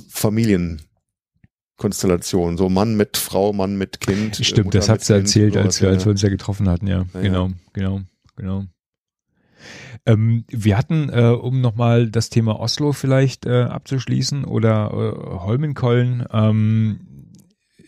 [0.08, 2.56] Familienkonstellationen.
[2.56, 4.38] So Mann mit Frau, Mann mit Kind.
[4.40, 5.94] äh, Stimmt, Mutter das hat sie erzählt, als wir, ja.
[5.94, 7.04] als wir uns ja getroffen hatten, ja.
[7.14, 8.00] Ja, genau, genau,
[8.36, 8.64] genau.
[10.06, 16.26] Ähm, wir hatten, äh, um nochmal das Thema Oslo vielleicht äh, abzuschließen oder äh, Holmenkollen,
[16.30, 17.00] ähm,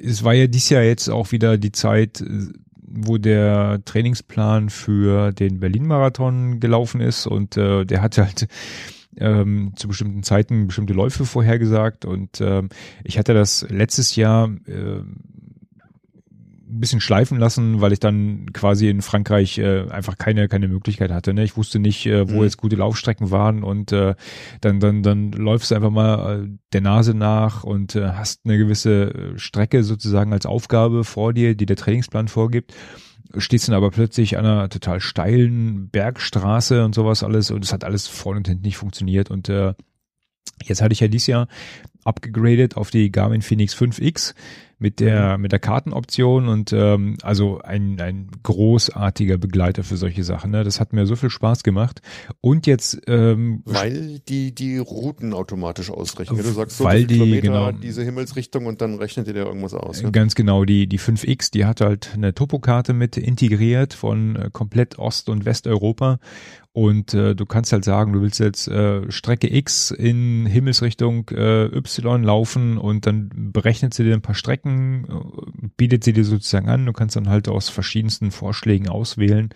[0.03, 2.49] es war ja dieses Jahr jetzt auch wieder die Zeit, äh,
[2.89, 8.49] wo der Trainingsplan für den Berlin-Marathon gelaufen ist und äh, der hat halt
[9.19, 12.69] ähm, zu bestimmten Zeiten bestimmte Läufe vorhergesagt und ähm,
[13.05, 15.01] ich hatte das letztes Jahr äh,
[16.69, 21.13] ein bisschen schleifen lassen, weil ich dann quasi in Frankreich äh, einfach keine keine Möglichkeit
[21.13, 21.33] hatte.
[21.33, 21.45] Ne?
[21.45, 22.43] Ich wusste nicht, äh, wo Mhm.
[22.45, 24.15] jetzt gute Laufstrecken waren und äh,
[24.61, 28.59] dann dann dann läufst du einfach mal äh, der Nase nach und äh, hast eine
[28.59, 32.75] gewisse äh, Strecke sozusagen als Aufgabe vor dir, die der Trainingsplan vorgibt.
[33.39, 37.85] Stehst dann aber plötzlich an einer total steilen Bergstraße und sowas alles und es hat
[37.85, 39.75] alles vorne und hinten nicht funktioniert und äh,
[40.65, 41.49] Jetzt hatte ich ja dieses Jahr
[42.07, 44.35] abgegradet auf die Garmin Phoenix 5X
[44.79, 50.51] mit der mit der Kartenoption und ähm, also ein ein großartiger Begleiter für solche Sachen.
[50.51, 50.65] Ne?
[50.65, 52.03] Das hat mir so viel Spaß gemacht
[52.43, 56.43] und jetzt ähm, Weil die die Routen automatisch ausrechnen.
[56.43, 57.73] Du sagst so Weil die, Kilometer, genau.
[57.73, 60.03] diese Himmelsrichtung und dann rechnet dir der irgendwas aus.
[60.03, 60.13] Ne?
[60.13, 64.99] Ganz genau, die, die 5X, die hat halt eine Topokarte mit integriert von äh, komplett
[64.99, 66.19] Ost- und Westeuropa.
[66.77, 71.65] Und äh, du kannst halt sagen, du willst jetzt äh, Strecke X in Himmelsrichtung äh,
[72.03, 76.69] XY laufen und dann berechnet sie dir ein paar Strecken, äh, bietet sie dir sozusagen
[76.69, 76.87] an.
[76.87, 79.51] Du kannst dann halt aus verschiedensten Vorschlägen auswählen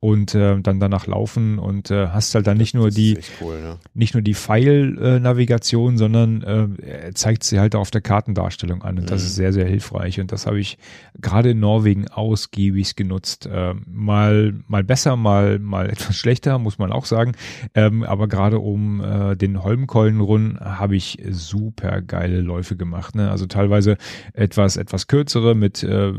[0.00, 3.78] und äh, dann danach laufen und äh, hast halt dann nicht nur die cool, ne?
[3.92, 9.20] nicht nur die Pfeil-Navigation, sondern äh, zeigt sie halt auf der Kartendarstellung an und das
[9.20, 9.26] Mhm.
[9.26, 10.78] ist sehr sehr hilfreich und das habe ich
[11.20, 13.46] gerade in Norwegen ausgiebig genutzt.
[13.46, 17.32] Äh, mal mal besser, mal mal etwas schlechter, muss man auch sagen.
[17.74, 23.14] Ähm, aber gerade um äh, den Holmkollen-Run habe ich super geile Läufe gemacht.
[23.14, 23.30] Ne?
[23.30, 23.96] Also teilweise
[24.32, 26.12] etwas etwas kürzere mit äh,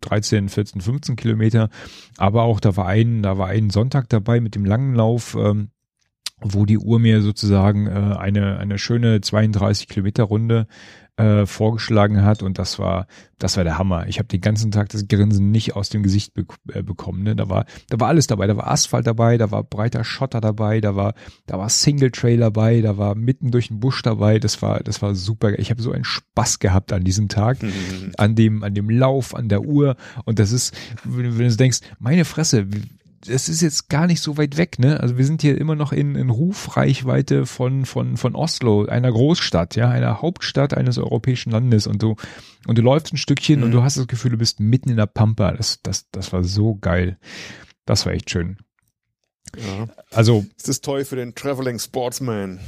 [0.00, 1.68] 13, 14, 15 Kilometer,
[2.16, 5.36] aber auch da war ein da war ein Sonntag dabei mit dem langen Lauf.
[5.38, 5.70] Ähm,
[6.40, 10.68] wo die Uhr mir sozusagen äh, eine eine schöne 32 Kilometer Runde
[11.16, 13.08] äh, vorgeschlagen hat und das war
[13.38, 14.06] das war der Hammer.
[14.06, 17.24] Ich habe den ganzen Tag das Grinsen nicht aus dem Gesicht be äh, bekommen.
[17.24, 17.34] Ne?
[17.34, 18.46] Da war da war alles dabei.
[18.46, 21.14] Da war Asphalt dabei, da war breiter Schotter dabei, da war
[21.46, 24.38] da war Single Trail dabei, da war mitten durch den Busch dabei.
[24.38, 25.58] Das war das war super.
[25.58, 28.12] Ich habe so einen Spaß gehabt an diesem Tag Mhm.
[28.16, 29.96] an dem, an dem Lauf, an der Uhr.
[30.24, 30.72] Und das ist,
[31.02, 32.68] wenn, wenn du denkst, meine Fresse,
[33.28, 35.00] das ist jetzt gar nicht so weit weg, ne?
[35.00, 39.76] Also wir sind hier immer noch in, in Rufreichweite von, von, von Oslo, einer Großstadt,
[39.76, 42.16] ja, einer Hauptstadt eines europäischen Landes und du,
[42.66, 43.64] und du läufst ein Stückchen Mhm.
[43.66, 45.52] und du hast das Gefühl, du bist mitten in der Pampa.
[45.52, 47.18] Das, das, das war so geil.
[47.86, 48.58] Das war echt schön.
[49.56, 49.88] Ja.
[50.10, 52.60] Also, Das ist toll für den Traveling Sportsman.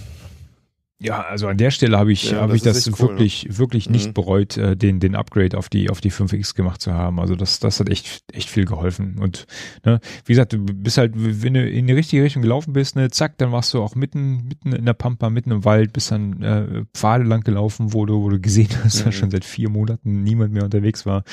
[1.02, 3.47] Ja, also an der Stelle habe ich, Ja, habe das ich das echt cool, wirklich,
[3.51, 4.12] wirklich nicht Mhm.
[4.12, 7.18] bereut, äh, den, den Upgrade auf die, auf die 5X gemacht zu haben.
[7.18, 9.18] Also das, das hat echt, echt viel geholfen.
[9.18, 9.47] Und,
[9.85, 13.09] ne, wie gesagt, du bist halt, wenn du in die richtige Richtung gelaufen bist, ne,
[13.10, 16.43] zack, dann warst du auch mitten, mitten in der Pampa, mitten im Wald, bist dann
[16.43, 19.12] äh, Pfade lang gelaufen, wo du, wo du gesehen hast, dass Mhm.
[19.12, 21.24] schon seit vier Monaten niemand mehr unterwegs war.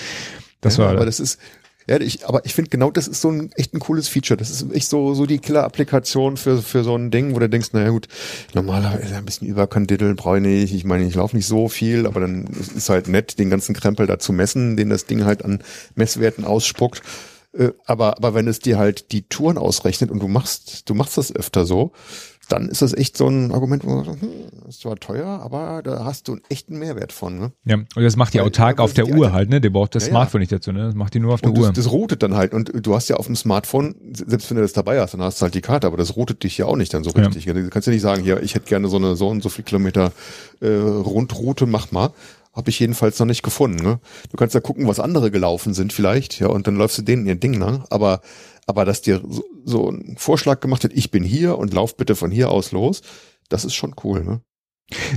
[0.61, 1.39] Das ja, war, aber das ist,
[1.87, 4.37] ja, ich, aber ich finde genau das ist so ein echt ein cooles Feature.
[4.37, 7.69] Das ist echt so, so die Killer-Applikation für, für so ein Ding, wo du denkst,
[7.71, 8.07] naja gut,
[8.53, 10.73] normalerweise ein bisschen überkandideln brauche ich nicht.
[10.73, 12.45] Ich meine, ich laufe nicht so viel, aber dann
[12.75, 15.59] ist halt nett, den ganzen Krempel da zu messen, den das Ding halt an
[15.95, 17.01] Messwerten ausspuckt.
[17.57, 21.17] Äh, Aber, aber wenn es dir halt die Touren ausrechnet und du machst, du machst
[21.17, 21.93] das öfter so,
[22.49, 24.29] dann ist das echt so ein Argument, wo man sagt, hm,
[24.67, 27.37] ist zwar teuer, aber da hast du einen echten Mehrwert von.
[27.39, 27.51] Ne?
[27.65, 29.59] ja, und das macht die autark auf der Uhr halt, ne?
[29.61, 30.11] Der braucht das Ja, ja.
[30.13, 30.85] Smartphone nicht dazu, ne?
[30.85, 31.67] Das macht die nur auf der Und Uhr.
[31.67, 32.53] das, das routet dann halt.
[32.53, 35.39] Und du hast ja auf dem Smartphone, selbst wenn du das dabei hast, dann hast
[35.41, 37.25] du halt die Karte, aber das routet dich ja auch nicht dann so Ja.
[37.25, 37.45] richtig.
[37.45, 39.63] Du kannst ja nicht sagen, hier, ich hätte gerne so eine so und so viel
[39.65, 40.11] Kilometer
[40.61, 42.11] äh, Rundroute, mach mal.
[42.53, 43.83] Habe ich jedenfalls noch nicht gefunden.
[43.83, 43.99] Ne?
[44.31, 47.27] Du kannst ja gucken, was andere gelaufen sind vielleicht, ja, und dann läufst du denen
[47.27, 47.83] ihr Ding lang.
[47.91, 48.21] Aber,
[48.65, 49.21] aber dass dir
[49.67, 52.71] so, so ein Vorschlag gemacht wird, ich bin hier und lauf bitte von hier aus
[52.71, 53.01] los,
[53.49, 54.23] das ist schon cool.
[54.23, 54.41] Ne?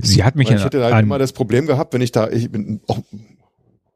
[0.03, 2.51] Sie hat mich Weil ich hätte halt immer das Problem gehabt, wenn ich da, ich
[2.51, 2.99] bin auch,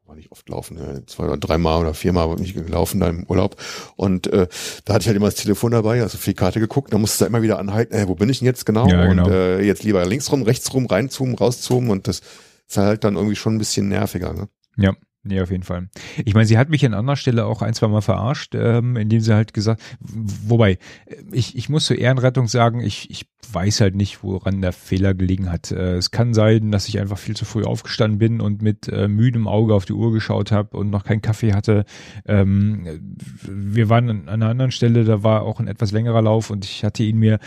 [0.05, 3.25] war nicht oft laufen, ne, zwei oder dreimal oder viermal bin ich gelaufen da im
[3.27, 3.61] Urlaub
[3.97, 4.47] und äh,
[4.85, 7.19] da hatte ich halt immer das Telefon dabei, also viel Karte geguckt, da musste ich
[7.19, 8.87] da immer wieder anhalten, äh, wo bin ich denn jetzt genau?
[8.87, 9.25] Ja, genau.
[9.25, 12.21] Und äh, jetzt lieber links rum, rechts rum, reinzoomen, rauszoomen und das
[12.67, 14.33] ist halt dann irgendwie schon ein bisschen nerviger.
[14.33, 14.47] Ne?
[14.77, 14.93] Ja,
[15.25, 15.89] nee, auf jeden Fall.
[16.23, 19.19] Ich meine, sie hat mich an anderer Stelle auch ein, zwei Mal verarscht, ähm, indem
[19.19, 20.73] sie halt gesagt, wobei,
[21.05, 25.13] äh, ich, ich muss zur Ehrenrettung sagen, ich, ich weiß halt nicht, woran der Fehler
[25.13, 25.71] gelegen hat.
[25.71, 29.07] Äh, es kann sein, dass ich einfach viel zu früh aufgestanden bin und mit äh,
[29.07, 31.85] müdem Auge auf die Uhr geschaut habe und noch keinen Kaffee hatte.
[32.25, 32.85] Ähm,
[33.43, 36.83] wir waren an einer anderen Stelle, da war auch ein etwas längerer Lauf und ich
[36.83, 37.39] hatte ihn mir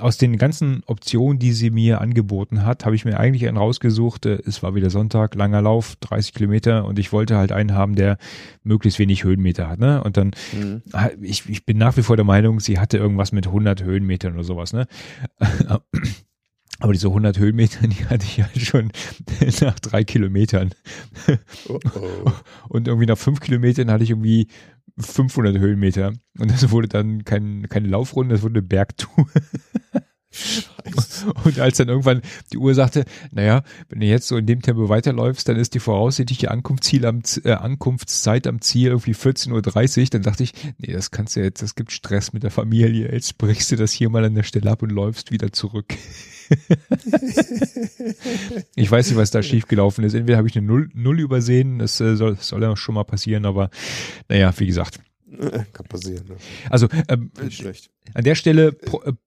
[0.00, 4.26] aus den ganzen Optionen, die sie mir angeboten hat, habe ich mir eigentlich einen rausgesucht.
[4.26, 7.94] Äh, Es war wieder Sonntag, langer Lauf, 30 Kilometer und ich wollte halt einen haben,
[7.94, 8.18] der
[8.62, 9.78] möglichst wenig Höhenmeter hat.
[9.78, 10.02] Ne?
[10.02, 10.82] Und dann, Mhm.
[11.20, 14.44] ich, ich bin nach wie vor der Meinung, sie hatte irgendwas mit 100 Höhenmetern oder
[14.44, 14.72] sowas.
[14.72, 14.86] Ne?
[16.82, 18.90] Aber diese 100 Höhenmeter, die hatte ich halt schon
[19.60, 20.70] nach drei Kilometern.
[21.68, 22.30] Oh, oh.
[22.68, 24.48] Und irgendwie nach fünf Kilometern hatte ich irgendwie
[25.02, 26.12] 500 Höhenmeter.
[26.38, 29.26] Und das wurde dann kein, keine Laufrunde, das wurde eine Bergtour.
[30.32, 31.32] Scheiße.
[31.44, 34.88] Und als dann irgendwann die Uhr sagte, naja, wenn du jetzt so in dem Tempo
[34.88, 40.06] weiterläufst, dann ist die voraussichtliche Ankunftsziel am, äh, Ankunftszeit am Ziel irgendwie 14.30 Uhr.
[40.10, 43.10] Dann dachte ich, nee, das kannst du jetzt, das gibt Stress mit der Familie.
[43.12, 45.86] Jetzt brichst du das hier mal an der Stelle ab und läufst wieder zurück.
[48.76, 50.14] ich weiß nicht, was da schiefgelaufen ist.
[50.14, 53.04] Entweder habe ich eine Null, Null übersehen, das äh, soll, das soll ja schon mal
[53.04, 53.70] passieren, aber
[54.28, 55.00] naja, wie gesagt.
[55.72, 56.26] Kann passieren.
[56.28, 56.36] Ne?
[56.68, 57.90] Also ähm, Nicht schlecht.
[58.14, 59.20] an der Stelle Pro, äh, Pro,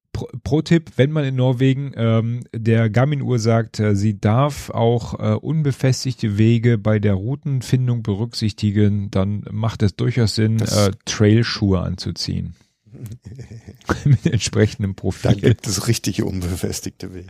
[0.44, 6.38] Pro-Tipp, wenn man in Norwegen ähm, der Garmin-Uhr sagt, äh, sie darf auch äh, unbefestigte
[6.38, 12.56] Wege bei der Routenfindung berücksichtigen, dann macht es durchaus Sinn, Das- äh, Trailschuhe anzuziehen.
[14.06, 15.35] Mit entsprechendem Da Profil.
[15.35, 17.27] gibt es richtige unbefestigte Wege.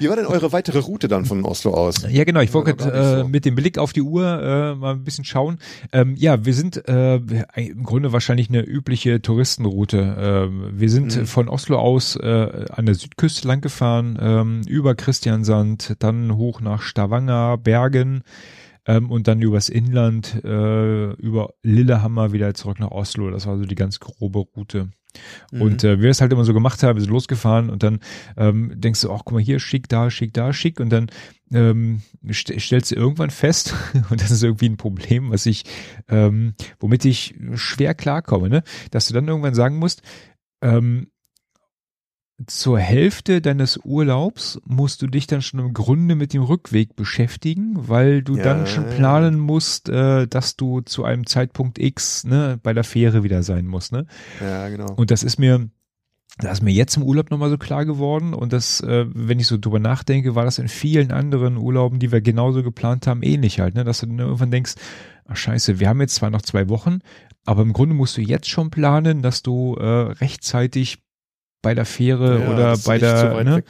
[0.00, 2.06] Wie war denn eure weitere Route dann von Oslo aus?
[2.10, 2.40] Ja, genau.
[2.40, 3.28] Ich wollte äh, so.
[3.28, 5.58] mit dem Blick auf die Uhr äh, mal ein bisschen schauen.
[5.92, 7.16] Ähm, ja, wir sind äh,
[7.54, 10.16] im Grunde wahrscheinlich eine übliche Touristenroute.
[10.18, 11.26] Ähm, wir sind Mhm.
[11.26, 16.82] von Oslo aus äh, an der Südküste lang gefahren, ähm, über Christiansand, dann hoch nach
[16.82, 18.22] Stavanger, Bergen
[18.86, 23.30] ähm, und dann übers Inland, äh, über Lillehammer wieder zurück nach Oslo.
[23.30, 24.88] Das war so die ganz grobe Route.
[25.50, 25.62] Mhm.
[25.62, 28.00] Und äh, wir es halt immer so gemacht haben, wir sind losgefahren und dann
[28.36, 31.10] ähm, denkst du, ach guck mal hier, schick, da, schick, da, schick und dann
[31.52, 33.74] ähm, st stellst du irgendwann fest,
[34.10, 35.64] und das ist irgendwie ein Problem, was ich,
[36.08, 38.62] ähm, womit ich schwer klarkomme, ne?
[38.90, 40.02] dass du dann irgendwann sagen musst,
[40.62, 41.08] ähm,
[42.46, 47.88] zur Hälfte deines Urlaubs musst du dich dann schon im Grunde mit dem Rückweg beschäftigen,
[47.88, 52.58] weil du Ja, dann schon planen musst, äh, dass du zu einem Zeitpunkt X ne,
[52.62, 53.92] bei der Fähre wieder sein musst.
[53.92, 54.06] Ne?
[54.40, 54.92] ja, genau.
[54.94, 55.68] Und das ist mir,
[56.38, 58.32] das ist mir jetzt im Urlaub nochmal so klar geworden.
[58.32, 62.10] Und das, äh, wenn ich so drüber nachdenke, war das in vielen anderen Urlauben, die
[62.10, 63.84] wir genauso geplant haben, ähnlich halt, ne?
[63.84, 64.74] Dass du dann irgendwann denkst,
[65.26, 67.00] ach scheiße, wir haben jetzt zwar noch zwei Wochen,
[67.44, 71.02] aber im Grunde musst du jetzt schon planen, dass du äh, rechtzeitig
[71.62, 73.50] bei der Fähre Ja, oder bei der, ne?
[73.56, 73.64] ne?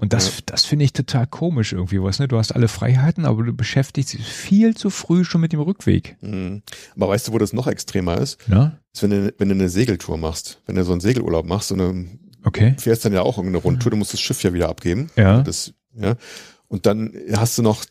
[0.00, 0.32] Und das, Ja.
[0.46, 2.28] das finde ich total komisch irgendwie was, ne?
[2.28, 6.16] Du hast alle Freiheiten, aber du beschäftigst dich viel zu früh schon mit dem Rückweg.
[6.20, 6.62] Mhm.
[6.94, 8.48] Aber weißt du, wo das noch extremer ist?
[8.48, 8.78] Ne?
[8.94, 10.62] Ist, wenn du, wenn du eine Segeltour machst.
[10.66, 12.06] Wenn du so einen Segelurlaub machst, so eine,
[12.44, 12.76] Okay.
[12.78, 15.10] fährst dann ja auch irgendeine Rundtour, du musst das Schiff ja wieder abgeben.
[15.16, 15.42] Ja.
[15.42, 16.14] Das, ja.
[16.68, 17.84] Und dann hast du noch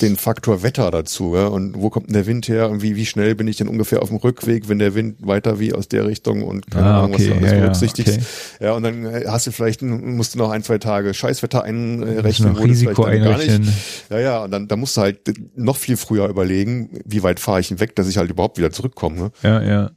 [0.00, 1.48] den Faktor Wetter dazu, ja.
[1.48, 2.70] Und wo kommt denn der Wind her?
[2.70, 5.60] Und wie, wie schnell bin ich denn ungefähr auf dem Rückweg, wenn der Wind weiter
[5.60, 8.14] wie aus der Richtung und keine Ah, Ahnung, okay, was du alles ja, ja, berücksichtigst.
[8.14, 8.64] okay.
[8.64, 12.56] Ja, und dann äh, hast du vielleicht, musst du noch ein, zwei Tage Scheißwetter einrechnen,
[12.56, 13.74] wo Risiko dann gar nicht einrechnen.
[14.10, 15.18] ja, ja, und dann, dann musst du halt
[15.56, 18.70] noch viel früher überlegen, wie weit fahre ich denn weg, dass ich halt überhaupt wieder
[18.72, 19.16] zurückkomme.
[19.16, 19.32] Ne?
[19.42, 19.90] Ja, ja.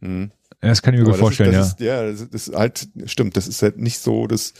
[0.00, 0.32] Mhm.
[0.62, 2.02] Ja, Das kann ich mir gut das vorstellen, ist, ja.
[2.04, 4.54] das Ist, ja, das ist halt, stimmt, das ist halt nicht so das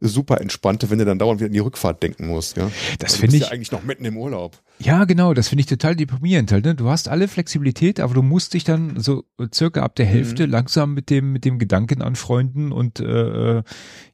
[0.00, 2.56] super entspannte, wenn du dann dauernd wieder in die Rückfahrt denken musst.
[2.56, 2.70] Ja?
[2.98, 4.58] Das Also du finde bist ich, ja eigentlich noch mitten im Urlaub.
[4.78, 6.74] ja genau, das finde ich total deprimierend halt, ne?
[6.74, 10.52] Du hast alle Flexibilität, aber du musst dich dann so circa ab der Hälfte Mhm.
[10.52, 13.62] langsam mit dem, mit dem Gedanken anfreunden und äh, äh,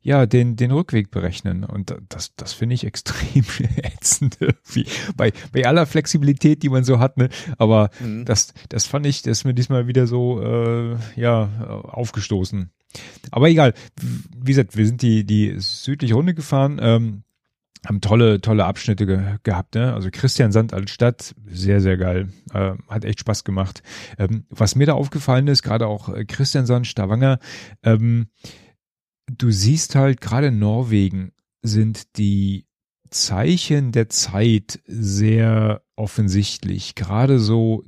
[0.02, 1.62] ja, den, den Rückweg berechnen.
[1.64, 3.44] Und da- das, das finde ich extrem
[3.82, 4.86] ätzend irgendwie.
[5.16, 7.28] Bei, bei aller Flexibilität, die man so hat, ne?
[7.58, 8.24] Aber Mhm.
[8.24, 11.48] das, das fand ich, das ist mir diesmal wieder so äh, ja,
[11.84, 12.70] aufgestoßen.
[13.30, 17.22] Aber egal, wie gesagt, wir sind die, die südliche Runde gefahren, ähm,
[17.86, 19.94] haben tolle, tolle Abschnitte ge gehabt, ne?
[19.94, 22.28] Also Christian Sand als Stadt, sehr, sehr geil.
[22.52, 23.82] Äh, hat echt Spaß gemacht.
[24.18, 27.38] Ähm, was mir da aufgefallen ist, gerade auch äh, Christian Sand, Stavanger,
[27.82, 28.26] ähm,
[29.26, 31.32] du siehst halt, gerade in Norwegen
[31.62, 32.66] sind die
[33.10, 36.94] Zeichen der Zeit sehr offensichtlich.
[36.94, 37.84] Gerade so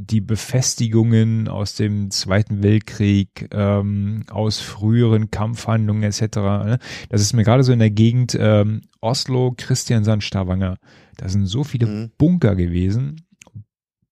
[0.00, 6.36] die Befestigungen aus dem Zweiten Weltkrieg, ähm, aus früheren Kampfhandlungen etc.
[6.36, 6.78] Ne?
[7.08, 10.78] Das ist mir gerade so in der Gegend ähm, Oslo, Christiansand, Stavanger.
[11.16, 12.10] Da sind so viele Mhm.
[12.16, 13.24] Bunker gewesen.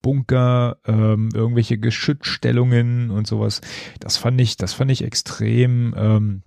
[0.03, 3.61] Bunker, ähm, irgendwelche Geschützstellungen und sowas.
[4.01, 6.43] Das fand ich, das fand ich extrem ähm,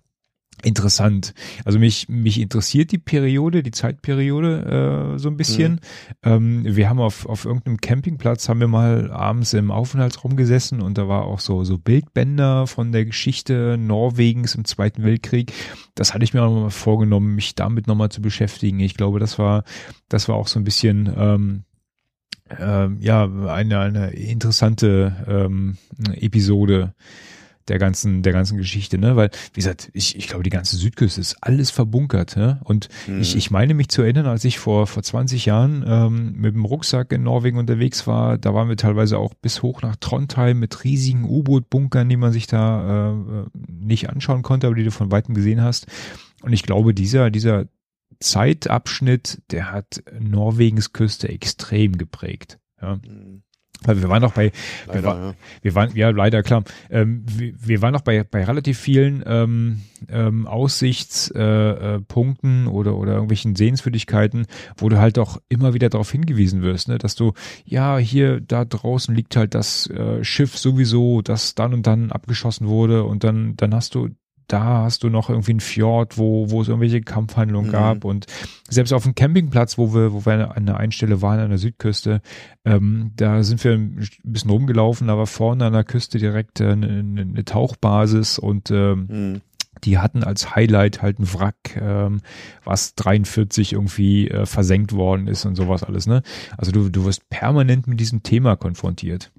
[0.64, 1.34] interessant.
[1.66, 5.80] Also mich, mich interessiert die Periode, die Zeitperiode äh, so ein bisschen.
[6.24, 10.98] Ähm, wir haben auf, auf irgendeinem Campingplatz, haben wir mal abends im Aufenthaltsraum gesessen und
[10.98, 15.54] da war auch so, so Bildbänder von der Geschichte Norwegens im Zweiten Weltkrieg.
[15.96, 18.80] Das hatte ich mir auch mal vorgenommen, mich damit nochmal zu beschäftigen.
[18.80, 19.64] Ich glaube, das war,
[20.08, 21.64] das war auch so ein bisschen, ähm,
[22.58, 25.78] ähm, ja, eine, eine interessante ähm,
[26.14, 26.94] Episode
[27.70, 29.16] der ganzen, der ganzen Geschichte, ne?
[29.16, 32.60] Weil, wie gesagt, ich, ich glaube, die ganze Südküste ist alles verbunkert, ne?
[32.64, 33.22] Und Mhm.
[33.22, 36.66] ich, ich meine mich zu erinnern, als ich vor, vor 20 Jahren ähm, mit dem
[36.66, 40.84] Rucksack in Norwegen unterwegs war, da waren wir teilweise auch bis hoch nach Trondheim mit
[40.84, 45.36] riesigen U-Boot-Bunkern, die man sich da äh, nicht anschauen konnte, aber die du von Weitem
[45.36, 45.88] gesehen hast.
[46.42, 47.66] Und ich glaube, dieser, dieser
[48.20, 52.60] Zeitabschnitt, der hat Norwegens Küste extrem geprägt.
[52.82, 52.96] Ja.
[52.96, 53.44] Mhm.
[53.84, 54.52] Weil wir waren noch bei,
[54.86, 55.34] wir, Leider, war, ja.
[55.62, 59.84] wir waren, ja leider klar, ähm, wir, wir waren noch bei, bei relativ vielen ähm,
[60.10, 64.48] ähm, Aussichtspunkten äh, äh, oder, oder irgendwelchen Sehenswürdigkeiten,
[64.78, 67.32] wo du halt auch immer wieder darauf hingewiesen wirst, ne, dass du,
[67.64, 72.68] ja, hier, da draußen liegt halt das äh, Schiff sowieso, das dann und dann abgeschossen
[72.68, 74.10] wurde und dann, dann hast du
[74.50, 77.74] da hast du noch irgendwie einen Fjord, wo, wo es irgendwelche Kampfhandlungen Mhm.
[77.74, 78.26] gab und
[78.70, 81.58] selbst auf dem Campingplatz, wo wir, wo wir an der einen Stelle waren, an der
[81.58, 82.22] Südküste,
[82.66, 86.72] ähm, da sind wir ein bisschen rumgelaufen, da war vorne an der Küste direkt äh,
[86.72, 86.88] eine,
[87.22, 89.42] eine, Tauchbasis und ähm, Mhm.
[89.84, 92.22] die hatten als Highlight halt ein Wrack, ähm,
[92.66, 96.22] was 43 irgendwie äh, versenkt worden ist und sowas alles, ne?
[96.58, 99.32] Also du, du wirst permanent mit diesem Thema konfrontiert.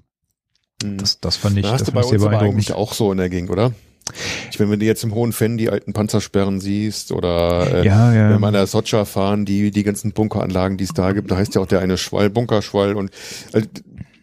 [0.83, 0.97] Mhm.
[0.97, 3.17] Das, das fand ich, Da hast das du bei uns aber eigentlich auch so in
[3.17, 3.71] der Gegend, oder?
[4.51, 8.13] Ich meine, wenn du jetzt im Hohen Fenn die alten Panzersperren siehst oder äh, Ja,
[8.13, 8.29] ja.
[8.29, 11.37] wenn wir an der Socha fahren, die, die ganzen Bunkeranlagen, die es da gibt, da
[11.37, 13.11] heißt ja auch der eine Schwall, Bunkerschwall und
[13.53, 13.61] äh,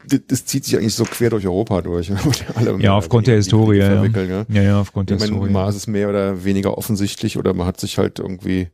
[0.08, 2.10] das, das zieht sich eigentlich so quer durch Europa durch.
[2.80, 3.86] Ja, aufgrund der Historie, ja.
[3.90, 4.44] verwickeln, ja.
[4.48, 5.52] Ja, ja, aufgrund der Ich meine, Historie.
[5.52, 8.68] mal ist es mehr oder weniger offensichtlich oder man hat sich halt irgendwie,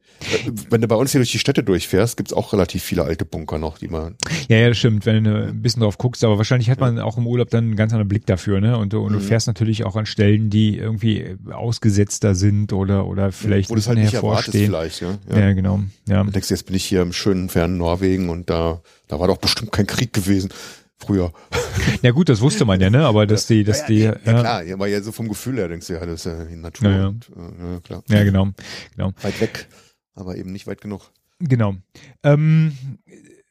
[0.71, 3.59] wenn du bei uns hier durch die Städte durchfährst, gibt's auch relativ viele alte Bunker
[3.59, 4.17] noch, die man,
[4.49, 7.17] Ja, ja, das stimmt, wenn du ein bisschen drauf guckst, aber wahrscheinlich hat man auch
[7.19, 8.77] im Urlaub dann einen ganz anderen Blick dafür, ne?
[8.79, 9.23] Und, du- und du Mhm.
[9.23, 13.81] fährst natürlich auch an Stellen, die irgendwie ausgesetzter sind oder, oder vielleicht wo ein du
[13.81, 14.67] es halt bisschen nicht hervorstehen.
[14.67, 15.19] vielleicht, ja.
[15.35, 15.53] Ja.
[15.53, 15.81] genau.
[16.09, 16.23] Ja.
[16.25, 19.39] Du denkst, jetzt bin ich hier im schönen, fernen Norwegen und da, da war doch
[19.39, 20.51] bestimmt kein Krieg gewesen.
[20.99, 21.33] Früher.
[22.03, 23.05] ja gut, das wusste man ja, ne?
[23.05, 25.57] Aber dass die, dass ja, die, ja, ja, ja, klar, aber ja so vom Gefühl
[25.57, 28.03] her denkst du, ja, das ist ja die Natur Ja, und äh, klar.
[28.09, 28.49] ja, genau,
[28.97, 29.13] genau.
[29.23, 29.69] Weit weg,
[30.15, 31.11] aber eben nicht weit genug.
[31.41, 31.75] Genau.
[32.23, 32.73] Ähm,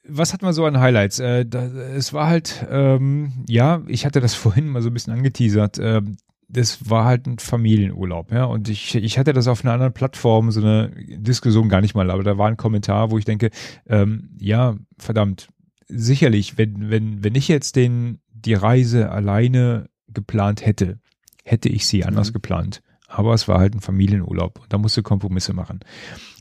[0.08, 1.20] was hatten wir so an Highlights?
[1.20, 5.14] Äh, da, es war halt, ähm, ja, ich hatte das vorhin mal so ein bisschen
[5.14, 5.80] angeteasert.
[5.80, 6.18] Ähm,
[6.50, 8.46] das war halt ein Familienurlaub, ja.
[8.46, 12.12] Und ich, ich hatte das auf einer anderen Plattform, so eine Diskussion gar nicht mal,
[12.12, 13.50] aber da war ein Kommentar, wo ich denke,
[13.88, 15.48] ähm, ja, verdammt,
[15.96, 21.00] sicherlich, wenn, wenn, wenn ich jetzt den, die Reise alleine geplant hätte,
[21.44, 22.34] hätte ich sie anders Mhm.
[22.34, 22.82] geplant.
[23.08, 25.82] Aber es war halt ein Familienurlaub und da musste Kompromisse machen.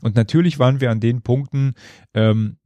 [0.01, 1.73] Und natürlich waren wir an den Punkten,
[2.13, 2.57] ähm,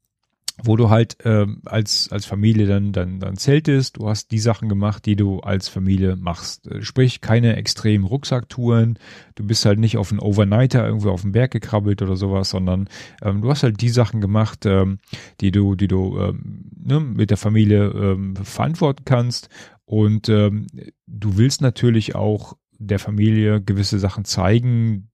[0.63, 3.97] wo du halt ähm, als als Familie dann dann dann zeltest.
[3.97, 6.67] Du hast die Sachen gemacht, die du als Familie machst.
[6.67, 8.97] Äh, Sprich keine extremen Rucksacktouren.
[9.35, 12.89] Du bist halt nicht auf einen Overnighter irgendwo auf den Berg gekrabbelt oder sowas, sondern
[13.21, 14.99] ähm, du hast halt die Sachen gemacht, ähm,
[15.41, 19.49] die du die du ähm, ne, mit der Familie ähm, verantworten kannst.
[19.85, 20.67] Und ähm,
[21.05, 25.09] du willst natürlich auch der Familie gewisse Sachen zeigen,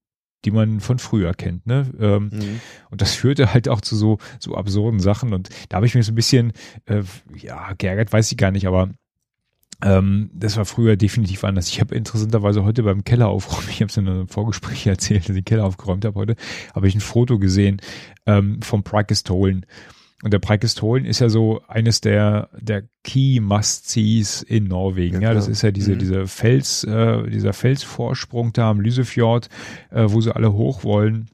[0.46, 1.66] die man von früher kennt.
[1.68, 1.90] Ne?
[2.00, 2.60] Ähm, Mhm.
[2.90, 5.34] und das führte halt auch zu so, so absurden Sachen.
[5.34, 6.54] Und da habe ich mich so ein bisschen,
[6.86, 7.04] äh,
[7.36, 8.90] ja, geärgert, weiß ich gar nicht, aber
[9.82, 11.68] ähm, das war früher definitiv anders.
[11.68, 15.30] Ich habe interessanterweise heute beim Keller aufräumen, ich habe es in einem Vorgespräch erzählt, dass
[15.36, 16.36] ich den Keller aufgeräumt habe heute,
[16.74, 17.82] habe ich ein Foto gesehen
[18.26, 19.66] ähm, vom Praikestolen.
[20.24, 25.16] Und der Praikestolen ist ja so eines der, der Key Must-Sees in Norwegen.
[25.22, 26.00] Ja, Ja, das ist ja diese, Mhm.
[26.00, 29.50] diese Fels, äh, dieser Felsvorsprung da am Lysefjord,
[29.92, 31.28] äh, wo sie alle hoch wollen.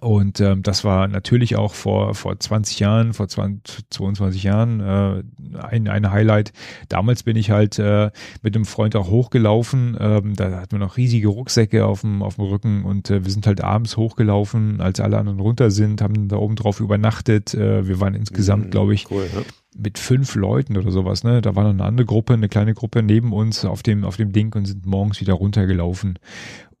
[0.00, 5.22] Und ähm, das war natürlich auch vor, vor 20 Jahren, vor 20, 22 Jahren äh,
[5.58, 6.52] ein, ein Highlight.
[6.88, 8.10] Damals bin ich halt äh,
[8.42, 9.96] mit einem Freund auch hochgelaufen.
[10.00, 13.30] Ähm, da hatten wir noch riesige Rucksäcke auf dem, auf dem Rücken und äh, wir
[13.30, 17.52] sind halt abends hochgelaufen, als alle anderen runter sind, haben da oben drauf übernachtet.
[17.54, 19.42] Äh, wir waren insgesamt, Mhm, glaube ich, Cool, ja.
[19.76, 21.42] mit fünf Leuten oder sowas, ne?
[21.42, 24.32] Da war noch eine andere Gruppe, eine kleine Gruppe neben uns auf dem, auf dem
[24.32, 26.18] Ding und sind morgens wieder runtergelaufen.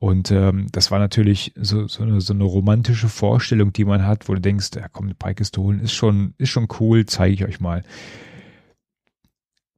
[0.02, 4.28] Und ähm, das war natürlich so, so, eine, so eine romantische Vorstellung, die man hat,
[4.28, 7.44] wo du denkst, ja komm, eine Pike holen ist schon, ist schon cool, zeige ich
[7.44, 7.84] euch mal.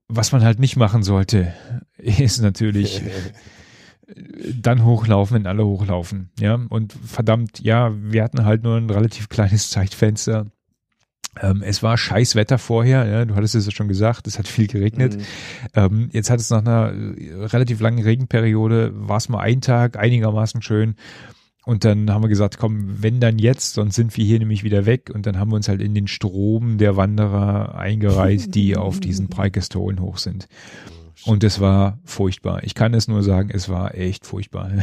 [0.09, 1.53] Was man halt nicht machen sollte,
[1.99, 3.03] ist natürlich
[4.63, 6.31] dann hochlaufen, wenn alle hochlaufen.
[6.41, 10.47] Ja, und verdammt, ja, wir hatten halt nur ein relativ kleines Zeitfenster.
[11.41, 14.49] Ähm, es war scheiß Wetter vorher, ja, du hattest es ja schon gesagt, es hat
[14.49, 15.17] viel geregnet.
[15.17, 15.23] Mhm.
[15.75, 19.99] Ähm, jetzt hat es nach einer äh, relativ langen Regenperiode, war es mal ein Tag
[19.99, 20.97] einigermaßen schön.
[21.67, 24.85] Und dann haben wir gesagt, komm, wenn dann jetzt, sonst sind wir hier nämlich wieder
[24.85, 25.11] weg.
[25.13, 29.29] Und dann haben wir uns halt in den Strom der Wanderer eingereiht, die auf diesen
[29.31, 30.47] Preikestolen hoch sind.
[31.25, 32.63] Und es war furchtbar.
[32.65, 34.71] Ich kann es nur sagen, es war echt furchtbar.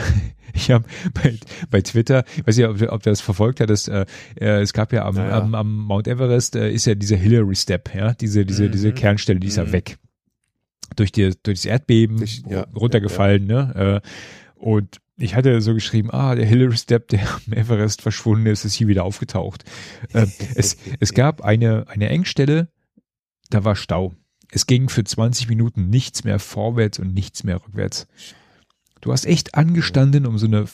[0.54, 0.84] Ich habe
[1.14, 1.38] bei,
[1.70, 4.06] bei Twitter, ich weiß nicht, ob, ob das verfolgt hattest, äh,
[4.38, 5.38] äh, es gab ja am, Ja, ja.
[5.40, 8.96] am, am Mount Everest, äh, ist ja dieser Hillary Step, ja, diese, diese, diese Mhm.
[8.96, 9.72] Kernstelle, die ist ja Mhm.
[9.72, 9.98] weg.
[10.98, 14.02] Durch, die, durch das Erdbeben Durch- ja, runtergefallen, ne?
[14.04, 14.08] Äh,
[14.56, 18.74] und ich hatte so geschrieben, ah, der Hillary Step, der am Everest verschwunden ist, ist
[18.74, 19.64] hier wieder aufgetaucht.
[20.12, 22.68] Äh, es, es gab eine, eine Engstelle,
[23.50, 24.16] da war Stau.
[24.52, 28.08] Es ging für 20 Minuten nichts mehr vorwärts und nichts mehr rückwärts.
[29.00, 30.66] Du hast echt angestanden, um so eine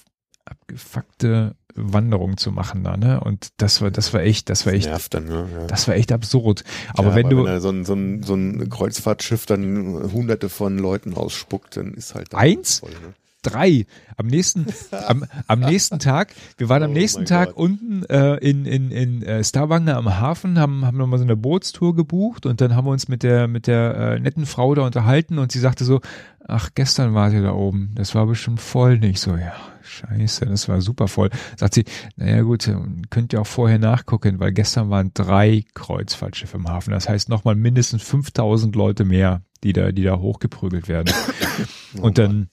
[0.45, 3.19] abgefuckte Wanderung zu machen da, ne?
[3.19, 5.47] Und das war, das war echt, das war echt, nervt dann, ne?
[5.53, 5.67] Ja.
[5.67, 6.63] das war echt absurd.
[6.95, 10.79] Aber ja, wenn du, da so ein, so, ein, so ein Kreuzfahrtschiff dann hunderte von
[10.79, 12.79] Leuten ausspuckt, dann ist halt Eins?
[12.79, 13.13] voll, ne?
[13.49, 13.85] Drei.
[14.15, 14.65] Am nächsten,
[15.07, 17.57] am, am nächsten Tag, wir waren am Oh nächsten Tag Gott.
[17.57, 21.95] unten äh, in, in, in äh, Stavanger am Hafen, haben, haben nochmal so eine Bootstour
[21.95, 25.37] gebucht und dann haben wir uns mit der, mit der äh, netten Frau da unterhalten
[25.39, 26.01] und sie sagte so,
[26.47, 28.97] ach, gestern wart ihr da oben, das war bestimmt voll.
[28.97, 29.53] Nicht so, ja,
[29.83, 31.29] scheiße, das war super voll.
[31.55, 32.69] Sagt sie, naja gut,
[33.09, 36.91] könnt ihr auch vorher nachgucken, weil gestern waren drei Kreuzfahrtschiffe im Hafen.
[36.91, 41.13] Das heißt nochmal mindestens 5000 Leute mehr, die da, die da hochgeprügelt werden.
[42.01, 42.49] Und dann,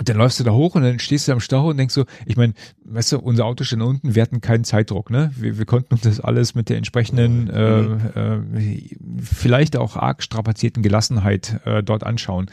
[0.00, 2.06] und dann läufst du da hoch und dann stehst du am Stau und denkst so,
[2.24, 2.54] ich meine,
[2.84, 5.30] weißt du, unser Auto steht unten, wir hatten keinen Zeitdruck, ne?
[5.36, 10.82] Wir, wir konnten uns das alles mit der entsprechenden, äh, äh, vielleicht auch arg strapazierten
[10.82, 12.50] Gelassenheit äh, dort anschauen.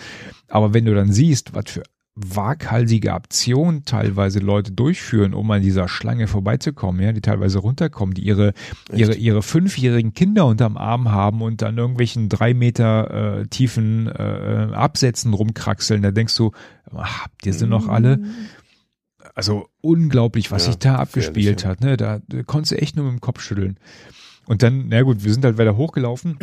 [0.49, 1.83] Aber wenn du dann siehst, was für
[2.19, 8.23] waghalsige Aktion teilweise Leute durchführen, um an dieser Schlange vorbeizukommen, ja, die teilweise runterkommen, die
[8.23, 8.53] ihre,
[8.91, 14.69] ihre, ihre fünfjährigen Kinder unterm Arm haben und an irgendwelchen drei Meter äh, tiefen äh,
[14.73, 16.02] Absätzen rumkraxeln.
[16.02, 16.52] Da denkst du,
[16.91, 18.19] habt ihr sie noch alle?
[19.35, 21.81] Also unglaublich, was Ja, sich da abgespielt hat.
[21.81, 21.98] Ne?
[21.98, 23.77] Da, da konntest du echt nur mit dem Kopf schütteln.
[24.48, 26.39] Und dann, na gut, wir sind halt weiter hochgelaufen,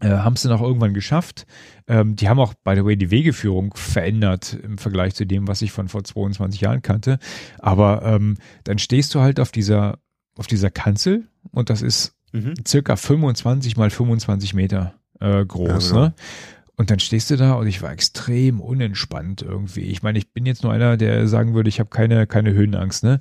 [0.00, 1.46] äh, haben es dann auch irgendwann geschafft.
[1.88, 5.62] Ähm, die haben auch, by the way, die Wegeführung verändert im Vergleich zu dem, was
[5.62, 7.18] ich von vor 22 Jahren kannte.
[7.58, 9.98] Aber ähm, dann stehst du halt auf dieser,
[10.36, 12.54] auf dieser Kanzel und das ist Mhm.
[12.66, 16.00] circa 25 mal 25 Meter äh, groß, Ja, genau.
[16.08, 16.14] ne?
[16.76, 19.82] Und dann stehst du da und ich war extrem unentspannt irgendwie.
[19.82, 23.04] Ich meine, ich bin jetzt nur einer, der sagen würde, ich habe keine, keine Höhenangst,
[23.04, 23.20] ne?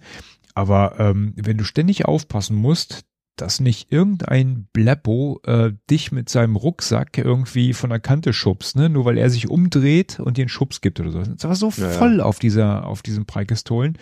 [0.55, 6.55] Aber ähm, wenn du ständig aufpassen musst, dass nicht irgendein Bleppo äh, dich mit seinem
[6.55, 8.89] Rucksack irgendwie von der Kante schubst, ne?
[8.89, 11.21] Nur weil er sich umdreht und dir einen Schubs gibt oder so.
[11.21, 11.89] Das war so Ja, ja.
[11.91, 13.97] voll auf dieser, auf diesen Preikistolen.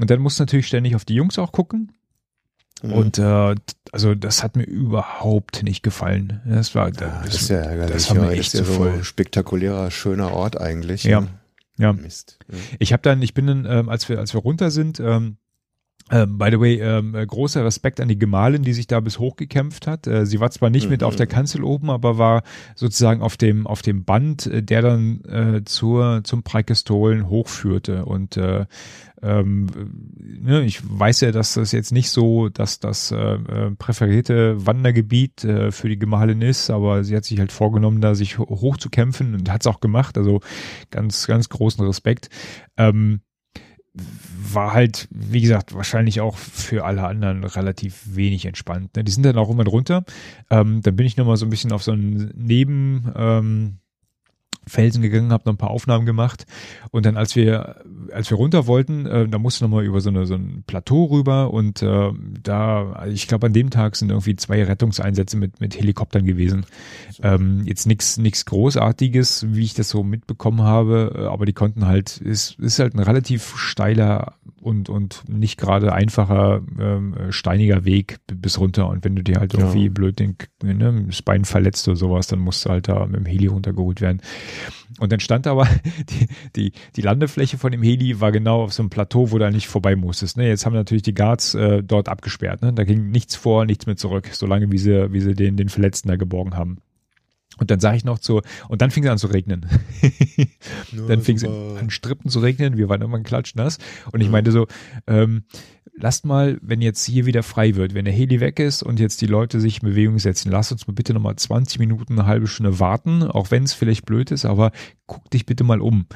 [0.00, 1.92] Und dann musst du natürlich ständig auf die Jungs auch gucken.
[2.82, 2.92] Mhm.
[2.92, 3.54] Und äh,
[3.92, 6.40] also das hat mir überhaupt nicht gefallen.
[6.46, 7.92] Das war ja, das ist ja ärgerlich.
[7.94, 8.92] das war mir ja, echt ist ja so voll.
[8.92, 11.04] ein spektakulärer, schöner Ort eigentlich.
[11.04, 11.20] Ja.
[11.22, 11.28] ne?
[11.78, 11.92] Ja.
[11.92, 12.38] Mist.
[12.50, 12.58] Ja.
[12.78, 15.36] Ich habe dann, ich bin dann, ähm, als wir, als wir runter sind, ähm,
[16.10, 19.18] ähm, by the way, ähm, äh, großer Respekt an die Gemahlin, die sich da bis
[19.18, 20.06] hochgekämpft hat.
[20.06, 21.06] Äh, sie war zwar nicht mit Mhm.
[21.06, 22.42] auf der Kanzel oben, aber war
[22.74, 28.04] sozusagen auf dem auf dem Band, äh, der dann äh, zur zum Preikistolen hochführte.
[28.04, 28.66] Und äh,
[29.22, 33.70] ähm, äh, ne, ich weiß ja, dass das jetzt nicht so, dass das äh, äh,
[33.78, 38.38] präferierte Wandergebiet äh, für die Gemahlin ist, aber sie hat sich halt vorgenommen, da sich
[38.38, 40.16] ho- hochzukämpfen und hat es auch gemacht.
[40.18, 40.40] Also
[40.90, 42.30] ganz ganz großen Respekt.
[42.76, 43.20] Ähm,
[43.92, 48.96] war halt, wie gesagt, wahrscheinlich auch für alle anderen relativ wenig entspannt.
[48.96, 49.04] Ne?
[49.04, 50.04] Die sind dann auch immer drunter.
[50.50, 53.78] Ähm, dann bin ich nochmal so ein bisschen auf so einen Neben, ähm,
[54.66, 56.46] Felsen gegangen, habe noch ein paar Aufnahmen gemacht
[56.90, 57.76] und dann als wir
[58.12, 61.04] als wir runter wollten, äh, da musste noch mal über so eine so ein Plateau
[61.06, 62.10] rüber und äh,
[62.42, 66.66] da ich glaube an dem Tag sind irgendwie zwei Rettungseinsätze mit mit Helikoptern gewesen.
[67.22, 71.86] Ähm, jetzt nichts nichts großartiges, wie ich das so mitbekommen habe, äh, aber die konnten
[71.86, 78.18] halt ist ist halt ein relativ steiler und und nicht gerade einfacher ähm, steiniger Weg
[78.26, 79.60] bis runter und wenn du dir halt Ja.
[79.60, 83.16] irgendwie blöd den ne, das Bein verletzt oder sowas, dann musst du halt da mit
[83.16, 84.20] dem Heli runtergeholt werden.
[84.98, 85.68] Und dann stand aber
[86.10, 89.50] die, die, die Landefläche von dem Heli war genau auf so einem Plateau, wo du
[89.50, 90.36] nicht vorbei musstest.
[90.36, 90.48] Ne?
[90.48, 92.62] Jetzt haben natürlich die Guards äh, dort abgesperrt.
[92.62, 92.72] Ne?
[92.72, 96.08] Da ging nichts vor, nichts mehr zurück, solange wie sie, wie sie den, den Verletzten
[96.08, 96.78] da geborgen haben.
[97.60, 99.66] Und dann sage ich noch zu, und dann fing es an zu regnen.
[101.08, 103.78] dann fing es an Strippen zu regnen, wir waren irgendwann klatschnass.
[104.10, 104.32] Und ich Ja.
[104.32, 104.66] meinte so,
[105.06, 105.44] ähm,
[105.94, 109.20] lasst mal, wenn jetzt hier wieder frei wird, wenn der Heli weg ist und jetzt
[109.20, 112.46] die Leute sich in Bewegung setzen, lasst uns mal bitte nochmal 20 Minuten, eine halbe
[112.46, 114.72] Stunde warten, auch wenn es vielleicht blöd ist, aber
[115.06, 116.06] guck dich bitte mal um.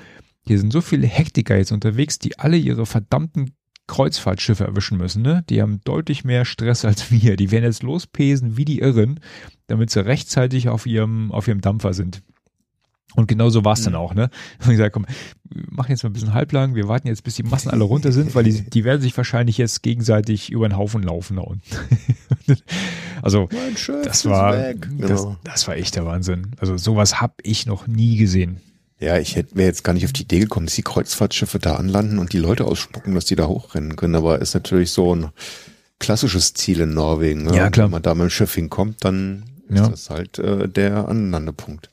[0.46, 3.52] Hier sind so viele Hektiker jetzt unterwegs, die alle ihre verdammten
[3.86, 5.44] Kreuzfahrtschiffe erwischen müssen, ne?
[5.51, 7.36] Die haben deutlich mehr Stress als wir.
[7.36, 9.20] Die werden jetzt lospesen wie die Irren,
[9.66, 12.23] damit sie rechtzeitig auf ihrem, auf ihrem Dampfer sind.
[13.16, 13.98] Und genau so war es dann Mhm.
[13.98, 14.28] auch, ne?
[14.65, 15.06] Und ich sage, komm,
[15.44, 18.11] wir machen jetzt mal ein bisschen halblang, wir warten jetzt, bis die Massen alle runter
[18.11, 21.62] sind, weil die, die werden sich wahrscheinlich jetzt gegenseitig über den Haufen laufen da unten.
[23.23, 23.48] also,
[24.02, 26.56] das war, das, das war echt der Wahnsinn.
[26.59, 28.61] Also, sowas hab ich noch nie gesehen.
[29.00, 31.76] Ja, ich hätte mir jetzt gar nicht auf die Idee gekommen, dass die Kreuzfahrtschiffe da
[31.76, 34.14] anlanden und die Leute ausspucken, dass die da hochrennen können.
[34.14, 35.30] Aber ist natürlich so ein
[35.98, 37.42] klassisches Ziel in Norwegen.
[37.44, 37.56] Ne?
[37.56, 37.86] Ja, klar.
[37.86, 39.84] Wenn man da mit dem Schiff hinkommt, dann Ja.
[39.84, 41.90] ist das halt äh, der Anlandepunkt.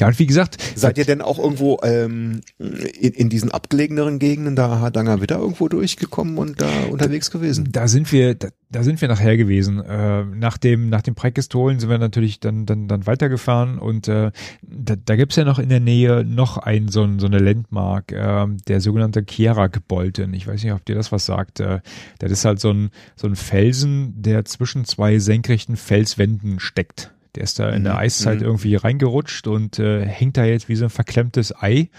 [0.00, 4.54] Ja, und wie gesagt, Seid ihr denn auch irgendwo ähm, in, in diesen abgelegeneren Gegenden
[4.54, 7.68] da Hardanger Witter irgendwo durchgekommen und da unterwegs gewesen?
[7.72, 9.80] Da sind wir, da, da sind wir nachher gewesen.
[9.80, 14.30] Äh, nach dem, nach dem Preikistolen sind wir natürlich dann, dann, dann weitergefahren und äh,
[14.62, 18.12] da, da gibt's ja noch in der Nähe noch ein so, ein, so eine Landmark,
[18.12, 20.32] äh, der sogenannte Kierak-Bolten.
[20.34, 21.58] Ich weiß nicht, ob dir das was sagt.
[21.58, 21.80] Äh,
[22.18, 27.12] das ist halt so ein, so ein Felsen, der zwischen zwei senkrechten Felswänden steckt.
[27.36, 28.46] Der ist da in der Mhm, Eiszeit mhm.
[28.46, 31.90] irgendwie reingerutscht und äh, hängt da jetzt wie so ein verklemmtes Ei.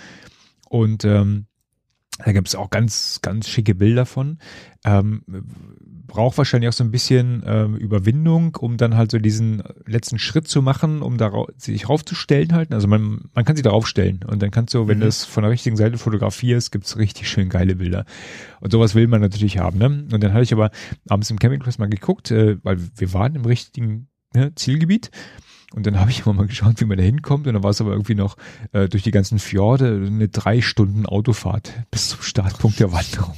[0.69, 1.45] Und ähm,
[2.25, 4.39] da gibt es auch ganz, ganz schicke Bilder von.
[4.83, 5.21] Ähm,
[6.07, 10.47] braucht wahrscheinlich auch so ein bisschen ähm, Überwindung, um dann halt so diesen letzten Schritt
[10.47, 12.73] zu machen, um da sich raufzustellen halt.
[12.73, 15.01] Also man, man kann sich darauf stellen und dann kannst du, wenn Mhm.
[15.01, 18.05] du es von der richtigen Seite fotografierst, gibt's richtig schön geile Bilder.
[18.61, 19.77] Und sowas will man natürlich haben.
[19.77, 19.85] Ne?
[20.11, 20.71] Und dann hatte ich aber
[21.09, 25.11] abends im Campingplatz mal geguckt, äh, weil wir waren im richtigen ne, Zielgebiet.
[25.73, 27.45] Und dann habe ich immer mal geschaut, wie man da hinkommt.
[27.45, 28.37] Und dann war es aber irgendwie noch
[28.71, 33.35] äh, durch die ganzen Fjorde eine drei Stunden Autofahrt bis zum Startpunkt der Wanderung.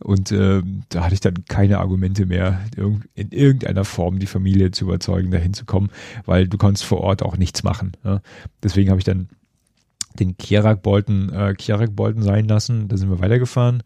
[0.00, 4.84] Und ähm, da hatte ich dann keine Argumente mehr, in irgendeiner Form die Familie zu
[4.84, 5.90] überzeugen, da hinzukommen,
[6.26, 7.92] weil du konntest vor Ort auch nichts machen.
[8.04, 8.20] Ja.
[8.62, 9.28] Deswegen habe ich dann
[10.18, 12.88] den Kierak-Bolten äh, sein lassen.
[12.88, 13.82] Da sind wir weitergefahren.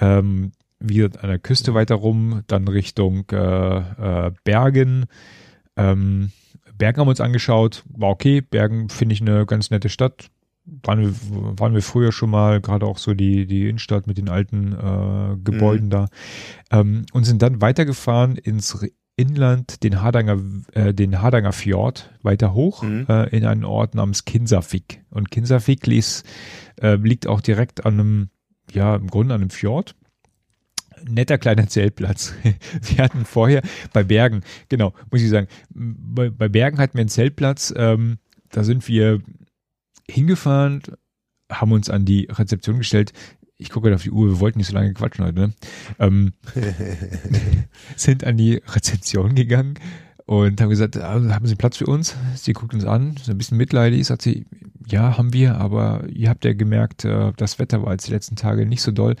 [0.00, 5.06] Ähm, wieder an der Küste weiter rum, dann Richtung äh, äh, Bergen.
[5.76, 6.30] Ähm,
[6.76, 8.40] Bergen haben wir uns angeschaut, war okay.
[8.40, 10.30] Bergen finde ich eine ganz nette Stadt.
[10.84, 11.14] Waren wir,
[11.58, 15.36] waren wir früher schon mal, gerade auch so die, die Innenstadt mit den alten äh,
[15.42, 15.90] Gebäuden Mhm.
[15.90, 16.06] da.
[16.70, 18.86] Ähm, und sind dann weitergefahren ins
[19.16, 20.38] Inland, den Hardanger,
[20.74, 23.06] äh, den Hardanger Fjord, weiter hoch, Mhm.
[23.08, 25.02] äh, in einen Ort namens Kinsarvik.
[25.10, 26.22] Und Kinsarvik ließ,
[26.82, 28.28] äh, liegt auch direkt an einem,
[28.70, 29.96] ja, im Grunde an einem Fjord
[31.08, 32.34] netter kleiner Zeltplatz.
[32.82, 33.62] Wir hatten vorher
[33.92, 38.18] bei Bergen, genau, muss ich sagen, bei, bei Bergen hatten wir einen Zeltplatz, ähm,
[38.50, 39.20] da sind wir
[40.10, 40.82] hingefahren,
[41.50, 43.12] haben uns an die Rezeption gestellt.
[43.56, 45.54] Ich gucke gerade auf die Uhr, wir wollten nicht so lange quatschen heute, ne?
[45.98, 46.32] Ähm,
[47.96, 49.74] sind an die Rezeption gegangen
[50.28, 52.14] und haben gesagt, ah, haben Sie Platz für uns?
[52.34, 54.46] Sie guckt uns an, ist ein bisschen mitleidig, sagt sie,
[54.86, 58.36] ja, haben wir, aber ihr habt ja gemerkt, äh, das Wetter war jetzt die letzten
[58.36, 59.16] Tage nicht so doll.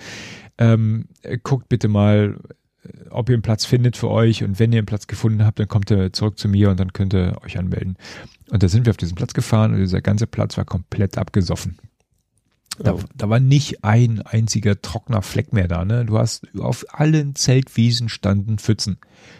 [0.58, 2.38] Ähm, äh, guckt bitte mal,
[2.84, 5.58] äh, ob ihr einen Platz findet für euch und wenn ihr einen Platz gefunden habt,
[5.58, 7.96] dann kommt ihr zurück zu mir und dann könnt ihr euch anmelden.
[8.50, 11.78] Und da sind wir auf diesen Platz gefahren und dieser ganze Platz war komplett abgesoffen.
[12.78, 13.00] Da, Oh.
[13.16, 15.84] da war nicht ein einziger trockener Fleck mehr da.
[15.84, 16.04] Ne?
[16.06, 18.98] Du hast auf allen Zeltwiesen standen Pfützen.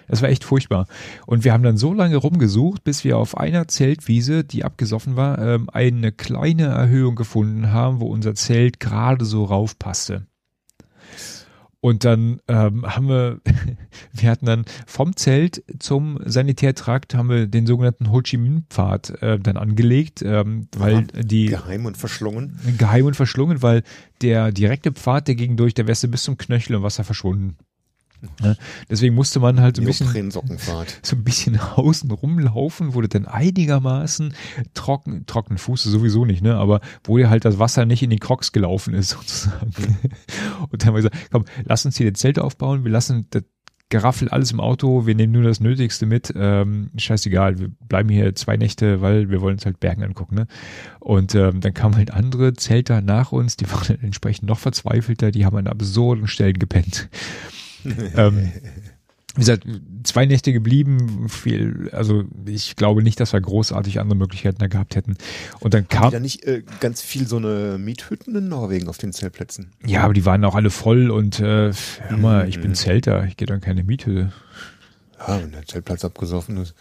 [0.08, 0.86] Das war echt furchtbar.
[1.26, 5.38] Und wir haben dann so lange rumgesucht, bis wir auf einer Zeltwiese, die abgesoffen war,
[5.38, 10.26] ähm, eine kleine Erhöhung gefunden haben, wo unser Zelt gerade so raufpasste.
[11.80, 13.40] Und dann ähm, haben wir,
[14.12, 19.10] wir hatten dann vom Zelt zum Sanitärtrakt haben wir den sogenannten Ho Chi Minh Pfad
[19.22, 21.22] äh, dann angelegt, ähm, weil Aha.
[21.22, 22.58] die Geheim und verschlungen.
[22.78, 23.84] geheim und verschlungen, weil
[24.22, 27.56] der direkte Pfad, der ging durch, der wärste bis zum Knöchel im Wasser verschwunden.
[28.42, 28.56] Ne?
[28.90, 30.12] Deswegen musste man halt so ein bisschen
[31.02, 34.34] so ein bisschen außen rumlaufen, wurde dann einigermaßen
[34.74, 38.18] trocken, trocken Fuße sowieso nicht, ne, aber wo dir halt das Wasser nicht in die
[38.18, 39.98] Crocs gelaufen ist sozusagen.
[40.70, 43.44] Und dann haben wir gesagt, komm, lass uns hier den Zelt aufbauen, wir lassen das
[43.90, 48.34] Geraffel alles im Auto, wir nehmen nur das Nötigste mit, ähm, scheißegal, wir bleiben hier
[48.34, 50.46] zwei Nächte, weil wir wollen uns halt Bergen angucken, ne.
[51.00, 55.30] Und ähm, dann kamen halt andere Zelter nach uns, die waren dann entsprechend noch verzweifelter,
[55.30, 57.08] die haben an absurden Stellen gepennt.
[58.16, 58.52] ähm,
[59.34, 59.64] wie gesagt,
[60.02, 64.96] zwei Nächte geblieben, viel, also ich glaube nicht, dass wir großartig andere Möglichkeiten da gehabt
[64.96, 65.16] hätten.
[65.60, 68.88] Und dann Haben die kam, da nicht äh, ganz viel so eine Miethütten in Norwegen
[68.88, 69.70] auf den Zeltplätzen?
[69.86, 72.74] ja, aber die waren auch alle voll und äh, hör mal, ich bin Mhm.
[72.74, 74.32] Zelter, ich gehe dann keine Miethütte.
[75.20, 76.74] Ja, wenn der Zeltplatz abgesoffen ist.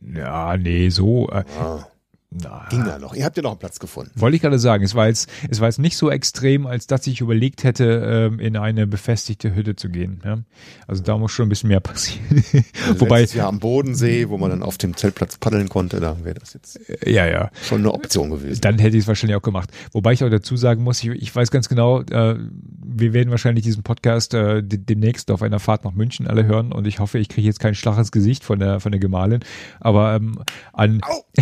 [0.00, 1.86] Ja, nee, so, äh, Ah,
[2.30, 3.14] na, ging da noch.
[3.14, 4.12] Ihr habt ja noch einen Platz gefunden.
[4.14, 7.06] Wollte ich gerade sagen, es war jetzt, es war jetzt nicht so extrem, als dass
[7.08, 10.20] ich überlegt hätte, ähm, in eine befestigte Hütte zu gehen.
[10.24, 10.38] Ja?
[10.86, 12.44] Also da muss schon ein bisschen mehr passieren.
[12.86, 16.38] Also Wobei, Jahr am Bodensee, wo man dann auf dem Zeltplatz paddeln konnte, da wäre
[16.38, 17.50] das jetzt äh, ja, ja.
[17.62, 18.60] schon eine Option gewesen.
[18.60, 19.70] Dann hätte ich es wahrscheinlich auch gemacht.
[19.92, 22.36] Wobei ich auch dazu sagen muss, ich, ich weiß ganz genau, äh,
[22.82, 26.70] wir werden wahrscheinlich diesen Podcast äh, de- demnächst auf einer Fahrt nach München alle hören
[26.72, 29.40] und ich hoffe, ich kriege jetzt keinen Schlag ins Gesicht von der von der Gemahlin.
[29.80, 30.38] Aber ähm,
[30.72, 31.00] an,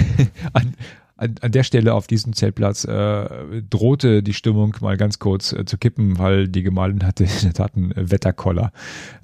[0.52, 0.74] an
[1.18, 5.64] an, an der Stelle auf diesem Zeltplatz äh, drohte die Stimmung mal ganz kurz äh,
[5.64, 8.72] zu kippen, weil die Gemahlin hatte in der Tat einen äh, Wetterkoller.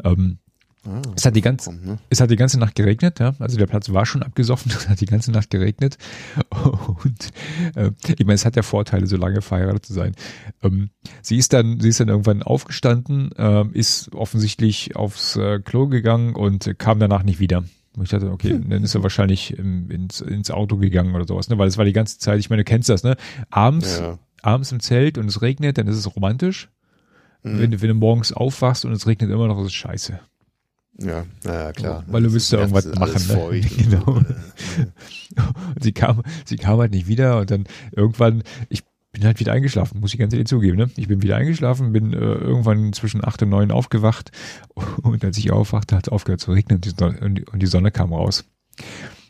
[0.05, 0.39] Ähm,
[0.87, 1.99] Ah, es hat die ganze, komm, ne?
[2.11, 3.35] es hat die ganze Nacht geregnet, ja.
[3.39, 5.97] Also der Platz war schon abgesoffen, es hat die ganze Nacht geregnet.
[6.51, 7.31] Und
[7.75, 10.15] äh, ich meine, es hat ja Vorteile, so lange verheiratet zu sein.
[10.63, 10.91] Ähm,
[11.23, 16.35] sie ist dann, sie ist dann irgendwann aufgestanden, ähm, ist offensichtlich aufs äh, Klo gegangen
[16.35, 17.65] und äh, kam danach nicht wieder.
[17.97, 21.49] Und ich dachte, okay, dann ist er wahrscheinlich ähm, ins, ins Auto gegangen oder sowas,
[21.49, 21.59] ne?
[21.59, 23.17] Weil es war die ganze Zeit, ich meine, du kennst das, ne?
[23.51, 24.19] Abends, Ja.
[24.43, 26.69] abends im Zelt und es regnet, dann ist es romantisch.
[27.45, 27.59] Mhm.
[27.59, 30.19] Wenn, du- wenn du morgens aufwachst und es regnet immer noch, ist es scheiße.
[31.01, 32.05] Ja, naja, klar.
[32.07, 33.61] Weil du willst ja irgendwas machen, ne?
[33.79, 34.05] Genau.
[34.15, 38.83] Und sie kam, sie kam halt nicht wieder und dann irgendwann, ich
[39.15, 40.91] bin halt wieder eingeschlafen, muss ich ganz ehrlich zugeben, ne?
[40.97, 44.31] Ich bin wieder eingeschlafen, bin äh, irgendwann zwischen acht und neun aufgewacht
[45.03, 47.61] und als ich aufwachte, hat es aufgehört zu regnen und die, Sonne, und die- und
[47.63, 48.45] die Sonne kam raus.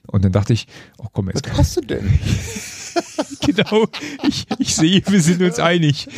[0.06, 0.66] Und dann dachte ich,
[0.98, 2.19] oh komm, jetzt Was hast du denn?
[3.47, 3.87] genau,
[4.27, 6.09] ich, ich sehe, wir sind uns einig.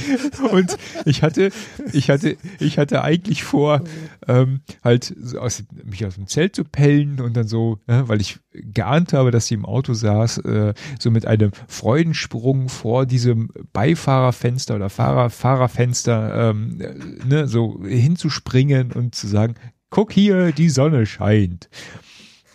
[0.50, 1.50] Und ich hatte,
[1.92, 3.82] ich hatte, ich hatte eigentlich vor,
[4.28, 8.38] ähm, halt aus, mich aus dem Zelt zu pellen und dann so, ja, weil ich
[8.52, 14.76] geahnt habe, dass sie im Auto saß, äh, so mit einem Freudensprung vor diesem Beifahrerfenster
[14.76, 19.54] oder Fahrer, Fahrerfenster, ähm, äh, ne, so hinzuspringen und zu sagen,
[19.90, 21.68] guck hier, die Sonne scheint.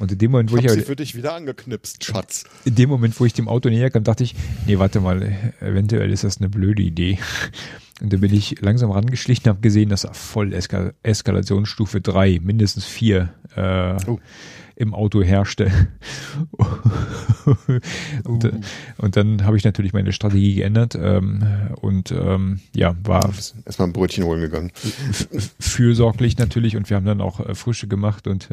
[0.01, 2.45] Und in dem Moment, wo Ich ich, sie für dich wieder angeknipst, Schatz.
[2.65, 4.33] in dem Moment, wo ich dem Auto näher kam, dachte ich,
[4.65, 7.19] nee, warte mal, eventuell ist das eine blöde Idee.
[8.01, 12.85] Und dann bin ich langsam rangeschlichen, habe gesehen, dass er voll Eska Eskalationsstufe 3, mindestens
[12.85, 14.19] 4 äh, Oh.
[14.76, 15.72] Im Auto herrschte.
[18.23, 18.52] und, uh.
[18.98, 21.43] und, dann habe ich natürlich meine Strategie geändert ähm,
[21.81, 23.31] und ähm, ja, war
[23.65, 24.72] erstmal ein Brötchen holen gegangen.
[25.60, 28.49] Fürsorglich natürlich und wir haben dann auch äh, Frische gemacht und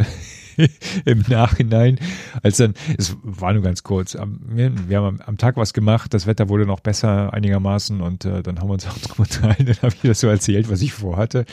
[1.05, 1.99] im Nachhinein,
[2.43, 6.27] als dann, es war nur ganz kurz, am, wir haben am, Tag was gemacht, das
[6.27, 9.77] Wetter wurde noch besser einigermaßen und äh, dann haben wir uns auch drüber unterhalten, dann
[9.77, 11.45] habe ich das so erzählt, was ich vorhatte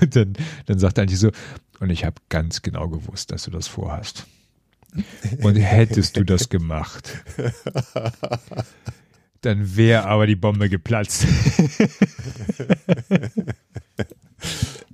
[0.00, 0.34] und dann,
[0.66, 1.30] dann sagt er eigentlich so,
[1.80, 4.26] und ich habe ganz genau gewusst, dass du das vorhast.
[5.42, 7.22] Und hättest du das gemacht,
[9.40, 11.26] dann wäre aber die Bombe geplatzt.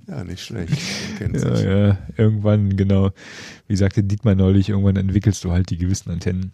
[0.07, 0.71] Ja, nicht schlecht.
[1.19, 3.11] Ja, ja, irgendwann, genau,
[3.67, 6.53] wie sagte Dietmar neulich, irgendwann entwickelst du halt die gewissen Antennen.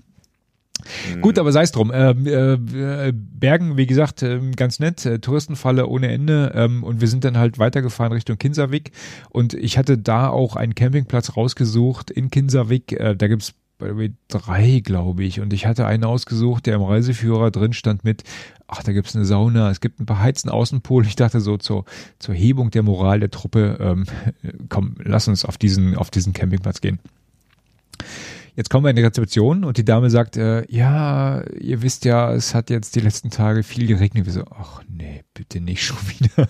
[1.21, 1.91] Gut, aber sei es drum.
[1.93, 6.51] Ähm, äh, äh, Bergen, wie gesagt, äh, ganz nett, äh, Touristenfalle ohne Ende.
[6.55, 8.91] Ähm, und wir sind dann halt weitergefahren Richtung Kinsarvik.
[9.29, 12.93] Und ich hatte da auch einen Campingplatz rausgesucht in Kinsarvik.
[12.93, 13.53] Äh, da gibt's
[14.27, 15.39] drei, glaube ich.
[15.39, 18.23] Und ich hatte einen ausgesucht, der im Reiseführer drin stand mit,
[18.67, 21.05] ach, da gibt's eine Sauna, es gibt einen beheizten Außenpool.
[21.05, 21.85] Ich dachte so zur,
[22.19, 24.05] zur Hebung der Moral der Truppe, ähm,
[24.69, 26.99] komm, lass uns auf diesen, auf diesen Campingplatz gehen.
[28.55, 32.33] Jetzt kommen wir in die Rezeption und die Dame sagt, äh, ja, ihr wisst ja,
[32.33, 34.25] es hat jetzt die letzten Tage viel geregnet.
[34.25, 36.47] Wir so, ach nee, bitte nicht schon wieder.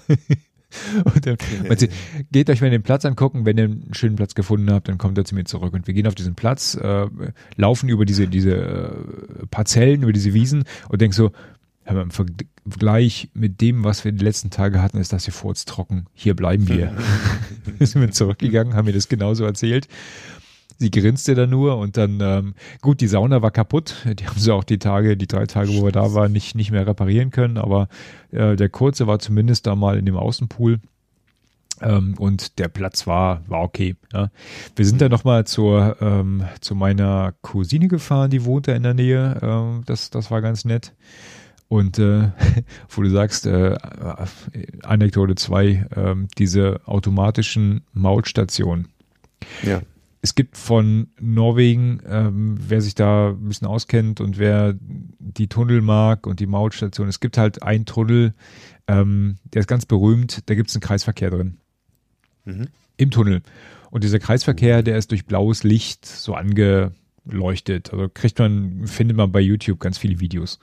[1.05, 1.38] und dann
[1.77, 1.89] sie,
[2.31, 5.17] geht euch mal den Platz angucken, wenn ihr einen schönen Platz gefunden habt, dann kommt
[5.17, 5.73] er zu mir zurück.
[5.73, 7.07] Und wir gehen auf diesen Platz, äh,
[7.55, 11.31] laufen über diese, diese äh, Parzellen, über diese Wiesen und denken so,
[11.85, 16.07] im Vergleich mit dem, was wir die letzten Tage hatten, ist das hier furztrocken.
[16.13, 16.93] Hier bleiben wir.
[17.77, 19.88] wir sind wir zurückgegangen, haben mir das genauso erzählt.
[20.84, 24.05] Sie grinste da nur und dann, ähm, gut, die Sauna war kaputt.
[24.19, 26.72] Die haben sie auch die Tage, die drei Tage, wo wir da waren, nicht, nicht
[26.72, 27.57] mehr reparieren können.
[27.57, 27.88] Aber
[28.31, 30.81] äh, der kurze war zumindest da mal in dem Außenpool.
[31.80, 33.95] Ähm, und der Platz war, war okay.
[34.11, 34.30] Ja.
[34.76, 39.39] Wir sind dann nochmal zur, ähm, zu meiner Cousine gefahren, die wohnte in der Nähe.
[39.41, 40.91] Ähm, das, das war ganz nett.
[41.69, 42.31] Und äh,
[42.89, 43.77] wo du sagst, äh,
[44.84, 48.89] Anekdote 2, äh, diese automatischen Mautstationen.
[49.61, 49.81] Ja
[50.24, 55.82] es gibt von Norwegen, ähm, wer sich da ein bisschen auskennt und wer die Tunnel
[55.82, 58.34] mag und die Mautstation, es gibt halt einen Tunnel,
[58.88, 61.58] ähm, der ist ganz berühmt, da gibt es einen Kreisverkehr drin.
[62.45, 62.70] Mhm.
[62.95, 63.41] Im Tunnel.
[63.91, 67.91] Und dieser Kreisverkehr, der ist durch blaues Licht so angeleuchtet.
[67.91, 70.58] Also kriegt man, findet man bei YouTube ganz viele Videos.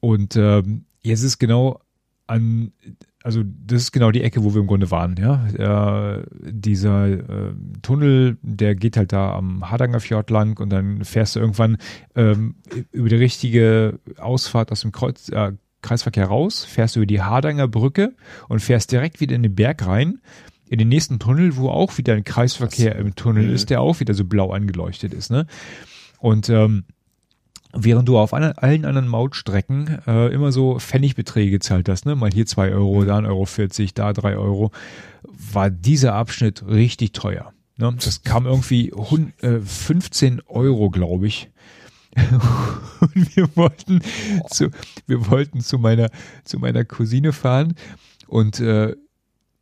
[0.00, 1.80] Und ähm, jetzt ist genau
[2.26, 2.72] an
[3.22, 5.46] also das ist genau die Ecke, wo wir im Grunde waren, ja.
[6.16, 11.36] Äh, dieser äh, Tunnel, der geht halt da am Hardanger Fjord lang und dann fährst
[11.36, 11.78] du irgendwann
[12.14, 12.56] ähm,
[12.90, 18.14] über die richtige Ausfahrt aus dem Kreuz, äh, Kreisverkehr raus, fährst über die Hardanger Brücke
[18.48, 20.20] und fährst direkt wieder in den Berg rein,
[20.68, 24.14] in den nächsten Tunnel, wo auch wieder ein Kreisverkehr im Tunnel ist, der auch wieder
[24.14, 25.46] so blau angeleuchtet ist, ne?
[26.18, 26.84] Und ähm,
[27.74, 32.14] Während du auf allen anderen Mautstrecken äh, immer so Pfennigbeträge gezahlt hast, ne?
[32.14, 34.72] mal hier zwei Euro, da ein Euro 40, da drei Euro,
[35.22, 37.52] war dieser Abschnitt richtig teuer.
[37.78, 37.94] Ne?
[38.04, 41.50] Das kam irgendwie 100, äh, 15 Euro, glaube ich.
[43.00, 44.02] und wir wollten
[44.50, 44.68] zu,
[45.06, 46.10] wir wollten zu meiner,
[46.44, 47.74] zu meiner Cousine fahren
[48.26, 48.94] und äh,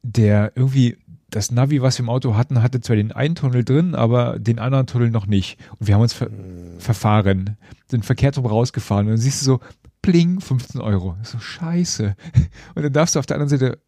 [0.02, 0.96] der irgendwie
[1.30, 4.58] das Navi, was wir im Auto hatten, hatte zwar den einen Tunnel drin, aber den
[4.58, 5.58] anderen Tunnel noch nicht.
[5.78, 6.78] Und wir haben uns ver hm.
[6.78, 7.56] verfahren,
[7.88, 9.06] sind verkehrt rum rausgefahren.
[9.06, 9.60] Und dann siehst du so,
[10.02, 11.16] pling, 15 Euro.
[11.22, 12.16] So scheiße.
[12.74, 13.78] Und dann darfst du auf der anderen Seite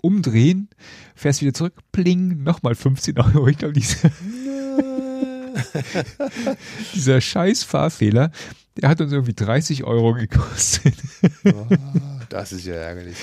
[0.00, 0.68] umdrehen,
[1.14, 3.48] fährst wieder zurück, pling, nochmal 15 Euro.
[3.48, 4.10] Ich glaube, diese,
[6.94, 8.30] dieser scheiß Fahrfehler,
[8.76, 10.94] der hat uns irgendwie 30 Euro gekostet.
[11.44, 11.66] Oh,
[12.28, 13.16] das ist ja ärgerlich.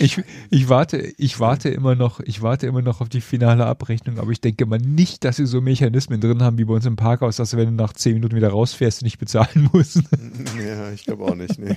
[0.00, 4.18] Ich, ich warte, ich warte immer noch, ich warte immer noch auf die finale Abrechnung,
[4.18, 6.96] aber ich denke mal nicht, dass sie so Mechanismen drin haben wie bei uns im
[6.96, 10.00] Parkhaus, dass du, wenn du nach zehn Minuten wieder rausfährst, nicht bezahlen musst.
[10.58, 11.76] Ja, ich glaube auch nicht, nee.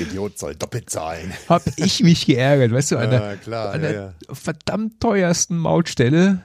[0.00, 1.32] Idiot soll doppelt zahlen.
[1.48, 4.34] Hab ich mich geärgert, weißt du, an der, ja, klar, an der ja, ja.
[4.34, 6.42] verdammt teuersten Mautstelle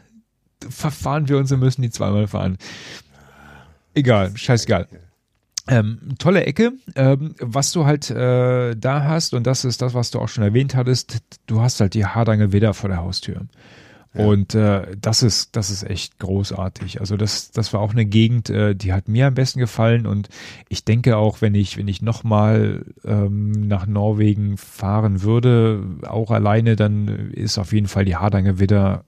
[0.69, 2.57] verfahren wir uns und müssen die zweimal fahren.
[3.95, 4.87] Egal, scheißegal.
[5.67, 10.11] Ähm, tolle Ecke, ähm, was du halt äh, da hast, und das ist das, was
[10.11, 13.47] du auch schon erwähnt hattest, du hast halt die Hardanger Widder vor der Haustür.
[14.13, 14.25] Ja.
[14.25, 16.99] Und äh, das ist, das ist echt großartig.
[16.99, 20.05] Also das, das war auch eine Gegend, äh, die hat mir am besten gefallen.
[20.05, 20.29] Und
[20.69, 26.75] ich denke auch, wenn ich, wenn ich nochmal ähm, nach Norwegen fahren würde, auch alleine,
[26.75, 29.03] dann ist auf jeden Fall die Hardanger Widder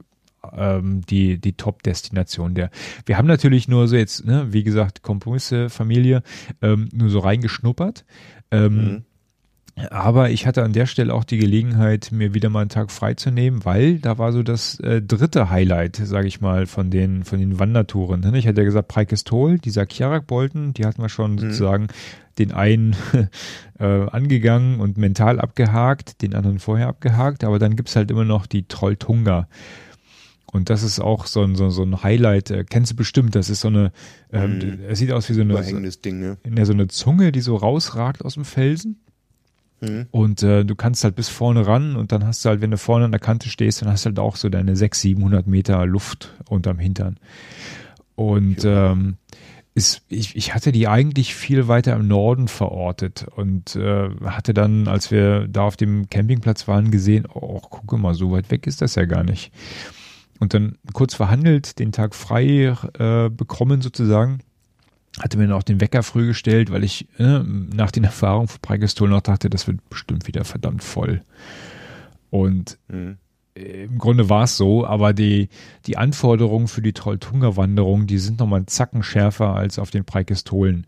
[0.55, 2.69] ähm, die, die Top-Destination der.
[3.05, 6.23] Wir haben natürlich nur so jetzt, ne, wie gesagt, Kompromisse, Familie,
[6.61, 8.05] ähm, nur so reingeschnuppert.
[8.51, 9.03] Ähm, mhm.
[9.89, 13.65] Aber ich hatte an der Stelle auch die Gelegenheit, mir wieder mal einen Tag freizunehmen,
[13.65, 17.59] weil da war so das äh, dritte Highlight, sage ich mal, von den von den
[17.59, 18.22] Wandertouren.
[18.22, 18.38] Ne?
[18.38, 21.39] Ich hatte ja gesagt, Preikestol, dieser Kiarak-Bolten, die hatten wir schon mhm.
[21.39, 21.88] sozusagen
[22.38, 22.95] den einen
[23.80, 28.45] äh, angegangen und mental abgehakt, den anderen vorher abgehakt, aber dann gibt's halt immer noch
[28.45, 29.49] die Trolltunga.
[30.56, 33.49] Und das ist auch so ein, so, so ein Highlight, äh, kennst du bestimmt, das
[33.49, 33.91] ist so eine,
[34.32, 34.80] ähm, mhm.
[34.88, 36.38] es sieht aus wie so eine, so, Ding, ne?
[36.49, 39.02] ja, so eine Zunge, die so rausragt aus dem Felsen.
[39.82, 40.06] Mhm.
[40.11, 42.77] Und äh, du kannst halt bis vorne ran und dann hast du halt, wenn du
[42.77, 45.86] vorne an der Kante stehst, dann hast du halt auch so deine 600, 700 Meter
[45.86, 47.18] Luft unterm Hintern.
[48.15, 48.94] Und ja.
[48.94, 49.18] ähm,
[49.73, 54.88] ist, ich, ich hatte die eigentlich viel weiter im Norden verortet und äh, hatte dann,
[54.88, 58.82] als wir da auf dem Campingplatz waren, gesehen, oh, gucke mal, so weit weg ist
[58.82, 59.52] das ja gar nicht.
[60.40, 64.40] Und dann kurz verhandelt, den Tag frei äh, bekommen sozusagen
[65.20, 68.60] hatte mir dann auch den Wecker früh gestellt, weil ich äh, nach den Erfahrungen von
[68.62, 71.22] Preigestol noch dachte, das wird bestimmt wieder verdammt voll.
[72.30, 73.18] Und mhm.
[73.53, 75.49] im Grunde war es so, aber die,
[75.86, 80.86] die Anforderungen für die Trolltunga-Wanderung, die sind nochmal einen Zacken schärfer als auf den Preigestolen.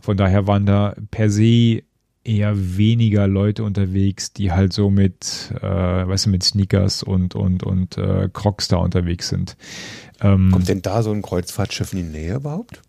[0.00, 1.82] Von daher waren da per se
[2.24, 7.62] eher weniger Leute unterwegs, die halt so mit, äh, weißt du, mit Sneakers und und
[7.62, 9.56] und äh, Crocs da unterwegs sind.
[10.20, 12.82] Ähm, Kommt denn da so ein Kreuzfahrtschiff in die Nähe überhaupt?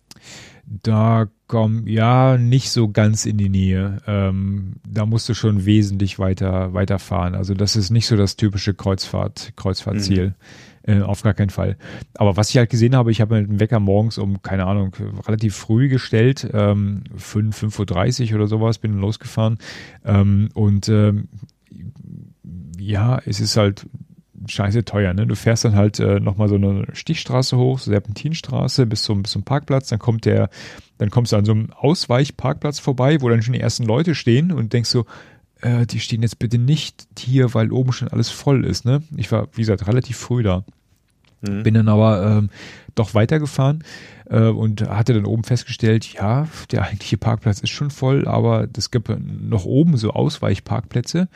[0.68, 4.02] Da komm, ja, nicht so ganz in die Nähe.
[4.08, 7.36] Ähm, da musst du schon wesentlich weiter, weiterfahren.
[7.36, 10.30] Also das ist nicht so das typische Kreuzfahrt, Kreuzfahrtziel.
[10.30, 10.34] Mhm.
[10.88, 11.78] Äh, auf gar keinen Fall.
[12.14, 14.96] Aber was ich halt gesehen habe, ich habe mir den Wecker morgens um, keine Ahnung,
[15.28, 19.58] relativ früh gestellt, ähm, 5, 5.30 Uhr oder sowas, bin losgefahren.
[20.04, 21.28] Ähm, und ähm,
[22.78, 23.88] ja, es ist halt
[24.48, 25.14] scheiße teuer.
[25.16, 25.26] Ne?
[25.26, 29.42] Du fährst dann halt äh, nochmal so eine Stichstraße hoch, Serpentinstraße bis zum, bis zum
[29.42, 30.50] Parkplatz, dann kommt der,
[31.00, 34.52] dann kommst du an so einem Ausweichparkplatz vorbei, wo dann schon die ersten Leute stehen
[34.52, 35.06] und denkst so,
[35.66, 38.86] äh, die stehen jetzt bitte nicht hier, weil oben schon alles voll ist.
[38.86, 39.02] Ne?
[39.18, 40.64] Ich war, wie gesagt, relativ früh da.
[41.42, 41.64] Mhm.
[41.64, 42.50] Bin dann aber ähm,
[42.94, 43.84] doch weitergefahren
[44.30, 48.92] äh, und hatte dann oben festgestellt, ja, der eigentliche Parkplatz ist schon voll, aber es
[48.92, 51.28] gibt noch oben so Ausweichparkplätze.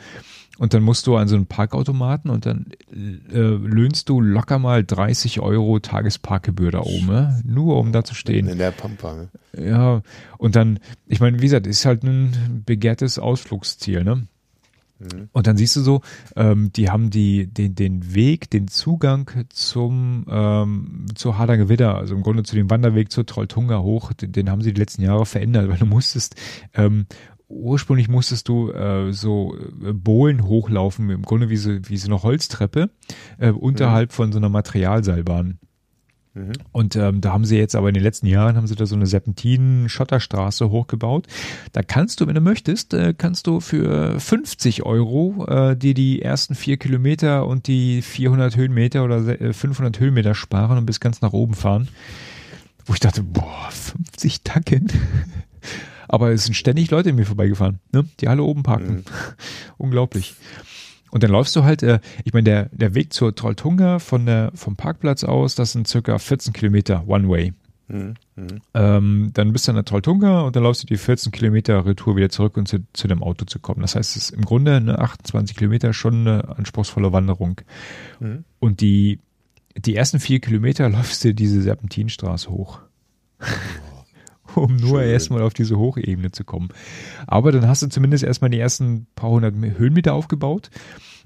[0.60, 4.84] Und dann musst du an so einen Parkautomaten und dann äh, löhnst du locker mal
[4.84, 7.40] 30 Euro Tagesparkgebühr da oben, ne?
[7.46, 8.46] nur um da zu stehen.
[8.46, 9.14] In der Pampa.
[9.54, 9.68] Ne?
[9.70, 10.02] Ja,
[10.36, 14.26] und dann, ich meine, wie gesagt, ist halt ein begehrtes Ausflugsziel, ne?
[14.98, 15.30] Mhm.
[15.32, 16.02] Und dann siehst du so,
[16.36, 22.14] ähm, die haben die, den, den Weg, den Zugang zum, ähm, zur Hardanger Widder, also
[22.14, 25.24] im Grunde zu dem Wanderweg zur Trolltunga hoch, den, den haben sie die letzten Jahre
[25.24, 26.36] verändert, weil du musstest
[26.74, 27.06] ähm,
[27.50, 32.22] ursprünglich musstest du äh, so äh, Bohlen hochlaufen, im Grunde wie so, wie so eine
[32.22, 32.90] Holztreppe,
[33.38, 34.14] äh, unterhalb mhm.
[34.14, 35.58] von so einer Materialseilbahn.
[36.34, 36.52] Mhm.
[36.70, 38.94] Und ähm, da haben sie jetzt aber in den letzten Jahren haben sie da so
[38.94, 41.26] eine Serpentin-Schotterstraße hochgebaut.
[41.72, 46.22] Da kannst du, wenn du möchtest, äh, kannst du für 50 Euro äh, dir die
[46.22, 49.22] ersten vier Kilometer und die 400 Höhenmeter oder
[49.52, 51.88] 500 äh, Höhenmeter sparen und bis ganz nach oben fahren.
[52.86, 54.88] Wo ich dachte, boah, 50 Tacken.
[56.12, 58.04] Aber es sind ständig Leute in mir vorbeigefahren, ne?
[58.18, 58.96] die alle oben parken.
[58.96, 59.04] Mhm.
[59.78, 60.34] Unglaublich.
[61.12, 64.50] Und dann läufst du halt, äh, ich meine, der, der Weg zur Trolltunga von der,
[64.54, 67.52] vom Parkplatz aus, das sind circa 14 Kilometer One-Way.
[67.86, 68.14] Mhm.
[68.34, 68.60] Mhm.
[68.74, 72.16] Ähm, dann bist du an der Trolltunga und dann läufst du die 14 Kilometer Retour
[72.16, 73.80] wieder zurück und zu, zu dem Auto zu kommen.
[73.80, 77.60] Das heißt, es ist im Grunde eine 28 Kilometer schon eine anspruchsvolle Wanderung.
[78.18, 78.44] Mhm.
[78.58, 79.20] Und die,
[79.76, 82.80] die ersten vier Kilometer läufst du diese Serpentinstraße hoch
[84.54, 86.68] um nur erstmal auf diese Hochebene zu kommen.
[87.26, 90.70] Aber dann hast du zumindest erstmal die ersten paar hundert Höhenmeter aufgebaut.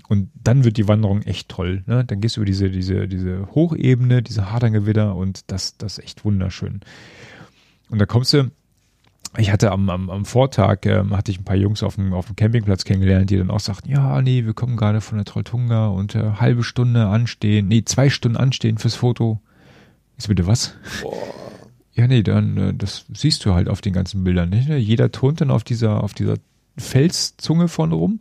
[0.09, 1.83] Und dann wird die Wanderung echt toll.
[1.87, 2.05] Ne?
[2.05, 6.25] Dann gehst du über diese, diese, diese Hochebene, diese Hardangewitter und das, das ist echt
[6.27, 6.81] wunderschön.
[7.89, 8.51] Und da kommst du,
[9.39, 12.27] ich hatte am, am, am Vortag, ähm, hatte ich ein paar Jungs auf dem, auf
[12.27, 15.87] dem Campingplatz kennengelernt, die dann auch sagten, ja, nee, wir kommen gerade von der Trolltunga
[15.89, 19.41] und äh, halbe Stunde anstehen, nee, zwei Stunden anstehen fürs Foto.
[20.19, 20.75] Ist bitte was?
[21.03, 21.44] Boah.
[21.95, 24.69] Ja, nee, dann, äh, das siehst du halt auf den ganzen Bildern nicht.
[24.69, 24.77] Ne?
[24.77, 26.37] Jeder turnt dann auf dieser, auf dieser
[26.77, 28.21] Felszunge vorne rum.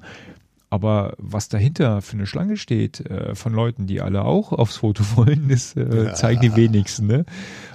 [0.70, 5.04] Aber was dahinter für eine Schlange steht, äh, von Leuten, die alle auch aufs Foto
[5.16, 6.14] wollen, das äh, ja.
[6.14, 7.26] zeigen die wenigsten, ne?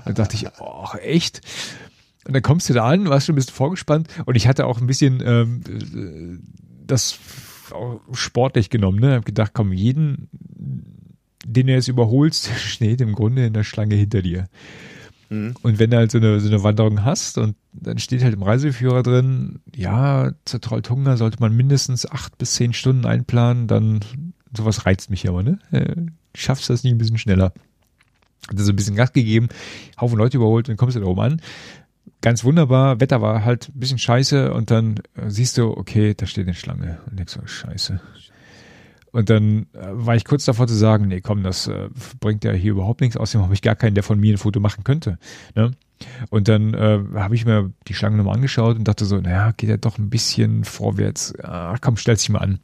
[0.05, 1.41] Dann dachte ich, oh, echt?
[2.27, 4.81] Und dann kommst du da an, warst schon ein bisschen vorgespannt und ich hatte auch
[4.81, 6.43] ein bisschen ähm,
[6.87, 7.19] das
[8.12, 9.15] sportlich genommen, ne?
[9.15, 10.29] Hab gedacht, komm, jeden,
[11.47, 14.49] den du jetzt überholst, steht im Grunde in der Schlange hinter dir.
[15.30, 15.55] Mhm.
[15.62, 18.42] Und wenn du halt so eine, so eine Wanderung hast und dann steht halt im
[18.42, 24.00] Reiseführer drin, ja, zur Trolltunga sollte man mindestens acht bis zehn Stunden einplanen, dann
[24.56, 25.59] sowas reizt mich aber, ne?
[25.70, 25.96] Äh,
[26.34, 27.52] schaffst du das nicht ein bisschen schneller?
[28.48, 29.48] Hat so ein bisschen Gas gegeben,
[30.00, 31.42] Haufen Leute überholt, dann kommst du da oben an.
[32.20, 33.00] ganz wunderbar.
[33.00, 36.55] Wetter war halt ein bisschen scheiße und dann äh, siehst du, okay, da steht eine
[36.55, 38.00] Schlange und denkst so, scheiße.
[39.12, 41.89] Und dann äh, war ich kurz davor zu sagen, nee, komm, das äh,
[42.20, 43.16] bringt ja hier überhaupt nichts.
[43.16, 45.18] Außerdem habe ich gar keinen, der von mir ein Foto machen könnte.
[45.55, 45.72] Ne?
[46.30, 49.70] Und dann äh, habe ich mir die Schlange nochmal angeschaut und dachte so, naja, geht
[49.70, 51.35] ja doch ein bisschen vorwärts.
[51.43, 52.60] Ach komm, stell dich mal an.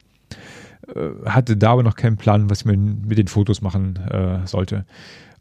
[0.94, 4.84] Äh, hatte da aber noch keinen Plan, was ich mit, den Fotos machen äh, sollte.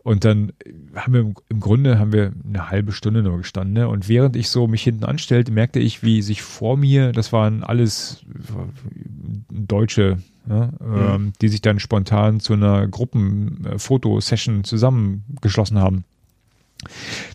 [0.03, 0.51] Und dann
[0.95, 3.73] haben wir im Grunde haben wir eine halbe Stunde nur gestanden.
[3.73, 3.87] Ne?
[3.87, 7.63] Und während ich so mich hinten anstellte, merkte ich, wie sich vor mir, das waren
[7.63, 8.25] alles
[9.49, 10.73] Deutsche, ne?
[10.79, 10.95] mhm.
[10.97, 16.03] ähm, die sich dann spontan zu einer Gruppenfotosession zusammengeschlossen haben.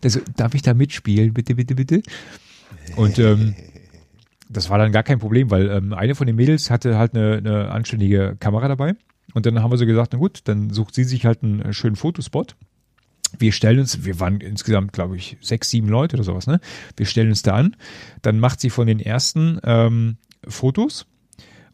[0.03, 2.03] Das, darf ich da mitspielen, bitte, bitte, bitte?
[2.97, 3.55] Und ähm,
[4.51, 7.39] das war dann gar kein Problem, weil ähm, eine von den Mädels hatte halt eine,
[7.39, 8.95] eine anständige Kamera dabei
[9.35, 11.73] und dann haben wir so gesagt, na gut, dann sucht sie sich halt einen äh,
[11.73, 12.57] schönen Fotospot.
[13.39, 16.61] Wir stellen uns, wir waren insgesamt, glaube ich, sechs, sieben Leute oder sowas, ne?
[16.97, 17.77] Wir stellen uns da an.
[18.23, 21.07] Dann macht sie von den ersten ähm, Fotos.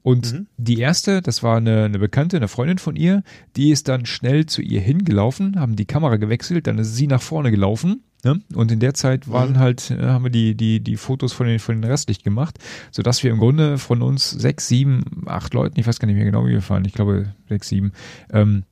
[0.02, 0.46] Und mhm.
[0.56, 3.22] die erste, das war eine, eine Bekannte, eine Freundin von ihr,
[3.56, 7.22] die ist dann schnell zu ihr hingelaufen, haben die Kamera gewechselt, dann ist sie nach
[7.22, 8.40] vorne gelaufen Ne?
[8.54, 9.58] Und in der Zeit waren mhm.
[9.58, 12.58] halt, äh, haben wir die, die, die Fotos von den, von den restlich gemacht,
[12.90, 16.24] sodass wir im Grunde von uns sechs, sieben, acht Leuten, ich weiß gar nicht mehr
[16.24, 17.92] genau, wie wir fahren, ich glaube sechs, sieben,
[18.32, 18.64] ähm,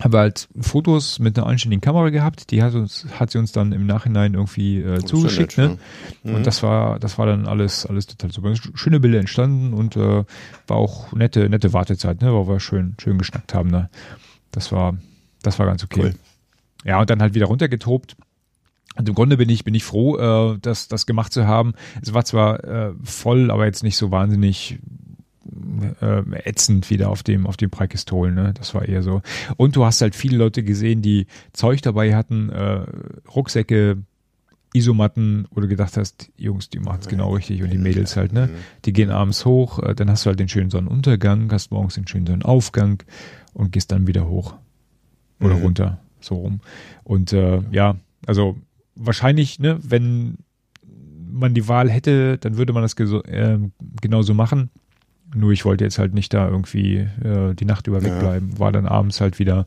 [0.00, 3.52] haben wir halt Fotos mit einer anständigen Kamera gehabt, die hat uns, hat sie uns
[3.52, 5.78] dann im Nachhinein irgendwie äh, zugeschickt, nett, ne?
[6.22, 6.34] Mhm.
[6.36, 8.54] Und das war, das war dann alles, alles total super.
[8.74, 10.24] Schöne Bilder entstanden und äh,
[10.66, 13.88] war auch nette, nette Wartezeit, ne, weil wir schön, schön geschnackt haben, ne?
[14.52, 14.96] Das war,
[15.42, 16.00] das war ganz okay.
[16.00, 16.14] Cool.
[16.84, 18.16] Ja, und dann halt wieder runtergetobt
[18.98, 21.74] und im Grunde bin ich, bin ich froh, äh, das, das gemacht zu haben.
[22.02, 24.78] Es war zwar äh, voll, aber jetzt nicht so wahnsinnig
[26.00, 28.52] äh, ätzend wieder auf dem, auf dem Preikistol, ne?
[28.54, 29.22] Das war eher so.
[29.56, 32.84] Und du hast halt viele Leute gesehen, die Zeug dabei hatten, äh,
[33.34, 33.98] Rucksäcke,
[34.72, 38.32] Isomatten, wo du gedacht hast, Jungs, die machen es genau richtig und die Mädels halt,
[38.32, 38.50] ne?
[38.84, 42.06] Die gehen abends hoch, äh, dann hast du halt den schönen Sonnenuntergang, hast morgens den
[42.06, 43.02] schönen Sonnenaufgang
[43.54, 44.54] und gehst dann wieder hoch
[45.40, 45.62] oder mhm.
[45.62, 46.60] runter, so rum.
[47.04, 47.96] Und äh, ja,
[48.26, 48.56] also
[48.96, 50.38] wahrscheinlich, ne, wenn
[51.30, 53.58] man die Wahl hätte, dann würde man das äh,
[54.00, 54.70] genauso machen.
[55.34, 58.52] Nur ich wollte jetzt halt nicht da irgendwie äh, die Nacht über wegbleiben.
[58.52, 58.58] Ja.
[58.58, 59.66] War dann abends halt wieder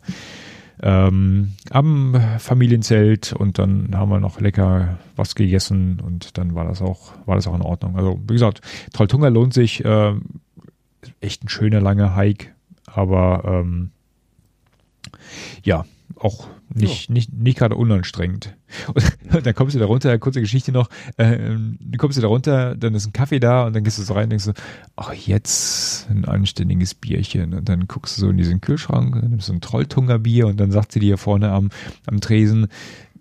[0.81, 6.81] ähm, am Familienzelt und dann haben wir noch lecker was gegessen und dann war das
[6.81, 7.97] auch, war das auch in Ordnung.
[7.97, 8.61] Also wie gesagt,
[8.93, 10.13] Trolltunga lohnt sich, äh,
[11.19, 12.53] echt ein schöner langer Hike,
[12.85, 13.91] aber ähm,
[15.63, 15.85] ja,
[16.15, 17.13] auch nicht, ja.
[17.13, 18.55] nicht, nicht gerade unanstrengend.
[18.93, 19.03] Und
[19.45, 22.93] dann kommst du da runter, kurze Geschichte noch, äh, dann kommst du da runter, dann
[22.93, 24.53] ist ein Kaffee da und dann gehst du so rein und denkst so,
[24.95, 27.53] ach, jetzt ein anständiges Bierchen.
[27.53, 30.71] Und dann guckst du so in diesen Kühlschrank, nimmst so ein Trolltunger Bier und dann
[30.71, 31.69] sagt sie dir vorne am,
[32.05, 32.67] am Tresen,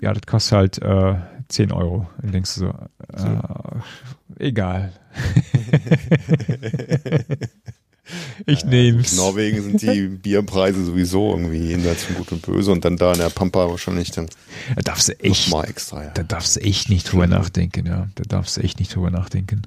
[0.00, 1.16] ja, das kostet halt äh,
[1.48, 2.08] 10 Euro.
[2.16, 3.40] Und dann denkst du so, äh, so.
[4.38, 4.92] egal.
[8.46, 9.12] Ich nehm's.
[9.12, 13.12] In Norwegen sind die Bierpreise sowieso irgendwie jenseits von Gut und Böse und dann da
[13.12, 14.28] in der Pampa wahrscheinlich dann.
[14.76, 16.10] Da darfst du echt, mal extra, ja.
[16.10, 18.08] da darfst du echt nicht drüber nachdenken, ja.
[18.14, 19.62] Da darfst du echt nicht drüber nachdenken.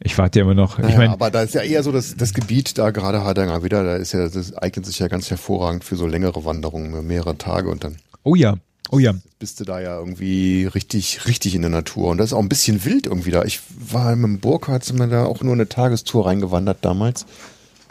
[0.00, 0.78] Ich warte ja immer noch.
[0.78, 3.62] Naja, ich mein, aber da ist ja eher so das, das Gebiet da gerade Hardanger
[3.62, 7.38] wieder, da ist ja, das eignet sich ja ganz hervorragend für so längere Wanderungen, mehrere
[7.38, 7.96] Tage und dann.
[8.22, 8.56] Oh ja,
[8.90, 9.14] Oh ja.
[9.38, 12.08] Bist du da ja irgendwie richtig, richtig in der Natur.
[12.08, 13.44] Und das ist auch ein bisschen wild irgendwie da.
[13.44, 17.26] Ich war mit dem Burkhardt, sind wir da auch nur eine Tagestour reingewandert damals.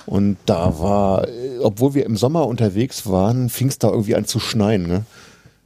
[0.05, 1.27] Und da war,
[1.61, 4.88] obwohl wir im Sommer unterwegs waren, fing es da irgendwie an zu schneien.
[4.88, 5.05] Ne?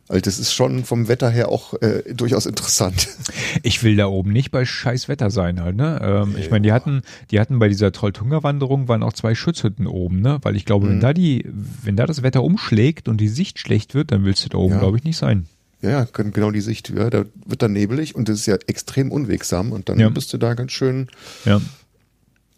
[0.09, 3.07] Also das ist schon vom Wetter her auch äh, durchaus interessant.
[3.63, 5.99] Ich will da oben nicht bei scheiß Wetter sein halt, ne?
[6.01, 10.21] Ähm, ich meine, die hatten, die hatten bei dieser Trolltunga-Wanderung waren auch zwei Schutzhütten oben,
[10.21, 10.39] ne?
[10.43, 10.91] Weil ich glaube, mhm.
[10.91, 11.45] wenn da die,
[11.83, 14.73] wenn da das Wetter umschlägt und die Sicht schlecht wird, dann willst du da oben,
[14.75, 14.79] ja.
[14.79, 15.47] glaube ich, nicht sein.
[15.81, 19.71] Ja, genau die Sicht, ja, da wird dann nebelig und das ist ja extrem unwegsam
[19.71, 20.09] und dann ja.
[20.09, 21.07] bist du da ganz schön
[21.45, 21.61] ja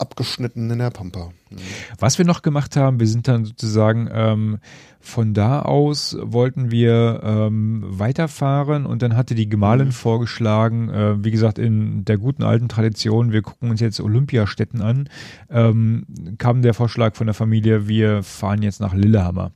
[0.02, 1.30] abgeschnitten in der Pampa.
[1.50, 1.58] Mhm.
[2.00, 4.60] Was wir noch gemacht haben, wir sind dann sozusagen ähm,
[5.00, 9.92] von da aus wollten wir ähm, weiterfahren und dann hatte die Gemahlin mhm.
[9.94, 15.10] vorgeschlagen, äh, wie gesagt, in der guten alten Tradition, wir gucken uns jetzt Olympiastätten an,
[15.50, 16.06] ähm,
[16.38, 19.52] kam der Vorschlag von der Familie, wir fahren jetzt nach Lillehammer.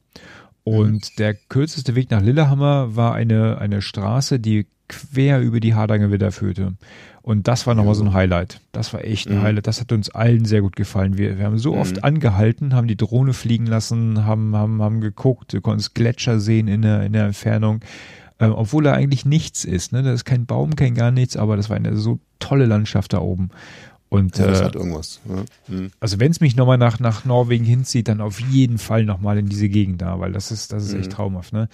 [0.63, 1.15] Und mhm.
[1.19, 6.31] der kürzeste Weg nach Lillehammer war eine, eine Straße, die quer über die Hardanger Widder
[6.31, 6.73] führte.
[7.21, 8.61] Und das war nochmal so ein Highlight.
[8.71, 9.41] Das war echt ein mhm.
[9.41, 9.65] Highlight.
[9.65, 11.17] Das hat uns allen sehr gut gefallen.
[11.17, 11.79] Wir, wir haben so mhm.
[11.79, 16.67] oft angehalten, haben die Drohne fliegen lassen, haben, haben, haben geguckt, du konntest Gletscher sehen
[16.67, 17.81] in der, in der Entfernung.
[18.37, 19.91] Ähm, obwohl da eigentlich nichts ist.
[19.91, 20.03] Ne?
[20.03, 23.19] Da ist kein Baum, kein gar nichts, aber das war eine so tolle Landschaft da
[23.19, 23.49] oben.
[24.07, 25.19] Und Ja, das äh, hat irgendwas.
[25.27, 25.43] Ja.
[25.67, 25.91] Hm.
[25.99, 29.47] also wenn es mich nochmal nach, nach Norwegen hinzieht, dann auf jeden Fall nochmal in
[29.49, 31.13] diese Gegend da, weil das ist, das ist echt Mhm.
[31.13, 31.53] traumhaft.
[31.53, 31.69] Ne?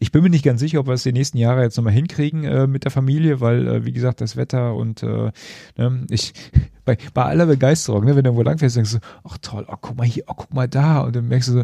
[0.00, 2.44] Ich bin mir nicht ganz sicher, ob wir es die nächsten Jahre jetzt nochmal hinkriegen
[2.44, 5.30] äh, mit der Familie, weil, äh, wie gesagt, das Wetter und äh,
[5.78, 6.32] ne, ich
[6.84, 9.96] bei, bei aller Begeisterung, ne, wenn du wo langfährst, denkst du, ach toll, oh, guck
[9.96, 11.00] mal hier, oh, guck mal da.
[11.00, 11.62] Und dann merkst du so,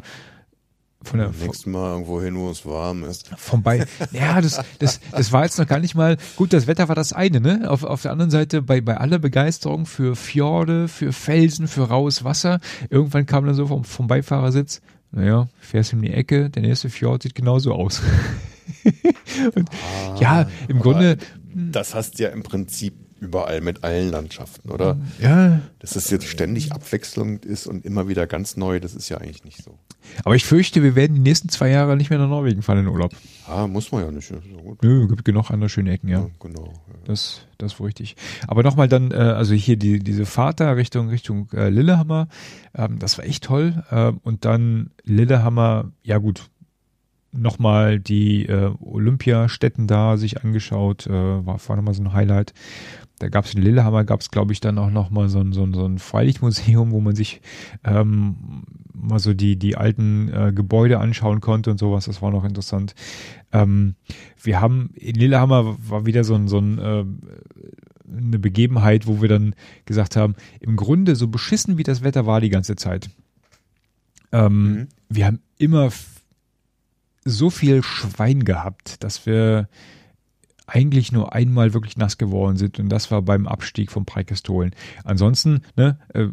[1.05, 3.29] von der, von, Nächstes Mal irgendwo hin, wo es warm ist.
[3.37, 3.87] vorbei.
[4.13, 7.13] Ja, das, das, das war jetzt noch gar nicht mal, gut, das Wetter war das
[7.13, 7.71] eine, ne?
[7.71, 12.25] Auf, auf der anderen Seite, bei, bei aller Begeisterung für Fjorde, für Felsen, für raues
[12.25, 12.61] Wasser,
[12.91, 14.81] irgendwann kam dann so vom, vom Beifahrersitz,
[15.11, 18.01] naja, fährst in die Ecke, der nächste Fjord sieht genauso aus.
[19.55, 19.69] Und,
[20.21, 21.19] ja, im Grunde,
[21.55, 24.99] Das hast du ja im Prinzip überall mit allen Landschaften, oder?
[25.21, 29.19] ja, Dass es jetzt ständig abwechselnd ist und immer wieder ganz neu, das ist ja
[29.19, 29.79] eigentlich nicht so.
[30.25, 32.87] Aber ich fürchte, wir werden die nächsten zwei Jahre nicht mehr nach Norwegen fahren in
[32.89, 33.13] Urlaub.
[33.47, 34.33] Ah, muss man ja nicht.
[34.83, 36.21] Nö, gibt genug andere schöne Ecken, ja.
[36.21, 36.67] Ja, genau.
[36.67, 36.95] Ja.
[37.05, 38.17] Das, das war richtig.
[38.47, 42.29] Aber nochmal dann, äh, also hier die, diese Fahrt da Richtung, Richtung äh, Lillehammer,
[42.75, 43.85] ähm, das war echt toll.
[43.91, 46.49] Ähm, und dann Lillehammer, ja gut,
[47.33, 52.53] nochmal die äh, Olympiastätten da sich angeschaut, äh, war, war nochmal so ein Highlight.
[53.23, 55.63] Da gab es in Lillehammer, gab es glaube ich dann auch nochmal so ein, so
[55.63, 57.41] ein, so ein Freilichtmuseum, wo man sich
[57.85, 62.07] ähm, mal so die, die alten äh, Gebäude anschauen konnte und sowas.
[62.07, 62.95] Das war noch interessant.
[63.53, 63.95] Ähm,
[64.43, 67.05] wir haben in Lillehammer war wieder so ein, so ein äh,
[68.13, 69.55] eine Begebenheit, wo wir dann
[69.87, 73.09] gesagt haben, im Grunde so beschissen wie das Wetter war die ganze Zeit.
[74.33, 74.89] Ähm, Mhm.
[75.09, 75.91] Wir haben immer
[77.25, 79.69] so viel Schwein gehabt, dass wir
[80.73, 84.75] eigentlich nur einmal wirklich nass geworden sind und das war beim Abstieg vom Preikestolen.
[85.05, 86.29] Ansonsten, ne, äh,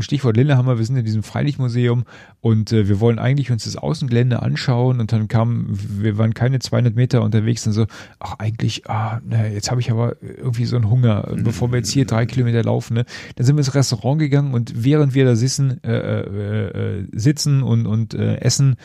[0.00, 2.04] Stichwort Lillehammer, wir sind in diesem Freilichtmuseum
[2.40, 6.58] und äh, wir wollen eigentlich uns das Außengelände anschauen und dann kam, wir waren keine
[6.58, 7.86] 200 Meter unterwegs und so,
[8.18, 11.90] ach eigentlich, ah, ne, jetzt habe ich aber irgendwie so einen Hunger, bevor wir jetzt
[11.90, 13.04] hier drei Kilometer laufen, ne,
[13.36, 17.62] dann sind wir ins Restaurant gegangen und während wir da sitzen, äh, äh, äh, sitzen
[17.62, 18.76] und, und äh, essen,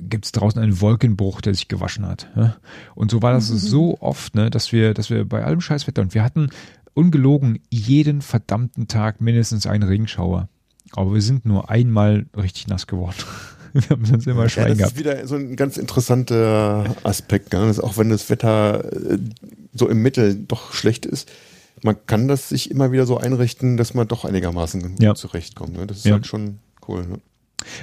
[0.00, 2.28] gibt es draußen einen Wolkenbruch, der sich gewaschen hat.
[2.36, 2.56] Ja?
[2.94, 6.14] Und so war das so oft, ne, dass wir, dass wir bei allem Scheißwetter und
[6.14, 6.50] wir hatten
[6.94, 10.48] ungelogen jeden verdammten Tag mindestens einen Regenschauer.
[10.92, 13.16] Aber wir sind nur einmal richtig nass geworden.
[13.72, 14.92] wir haben sonst immer Ja, Schwein das gehabt.
[14.94, 17.66] ist wieder so ein ganz interessanter Aspekt, ne?
[17.66, 19.18] dass auch wenn das Wetter äh,
[19.74, 21.30] so im Mittel doch schlecht ist,
[21.82, 25.14] man kann das sich immer wieder so einrichten, dass man doch einigermaßen Ja.
[25.14, 25.76] zurechtkommt.
[25.76, 25.86] Ne?
[25.86, 26.12] Das ist Ja.
[26.14, 26.58] halt schon
[26.88, 27.04] cool.
[27.06, 27.18] Ne?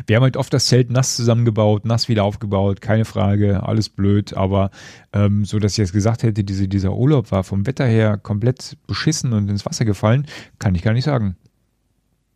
[0.07, 4.35] Wir haben halt oft das Zelt nass zusammengebaut, nass wieder aufgebaut, keine Frage, alles blöd,
[4.35, 4.72] aber
[5.14, 8.77] ähm, so, dass ich jetzt gesagt hätte, diese, dieser Urlaub war vom Wetter her komplett
[8.88, 10.26] beschissen und ins Wasser gefallen,
[10.60, 11.38] kann ich gar nicht sagen.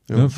[0.09, 0.29] Ja, ne,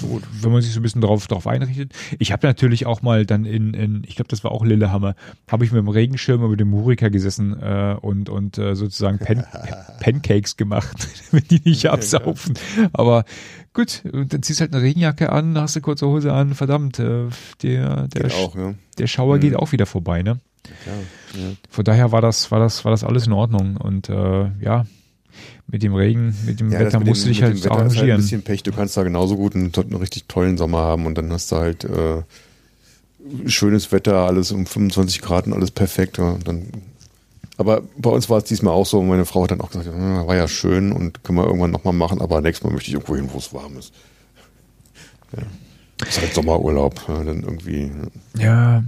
[0.42, 1.94] wenn man sich so ein bisschen drauf, drauf einrichtet.
[2.18, 5.14] Ich habe natürlich auch mal dann in, in ich glaube, das war auch Lillehammer,
[5.48, 9.46] habe ich mit dem Regenschirm über dem Murika gesessen äh, und, und äh, sozusagen Pan
[10.00, 12.58] Pancakes gemacht, damit die nicht absaufen.
[12.94, 13.26] Aber
[13.74, 17.28] gut, und dann ziehst halt eine Regenjacke an, hast eine kurze Hose an, verdammt, äh,
[17.64, 18.74] der, der, Geht auch, ja.
[18.98, 19.42] der Schauer Mhm.
[19.42, 20.40] geht auch wieder vorbei, ne?
[20.84, 20.96] Klar,
[21.36, 21.52] ja.
[21.70, 23.78] Von daher war das, war das, war das alles in Ordnung.
[23.78, 24.86] Und äh, ja,
[25.68, 27.88] mit dem Regen, mit dem Ja, Wetter musst du dich halt Wetter ist halt ein
[27.88, 28.22] arrangieren.
[28.22, 28.64] bisschen Pech.
[28.64, 31.56] Du kannst da genauso gut einen, einen richtig tollen Sommer haben und dann hast du
[31.58, 32.22] halt äh,
[33.48, 36.18] schönes Wetter, alles um 25 Grad und alles perfekt.
[36.18, 36.68] Ja, und dann,
[37.60, 39.02] aber bei uns war es diesmal auch so.
[39.04, 41.94] Meine Frau hat dann auch gesagt, ja, war ja schön und können wir irgendwann nochmal
[41.94, 43.94] machen, aber nächstes Mal möchte ich irgendwo hin, wo es warm ist.
[45.36, 45.44] Ja.
[46.08, 47.92] Ist halt Sommerurlaub, ja, dann irgendwie.
[48.38, 48.84] ja.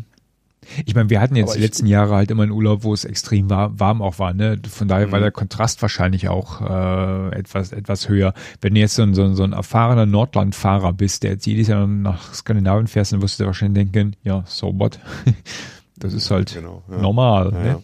[0.85, 3.03] Ich meine, wir hatten jetzt Aber die letzten Jahre halt immer einen Urlaub, wo es
[3.03, 4.34] extrem war, warm auch war.
[4.34, 4.57] Ne?
[4.69, 5.23] Von daher war Mhm.
[5.23, 8.34] der Kontrast wahrscheinlich auch äh, etwas etwas höher.
[8.61, 11.68] Wenn du jetzt so ein, so ein, so ein erfahrener Nordlandfahrer bist, der jetzt jedes
[11.68, 14.99] Jahr nach Skandinavien fährst, dann wirst du dir wahrscheinlich denken, ja, so what?
[15.98, 16.98] Das ist halt Genau, ja.
[17.02, 17.52] normal.
[17.53, 17.84] Ja, ne?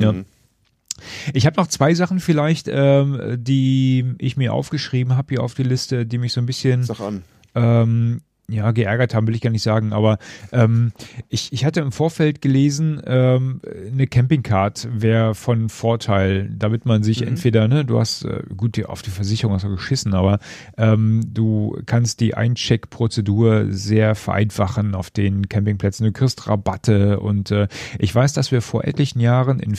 [0.00, 0.12] Ja.
[0.12, 0.24] Mhm.
[1.32, 5.64] Ich habe noch zwei Sachen vielleicht, ähm, die ich mir aufgeschrieben habe hier auf die
[5.64, 6.86] Liste, die mich so ein bisschen
[7.54, 10.18] ähm, ja, geärgert haben, will ich gar nicht sagen, aber
[10.52, 10.92] ähm,
[11.28, 13.60] ich, ich hatte im Vorfeld gelesen, ähm,
[13.90, 17.28] eine Campingcard wäre von Vorteil, damit man sich Mhm.
[17.28, 20.40] entweder, ne, du hast, äh, gut, auf die Versicherung hast du geschissen, aber
[20.76, 26.04] ähm, du kannst die Eincheckprozedur sehr vereinfachen auf den Campingplätzen.
[26.06, 27.68] Du kriegst Rabatte und äh,
[27.98, 29.74] ich weiß, dass wir vor etlichen Jahren in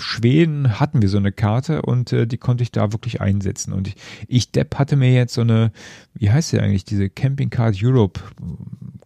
[0.00, 3.72] Schweden hatten wir so eine Karte und äh, die konnte ich da wirklich einsetzen.
[3.72, 3.96] Und ich,
[4.26, 5.72] ich Depp hatte mir jetzt so eine,
[6.14, 8.20] wie heißt sie eigentlich, diese Camping Card Europe,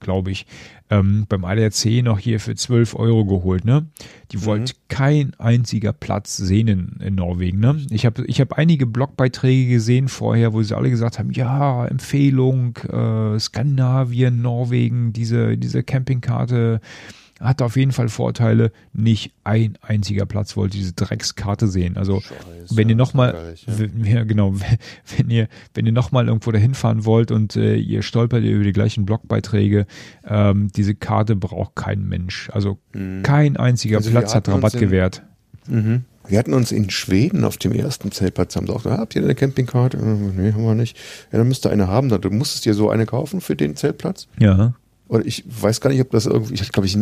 [0.01, 0.47] glaube ich,
[0.91, 3.87] ähm, beim ADAC noch hier für 12 Euro geholt, ne?
[4.31, 7.81] Die wollte kein einziger Platz sehen in, in Norwegen, ne?
[7.91, 12.77] Ich habe ich hab einige Blogbeiträge gesehen vorher, wo sie alle gesagt haben, ja, Empfehlung,
[12.89, 16.81] äh, Skandinavien, Norwegen, diese, diese Campingkarte
[17.43, 18.73] hat auf jeden Fall Vorteile.
[18.93, 21.97] Nicht ein einziger Platz wollte diese Dreckskarte sehen.
[21.97, 24.13] Also Scheiße, wenn ihr nochmal, ja.
[24.15, 24.25] ja.
[24.25, 24.55] genau,
[25.17, 28.73] wenn ihr, wenn ihr nochmal irgendwo dahin fahren wollt und äh, ihr stolpert über die
[28.73, 29.87] gleichen Blogbeiträge,
[30.27, 32.49] ähm, diese Karte braucht kein Mensch.
[32.53, 32.79] Also
[33.23, 35.23] kein einziger Also Platz hat Rabatt in- gewährt.
[35.69, 36.05] Mhm.
[36.29, 39.25] Wir hatten uns in Schweden auf dem ersten Zeltplatz, haben sie auch gesagt, habt ihr
[39.25, 39.97] eine Campingkarte?
[39.97, 40.01] Äh,
[40.41, 40.97] Nee, haben wir nicht.
[41.33, 42.09] Ja, dann müsst ihr eine haben.
[42.09, 44.29] Du musstest dir so eine kaufen für den Zeltplatz.
[44.39, 44.75] Ja.
[45.13, 46.97] Oder ich weiß gar nicht, ob das irgendwie, ich glaube ich,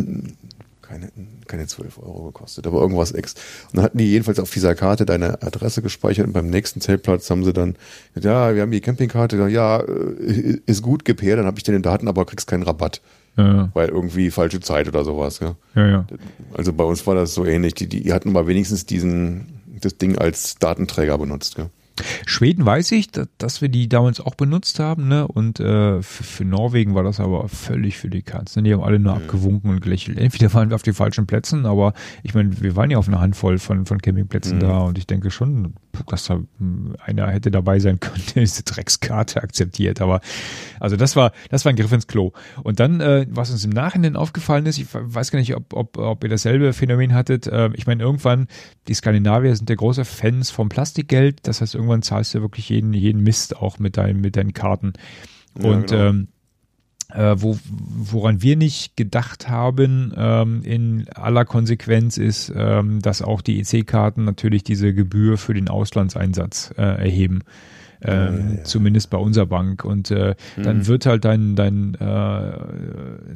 [0.81, 1.09] keine,
[1.47, 3.35] keine 12 Euro gekostet, aber irgendwas ex.
[3.69, 7.29] Und dann hatten die jedenfalls auf dieser Karte deine Adresse gespeichert und beim nächsten Zeltplatz
[7.29, 7.77] haben sie dann,
[8.19, 11.83] ja, wir haben die Campingkarte, ja, äh, ist gut gepaart, dann habe ich dir den
[11.83, 13.01] Daten, aber kriegst keinen Rabatt,
[13.37, 15.39] Ja, weil irgendwie falsche Zeit oder sowas.
[15.39, 15.55] Ja.
[15.75, 16.05] ja, ja.
[16.53, 17.75] Also bei uns war das so ähnlich.
[17.75, 21.57] Die, die hatten aber wenigstens diesen, das Ding als Datenträger benutzt.
[21.57, 21.69] Ja.
[22.25, 25.27] Schweden weiß ich, dass, wir die damals auch benutzt haben, ne?
[25.27, 28.55] Und äh, für, für Norwegen war das aber völlig für die Katz.
[28.55, 28.63] Ne?
[28.63, 30.17] Die haben alle nur abgewunken und gelächelt.
[30.17, 31.93] Entweder waren wir auf den falschen Plätzen, aber
[32.23, 35.31] ich meine, wir waren ja auf einer Handvoll von, von Campingplätzen da und ich denke
[35.31, 35.73] schon,
[36.07, 40.01] dass da hm, einer hätte dabei sein können, der diese Dreckskarte akzeptiert.
[40.01, 40.21] Aber
[40.79, 42.31] also das war, das war ein Griff ins Klo.
[42.63, 45.97] Und dann, äh, was uns im Nachhinein aufgefallen ist, ich weiß gar nicht, ob, ob,
[45.97, 47.47] ob ihr dasselbe Phänomen hattet.
[47.47, 48.47] Äh, ich meine, irgendwann,
[48.87, 51.39] die Skandinavier sind ja große Fans vom Plastikgeld.
[51.47, 54.93] Das heißt, irgendwann zahlst du wirklich jeden, jeden Mist auch mit deinen, mit deinen Karten.
[55.59, 56.09] Ja, Und genau.
[56.09, 56.27] ähm,
[57.13, 63.41] äh, wo, woran wir nicht gedacht haben ähm, in aller Konsequenz ist, ähm, dass auch
[63.41, 67.43] die EC-Karten natürlich diese Gebühr für den Auslandseinsatz äh, erheben.
[68.03, 69.85] Ähm, Zumindest bei unserer Bank.
[69.85, 72.51] Und äh, dann wird halt dein, dein, äh,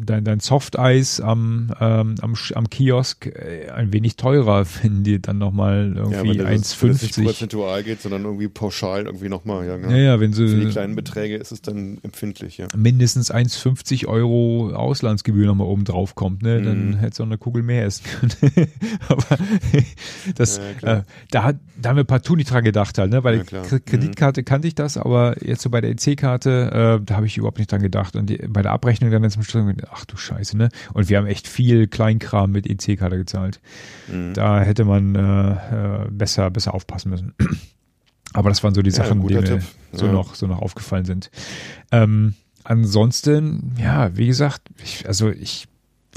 [0.05, 5.37] dein, dein Softeis am, ähm, am, am Kiosk äh, ein wenig teurer, wenn dir dann
[5.37, 7.23] nochmal irgendwie wenn das, wenn das nicht 1,50.
[7.23, 9.65] prozentual geht, sondern irgendwie pauschal irgendwie nochmal.
[9.67, 9.91] Ja, genau.
[9.91, 12.67] Ja, ja, wenn Für die sie kleinen Beträge ist es dann empfindlich, ja.
[12.75, 16.97] mindestens 1,50 Euro Auslandsgebühr nochmal oben drauf kommt, ne, dann Mhm.
[16.97, 18.67] hättest du auch eine Kugel mehr essen können.
[19.07, 19.37] Aber
[20.35, 23.21] das, Ja, äh, da, da haben wir partout nicht dran gedacht halt, ne?
[23.23, 23.65] Ja, der klar.
[23.69, 23.85] Mhm.
[23.85, 27.57] Kreditkarte kannte ich das, aber jetzt so bei der EC-Karte, äh, da habe ich überhaupt
[27.57, 28.15] nicht dran gedacht.
[28.15, 30.69] Und die, bei der Abrechnung dann zum Schluss, ach du Scheiße, ne?
[30.93, 33.59] Und wir haben echt viel Kleinkram mit EC-Karte gezahlt.
[34.07, 34.33] Mhm.
[34.33, 35.51] Da hätte man äh,
[36.05, 37.33] äh, besser, besser aufpassen müssen.
[38.33, 39.61] Aber das waren so die Ja, Sachen, die mir Tipp.
[39.91, 40.11] so Ja.
[40.13, 41.29] noch so noch aufgefallen sind.
[41.91, 42.33] Ähm,
[42.63, 45.67] ansonsten, ja, wie gesagt, ich, also ich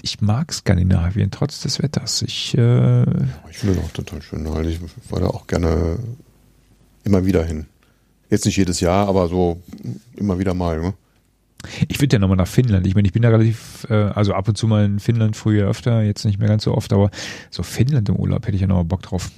[0.03, 2.23] ich mag Skandinavien trotz des Wetters.
[2.23, 3.03] Ich äh,
[3.51, 4.47] Ich finde auch total schön.
[4.69, 4.79] Ich
[5.11, 5.99] war da auch gerne
[7.03, 7.67] immer wieder hin.
[8.31, 9.61] Jetzt nicht jedes Jahr, aber so
[10.17, 10.81] immer wieder mal.
[10.81, 10.95] Ne?
[11.89, 12.87] ich würde ja nochmal nach Finnland.
[12.87, 15.69] Ich meine, ich bin da relativ, äh, also ab und zu mal in Finnland, früher
[15.69, 17.11] öfter, jetzt nicht mehr ganz so oft, aber
[17.51, 19.31] so Finnland im Urlaub hätte ich ja nochmal Bock drauf.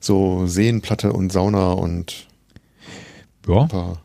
[0.00, 2.26] So Seenplatte und Sauna und
[3.46, 3.96] Ja.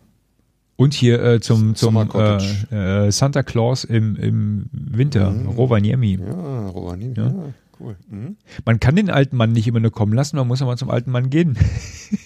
[0.76, 5.50] Und hier äh, zum, zum äh, äh, Santa Claus im, im Winter, Mhm.
[5.50, 6.20] Rovaniemi.
[6.20, 7.14] Ja, Rovaniemi.
[7.16, 7.28] Ja.
[7.28, 7.34] Ja.
[7.80, 7.96] Cool.
[8.10, 8.38] Mhm.
[8.66, 11.12] Man kann den alten Mann nicht immer nur kommen lassen, man muss mal zum alten
[11.12, 11.58] Mann gehen.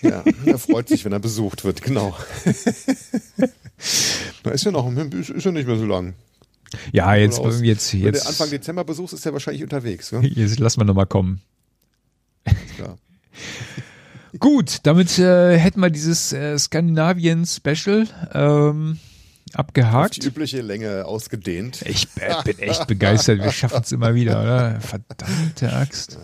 [0.01, 2.15] Ja, er freut sich, wenn er besucht wird, genau.
[4.43, 6.13] da ist ja noch, ist ist ja nicht mehr so lang.
[6.91, 7.61] Ja, jetzt, aus.
[7.61, 10.11] jetzt, Wenn du jetzt, Anfang Dezember besuchst, ist er wahrscheinlich unterwegs.
[10.11, 10.27] Ne?
[10.27, 11.41] jetzt lassen wir nochmal kommen.
[12.75, 12.97] Klar.
[14.39, 18.99] Gut, damit äh, hätten wir dieses äh, Skandinavien-Special ähm,
[19.51, 20.23] Die abgehakt.
[20.23, 21.81] übliche Länge ausgedehnt.
[21.85, 24.81] Ich äh, bin echt begeistert, wir schaffen es immer wieder, oder?
[24.81, 26.17] Verdammte Axt.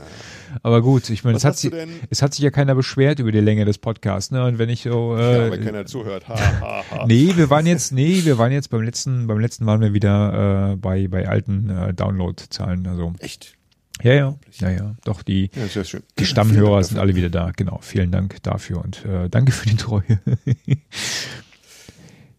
[0.61, 1.71] Aber gut, ich meine, es hat, sich,
[2.11, 4.45] es hat sich ja keiner beschwert über die Länge des Podcasts, ne?
[4.45, 6.27] Und wenn ich so, Ja, äh, wenn keiner zuhört.
[6.27, 7.05] Ha, ha, ha.
[7.07, 10.73] nee, wir waren jetzt, nee, wir waren jetzt beim letzten, beim letzten waren wir wieder
[10.73, 13.55] äh, bei bei alten äh, Download-Zahlen, also Echt?
[14.03, 15.83] ja, ja, ja, ja, doch die Ja,
[16.19, 17.51] die Stammhörer sind alle wieder da.
[17.55, 20.03] Genau, vielen Dank dafür und äh, danke für die Treue.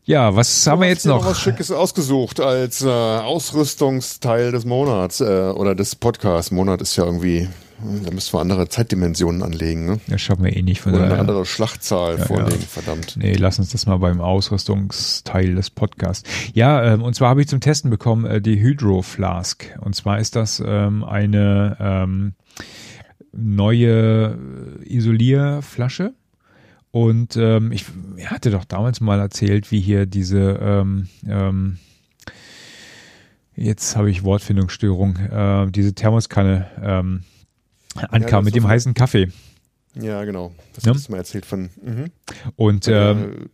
[0.05, 1.25] ja, was haben wir jetzt dir noch?
[1.25, 6.51] was Schickes ausgesucht als äh, Ausrüstungsteil des Monats äh, oder des Podcasts.
[6.51, 7.49] Monat ist ja irgendwie,
[8.05, 10.01] da müssen wir andere Zeitdimensionen anlegen, ne?
[10.09, 10.83] Das schaffen wir eh nicht.
[10.83, 12.67] Von Oder eine andere Schlachtzahl Ja, vorlegen, ja.
[12.67, 13.17] verdammt.
[13.17, 16.29] Nee, lass uns das mal beim Ausrüstungsteil des Podcasts.
[16.53, 19.65] Ja, ähm, und zwar habe ich zum Testen bekommen äh, die Hydro Flask.
[19.81, 22.35] Und zwar ist das ähm, eine ähm,
[23.33, 24.39] neue
[24.83, 26.13] äh, Isolierflasche.
[26.95, 27.87] Und ähm, ich
[28.27, 31.79] hatte doch damals mal erzählt, wie hier diese ähm, ähm,
[33.57, 35.17] Jetzt habe ich Wortfindungsstörung.
[35.17, 37.25] Äh, diese Thermoskanne ähm,
[37.97, 39.33] ankam das mit dem heißen Kaffee.
[40.01, 40.53] Ja, genau.
[40.77, 40.95] Das Ja.
[40.95, 42.13] hast du mal erzählt von mhm.
[42.55, 43.51] Und der ähm,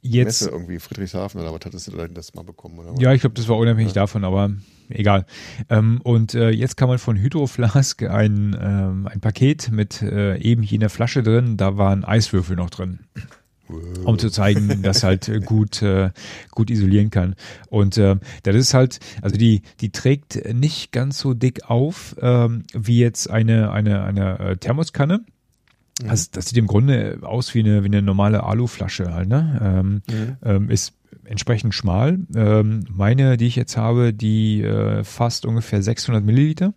[0.00, 2.78] jetzt Messe irgendwie, Friedrichshafen oder was hattest du da das mal bekommen?
[2.78, 3.00] Oder was?
[3.02, 4.54] Ja, ich glaube, das war unabhängig davon, aber
[4.90, 5.26] egal.
[5.68, 10.62] Ähm, und äh, jetzt kann man von Hydroflask ein, ähm, ein Paket mit äh, eben
[10.62, 13.00] jener Flasche drin, da waren Eiswürfel noch drin.
[14.04, 16.10] um zu zeigen, dass halt äh, gut äh,
[16.50, 17.34] gut isolieren kann.
[17.68, 22.64] Und äh, das ist halt, also die die trägt nicht ganz so dick auf ähm,
[22.72, 25.20] wie jetzt eine eine eine äh, Thermoskanne.
[26.08, 29.60] Also das sieht im Grunde aus wie eine wie eine normale Aluflasche halt, ne?
[29.62, 30.02] Ähm,
[30.42, 30.94] ähm, ist
[31.30, 32.18] entsprechend schmal.
[32.34, 36.74] Ähm, meine, die ich jetzt habe, die äh, fasst ungefähr 600 Milliliter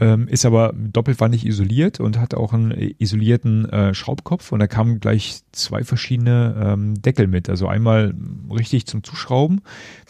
[0.00, 4.98] ähm, ist aber doppelwandig isoliert und hat auch einen isolierten äh, Schraubkopf und da kamen
[4.98, 7.48] gleich zwei verschiedene ähm, Deckel mit.
[7.48, 8.12] Also einmal
[8.50, 9.60] richtig zum Zuschrauben,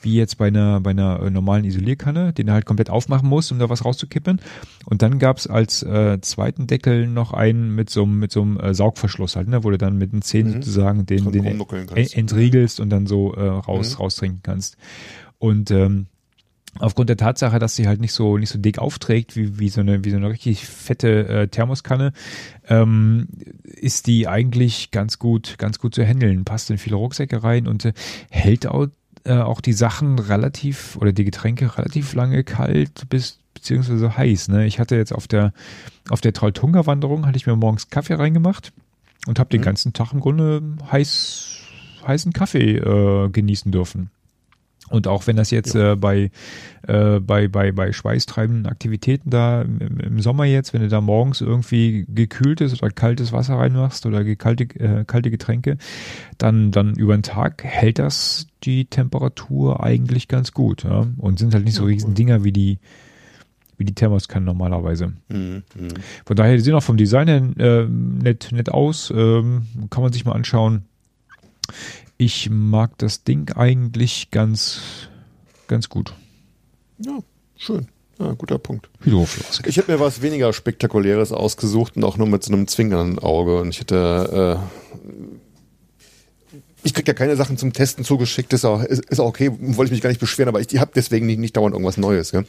[0.01, 3.53] wie jetzt bei einer, bei einer äh, normalen Isolierkanne, den du halt komplett aufmachen musst,
[3.53, 4.41] um da was rauszukippen.
[4.87, 8.59] Und dann gab's als äh, zweiten Deckel noch einen mit so einem mit so einem
[8.59, 10.55] äh, Saugverschluss halt, ne, wo du dann mit den Zähnen Mhm.
[10.63, 12.17] sozusagen den, den rumnuckeln en- kannst.
[12.17, 13.97] entriegelst und dann so äh, raus Mhm.
[13.99, 14.79] raustrinken kannst.
[15.39, 16.07] Und ähm,
[16.79, 19.81] aufgrund der Tatsache, dass sie halt nicht so nicht so dick aufträgt wie wie so
[19.81, 22.13] eine wie so eine richtig fette äh, Thermoskanne,
[22.69, 23.29] ähm,
[23.65, 26.45] ist die eigentlich ganz gut ganz gut zu handeln.
[26.45, 27.93] Passt in viele Rucksäcke rein und äh,
[28.31, 28.89] hält auch,
[29.25, 34.49] äh, auch die Sachen relativ oder die Getränke relativ lange kalt bis beziehungsweise heiß.
[34.49, 34.67] Ne?
[34.67, 35.53] Ich hatte jetzt auf der
[36.11, 38.73] auf der Trolltunga Wanderung hatte ich mir morgens Kaffee reingemacht
[39.27, 39.65] und habe den Mhm.
[39.65, 40.61] ganzen Tag im Grunde
[40.91, 41.61] heiß
[42.07, 44.11] heißen Kaffee äh, genießen dürfen.
[44.95, 46.31] Und auch wenn das jetzt äh, bei,
[46.87, 51.41] äh, bei, bei, bei schweißtreibenden Aktivitäten da im, im Sommer jetzt, wenn du da morgens
[51.41, 55.79] irgendwie gekühltes oder kaltes Wasser reinmachst oder kalte, äh, kalte Getränke,
[56.39, 60.85] dann, dann über den Tag hält das die Temperatur eigentlich ganz gut.
[60.85, 61.07] Ja?
[61.19, 62.15] Und sind halt nicht so Ja, riesen cool.
[62.15, 62.79] Dinger wie die,
[63.77, 65.09] wie die Thermoskannen normalerweise.
[65.29, 65.65] Mhm.
[65.75, 65.89] Mhm.
[66.25, 69.13] Von daher, die sehen auch vom Design her äh, nett, nett aus.
[69.15, 70.85] Ähm, kann man sich mal anschauen.
[72.17, 74.81] Ich mag das Ding eigentlich ganz,
[75.67, 76.15] ganz gut.
[76.99, 77.19] Ja,
[77.57, 77.89] schön.
[78.19, 78.89] Ja, guter Punkt.
[79.01, 79.67] Hydroflask.
[79.67, 83.61] Ich hätte mir was weniger Spektakuläres ausgesucht und auch nur mit so einem zwinkernden Auge.
[83.61, 84.99] Und ich hätte, äh,
[86.85, 89.89] ich krieg ja keine Sachen zum Testen zugeschickt, ist auch, ist, ist auch okay, wollte
[89.89, 92.31] ich mich gar nicht beschweren, aber ich, ich habe deswegen nicht, nicht dauernd irgendwas Neues.
[92.31, 92.45] Gell?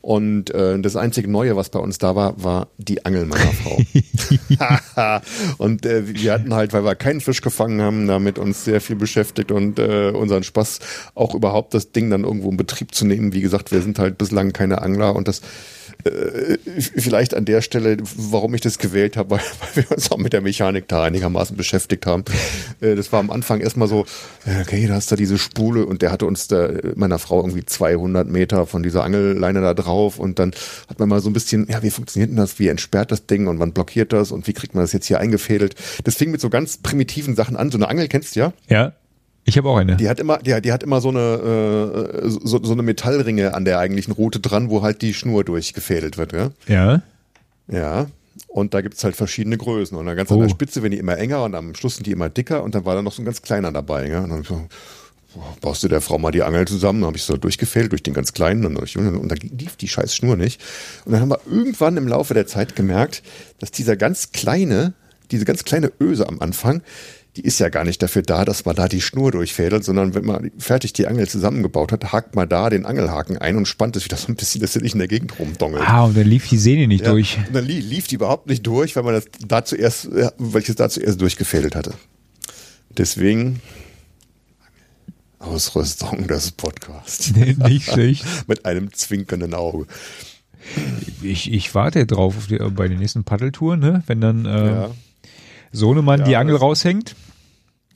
[0.00, 3.78] Und äh, das einzige Neue, was bei uns da war, war die Angel meiner Frau.
[5.58, 8.96] und äh, wir hatten halt, weil wir keinen Fisch gefangen haben, damit uns sehr viel
[8.96, 10.78] beschäftigt und äh, unseren Spaß
[11.14, 13.32] auch überhaupt das Ding dann irgendwo in Betrieb zu nehmen.
[13.32, 15.42] Wie gesagt, wir sind halt bislang keine Angler und das
[16.04, 20.18] äh, vielleicht an der Stelle, warum ich das gewählt habe, weil, weil wir uns auch
[20.18, 22.24] mit der Mechanik da einigermaßen beschäftigt haben.
[22.80, 24.06] Äh, das war am Anfang erstmal so,
[24.46, 27.64] äh, okay, da hast du diese Spule und der hatte uns da, meiner Frau irgendwie
[27.64, 30.52] 200 Meter von dieser Angelleine da drauf und dann
[30.88, 33.46] hat man mal so ein bisschen, ja, wie funktioniert denn das, wie entsperrt das Ding
[33.46, 35.74] und wann blockiert das und wie kriegt man das jetzt hier eingefädelt.
[36.04, 38.52] Das fing mit so ganz primitiven Sachen an, so eine Angel kennst du ja?
[38.68, 38.92] Ja,
[39.50, 39.96] ich habe auch eine.
[39.96, 43.64] Die hat immer, die, die hat immer so eine, äh, so, so eine Metallringe an
[43.64, 46.50] der eigentlichen Route dran, wo halt die Schnur durchgefädelt wird, ja?
[46.66, 47.02] Ja.
[47.68, 48.06] Ja.
[48.48, 49.96] Und da gibt's halt verschiedene Größen.
[49.96, 50.34] Und dann ganz Oh.
[50.34, 52.74] an der Spitze werden die immer enger und am Schluss sind die immer dicker und
[52.74, 54.08] dann war da noch so ein ganz kleiner dabei.
[54.08, 54.22] Ja?
[54.22, 54.66] Und dann so,
[55.60, 57.00] baust du der Frau mal die Angel zusammen?
[57.00, 59.88] Dann habe ich so durchgefällt durch den ganz kleinen und, durch, und dann lief die
[59.88, 60.60] scheiß Schnur nicht.
[61.04, 63.22] Und dann haben wir irgendwann im Laufe der Zeit gemerkt,
[63.60, 64.94] dass dieser ganz kleine,
[65.30, 66.82] diese ganz kleine Öse am Anfang,
[67.40, 70.26] die ist ja gar nicht dafür da, dass man da die Schnur durchfädelt, sondern wenn
[70.26, 74.04] man fertig die Angel zusammengebaut hat, hakt man da den Angelhaken ein und spannt es
[74.04, 75.82] wieder so ein bisschen, dass er nicht in der Gegend rumdongelt.
[75.86, 77.38] Ah, und dann lief die Sehne nicht Ja, durch.
[77.46, 80.60] Und dann lief, lief die überhaupt nicht durch, weil man das da zuerst, ja, weil
[80.60, 81.94] ich es da zuerst durchgefädelt hatte.
[82.98, 83.60] Deswegen
[85.38, 87.32] Ausrüstung des Podcasts.
[87.34, 88.26] Nee, nicht schlecht.
[88.46, 89.86] Mit einem zwinkernden Auge.
[91.22, 94.02] Ich, ich warte drauf auf die, bei den nächsten Paddeltouren, ne?
[94.06, 94.90] wenn dann äh, Ja,
[95.72, 97.16] Sohnemann Ja, die Angel raushängt.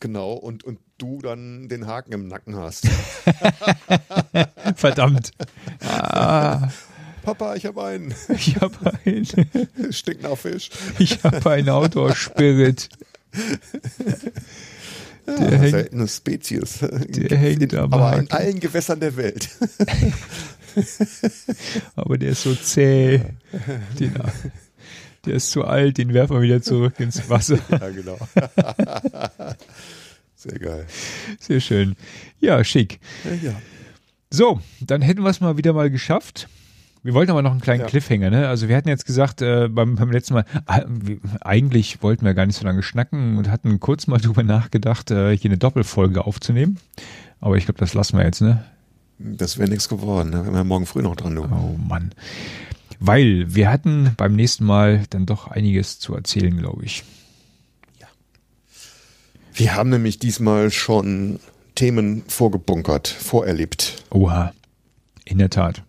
[0.01, 0.33] Genau.
[0.35, 2.89] Und, und du dann den Haken im Nacken hast.
[4.77, 5.33] Verdammt.
[5.81, 6.69] Ah,
[7.23, 8.15] Papa, ich habe einen.
[8.29, 9.27] ich habe ein,
[9.93, 10.71] Stinkt nach Fisch.
[10.99, 12.89] ich habe ein Outdoor-Spirit.
[15.27, 16.79] Ja, Der hängt- seltene Spezies.
[16.81, 18.31] der hängt in, aber in Haken.
[18.31, 19.49] allen Gewässern der Welt.
[21.97, 23.23] Aber der ist so zäh.
[23.99, 24.15] Den,
[25.27, 27.59] der ist zu alt, den werfen wir wieder zurück ins Wasser.
[27.71, 28.19] ja, genau.
[30.37, 30.87] Sehr geil.
[31.41, 31.97] Sehr schön.
[32.41, 33.01] Ja, schick.
[33.25, 33.55] Ja, ja.
[34.31, 36.49] So, dann hätten wir es mal wieder mal geschafft.
[37.03, 37.87] Wir wollten aber noch einen kleinen Ja.
[37.87, 38.49] Cliffhanger, ne?
[38.49, 40.45] Also wir hatten jetzt gesagt, äh, beim, beim letzten Mal,
[40.89, 45.11] wir- eigentlich wollten wir gar nicht so lange schnacken und hatten kurz mal drüber nachgedacht,
[45.11, 46.79] äh, hier eine Doppelfolge aufzunehmen.
[47.41, 48.65] Aber ich glaube, das lassen wir jetzt, ne?
[49.19, 50.31] Das wäre nichts geworden.
[50.31, 50.39] Ne?
[50.41, 51.35] Wir haben ja morgen früh noch dran.
[51.37, 51.43] Du.
[51.45, 52.11] Oh Mann.
[53.01, 57.05] Weil wir hatten beim nächsten Mal dann doch einiges zu erzählen, glaube ich.
[59.57, 61.39] Wir haben nämlich diesmal schon
[61.77, 64.03] Themen vorgebunkert, vorerlebt.
[64.11, 64.53] Oha.
[65.25, 65.83] In der Tat.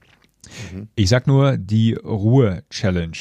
[0.95, 3.17] Ich sag nur die Ruhe-Challenge.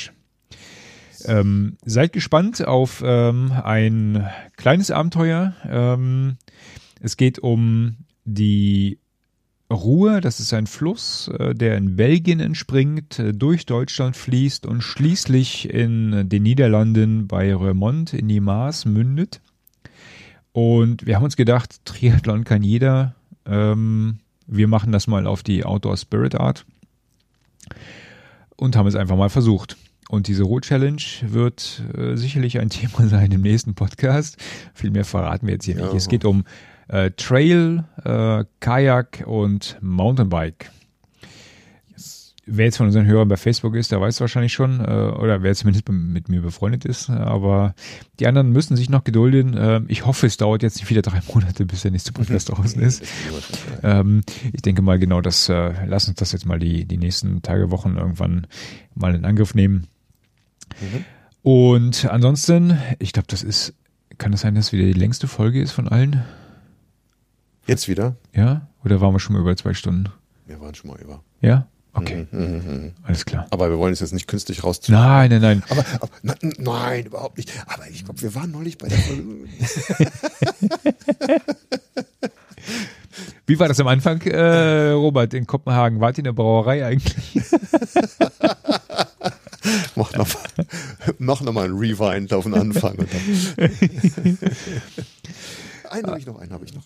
[1.25, 5.55] Ähm, seid gespannt auf ähm, ein kleines Abenteuer.
[5.67, 6.37] Ähm,
[7.01, 8.99] es geht um die
[9.75, 14.83] Ruhr, das ist ein Fluss, äh, der in Belgien entspringt, äh, durch Deutschland fließt und
[14.83, 19.41] schließlich in den Niederlanden bei Remont in die Maas mündet.
[20.53, 23.15] Und wir haben uns gedacht, Triathlon kann jeder.
[23.47, 26.65] Ähm, wir machen das mal auf die Outdoor Spirit Art
[28.57, 29.77] und haben es einfach mal versucht.
[30.09, 34.37] Und diese Ruhr Challenge wird äh, sicherlich ein Thema sein im nächsten Podcast.
[34.75, 35.87] Viel mehr verraten wir jetzt hier Ja.
[35.87, 35.95] nicht.
[35.97, 36.45] Es geht um
[36.89, 40.71] äh, Trail, äh, Kajak und Mountainbike.
[42.47, 45.43] Wer jetzt von unseren Hörern bei Facebook ist, der weiß es wahrscheinlich schon, äh, oder
[45.43, 47.75] wer zumindest mit mir befreundet ist, aber
[48.21, 49.57] die anderen müssen sich noch gedulden.
[49.57, 52.83] Äh, ich hoffe, es dauert jetzt nicht wieder drei Monate, bis der nächste Podcast draußen
[52.83, 53.03] ist.
[53.83, 57.41] Ähm, ich denke mal genau, das äh, lass uns das jetzt mal die, die nächsten
[57.41, 58.47] Tage, Wochen irgendwann
[58.95, 59.87] mal in Angriff nehmen.
[60.81, 61.05] Mhm.
[61.43, 63.73] Und ansonsten, ich glaube, das ist,
[64.19, 66.25] kann das sein, dass wieder die längste Folge ist von allen?
[67.67, 68.17] Jetzt wieder?
[68.35, 68.69] Ja?
[68.85, 70.11] Oder waren wir schon mal über zwei Stunden?
[70.47, 71.23] Wir waren schon mal über.
[71.41, 71.67] Ja?
[71.95, 72.93] Okay, mhm, mhm.
[73.05, 73.47] alles klar.
[73.51, 74.99] Aber wir wollen es jetzt nicht künstlich rausziehen.
[74.99, 75.63] Nein, nein, nein.
[75.69, 77.53] Aber, aber na, nein, überhaupt nicht.
[77.67, 79.23] Aber ich glaube, wir waren neulich bei der Folge.
[83.47, 86.01] Wie war das am Anfang, äh, Robert, in Kopenhagen?
[86.01, 87.15] Wart ihr in der Brauerei eigentlich?
[89.95, 90.29] mach noch,
[91.19, 92.97] mach noch mal ein Rewind auf den Anfang.
[92.97, 93.09] Und
[93.57, 94.39] dann.
[95.91, 96.85] einen habe ich noch, einen habe ich noch.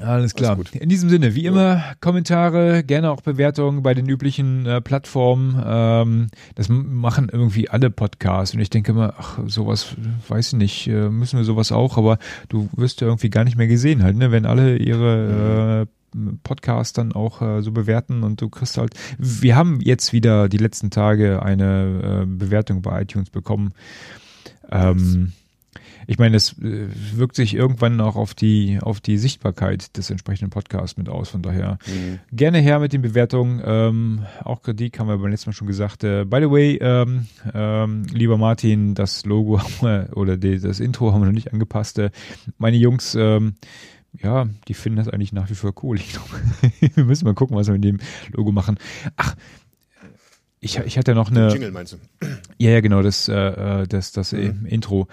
[0.00, 0.56] Alles klar.
[0.56, 0.74] gut.
[0.74, 5.60] In diesem Sinne, wie immer, Kommentare, gerne auch Bewertungen bei den üblichen äh, Plattformen.
[5.64, 8.54] Ähm, das machen irgendwie alle Podcasts.
[8.54, 9.94] Und ich denke immer, ach, sowas,
[10.28, 12.18] weiß ich nicht, äh, müssen wir sowas auch, aber
[12.48, 14.30] du wirst ja irgendwie gar nicht mehr gesehen halt, ne?
[14.30, 15.96] Wenn alle ihre äh,
[16.42, 20.58] Podcasts dann auch äh, so bewerten und du kriegst halt, wir haben jetzt wieder die
[20.58, 23.72] letzten Tage eine äh, Bewertung bei iTunes bekommen.
[24.70, 25.32] Ähm,
[26.06, 30.50] ich meine, es äh, wirkt sich irgendwann auch auf die, auf die Sichtbarkeit des entsprechenden
[30.50, 31.28] Podcasts mit aus.
[31.30, 32.18] Von daher Mhm.
[32.32, 33.60] gerne her mit den Bewertungen.
[33.64, 36.04] Ähm, auch Kritik haben wir beim letzten Mal schon gesagt.
[36.04, 41.12] Äh, by the way, ähm, ähm, lieber Martin, das Logo wir, oder die, das Intro
[41.12, 41.98] haben wir noch nicht angepasst.
[41.98, 42.10] Äh,
[42.58, 43.54] meine Jungs, ähm,
[44.22, 45.98] ja, die finden das eigentlich nach wie vor cool.
[46.00, 47.98] Ich glaube, wir müssen mal gucken, was wir mit dem
[48.32, 48.78] Logo machen.
[49.16, 49.34] Ach,
[50.60, 51.48] ich, ich hatte noch eine.
[51.52, 52.26] Jingle meinst du?
[52.58, 53.34] Ja, ja, genau, das, äh,
[53.82, 55.06] äh, das, das äh, Intro.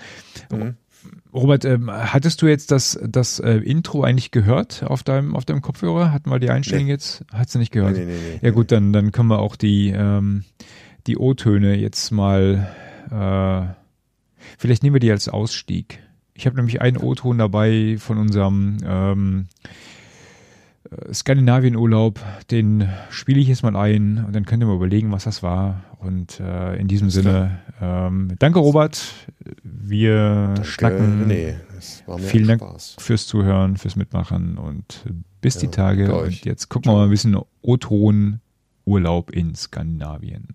[0.52, 0.76] Mhm.
[1.34, 5.62] Robert, ähm, hattest du jetzt das, das äh, Intro eigentlich gehört auf deinem, auf deinem
[5.62, 6.12] Kopfhörer?
[6.12, 6.92] Hatten wir die Einstellung Nee.
[6.92, 7.26] jetzt?
[7.34, 7.98] Hast du nicht gehört?
[7.98, 8.40] Nee, nee, nee.
[8.42, 10.44] Ja gut, dann, dann können wir auch die, ähm,
[11.08, 12.70] die O-Töne jetzt mal,
[13.10, 13.74] äh,
[14.60, 16.00] vielleicht nehmen wir die als Ausstieg.
[16.36, 19.68] Ich habe nämlich einen O-Ton dabei von unserem ähm, äh,
[21.12, 22.20] Skandinavien-Urlaub,
[22.52, 25.84] den spiele ich jetzt mal ein und dann könnt ihr mal überlegen, was das war.
[26.00, 29.02] Und äh, in diesem Sinne, ähm, danke Robert,
[29.64, 31.28] wir schnacken.
[31.28, 32.98] Nee, es war mir Vielen Dank Spaß.
[33.00, 35.06] fürs Zuhören, fürs Mitmachen und
[35.40, 36.04] bis die Ja, Tage.
[36.08, 36.42] danke euch.
[36.42, 38.42] Und jetzt gucken wir mal ein bisschen O-Ton
[38.86, 40.50] Urlaub in Skandinavien.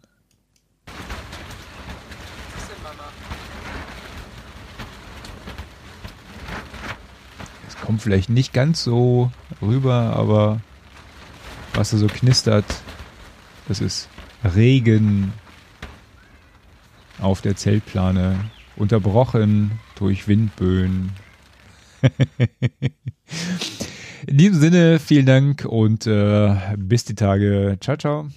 [7.67, 9.31] Es kommt vielleicht nicht ganz so
[9.63, 10.61] rüber, aber
[11.75, 12.65] was da so knistert,
[13.69, 14.09] das ist
[14.45, 15.33] Regen
[17.21, 18.39] auf der Zeltplane,
[18.77, 21.13] unterbrochen durch Windböen.
[24.27, 27.77] In diesem Sinne, vielen Dank und äh, bis die Tage.
[27.81, 28.29] Ciao, ciao.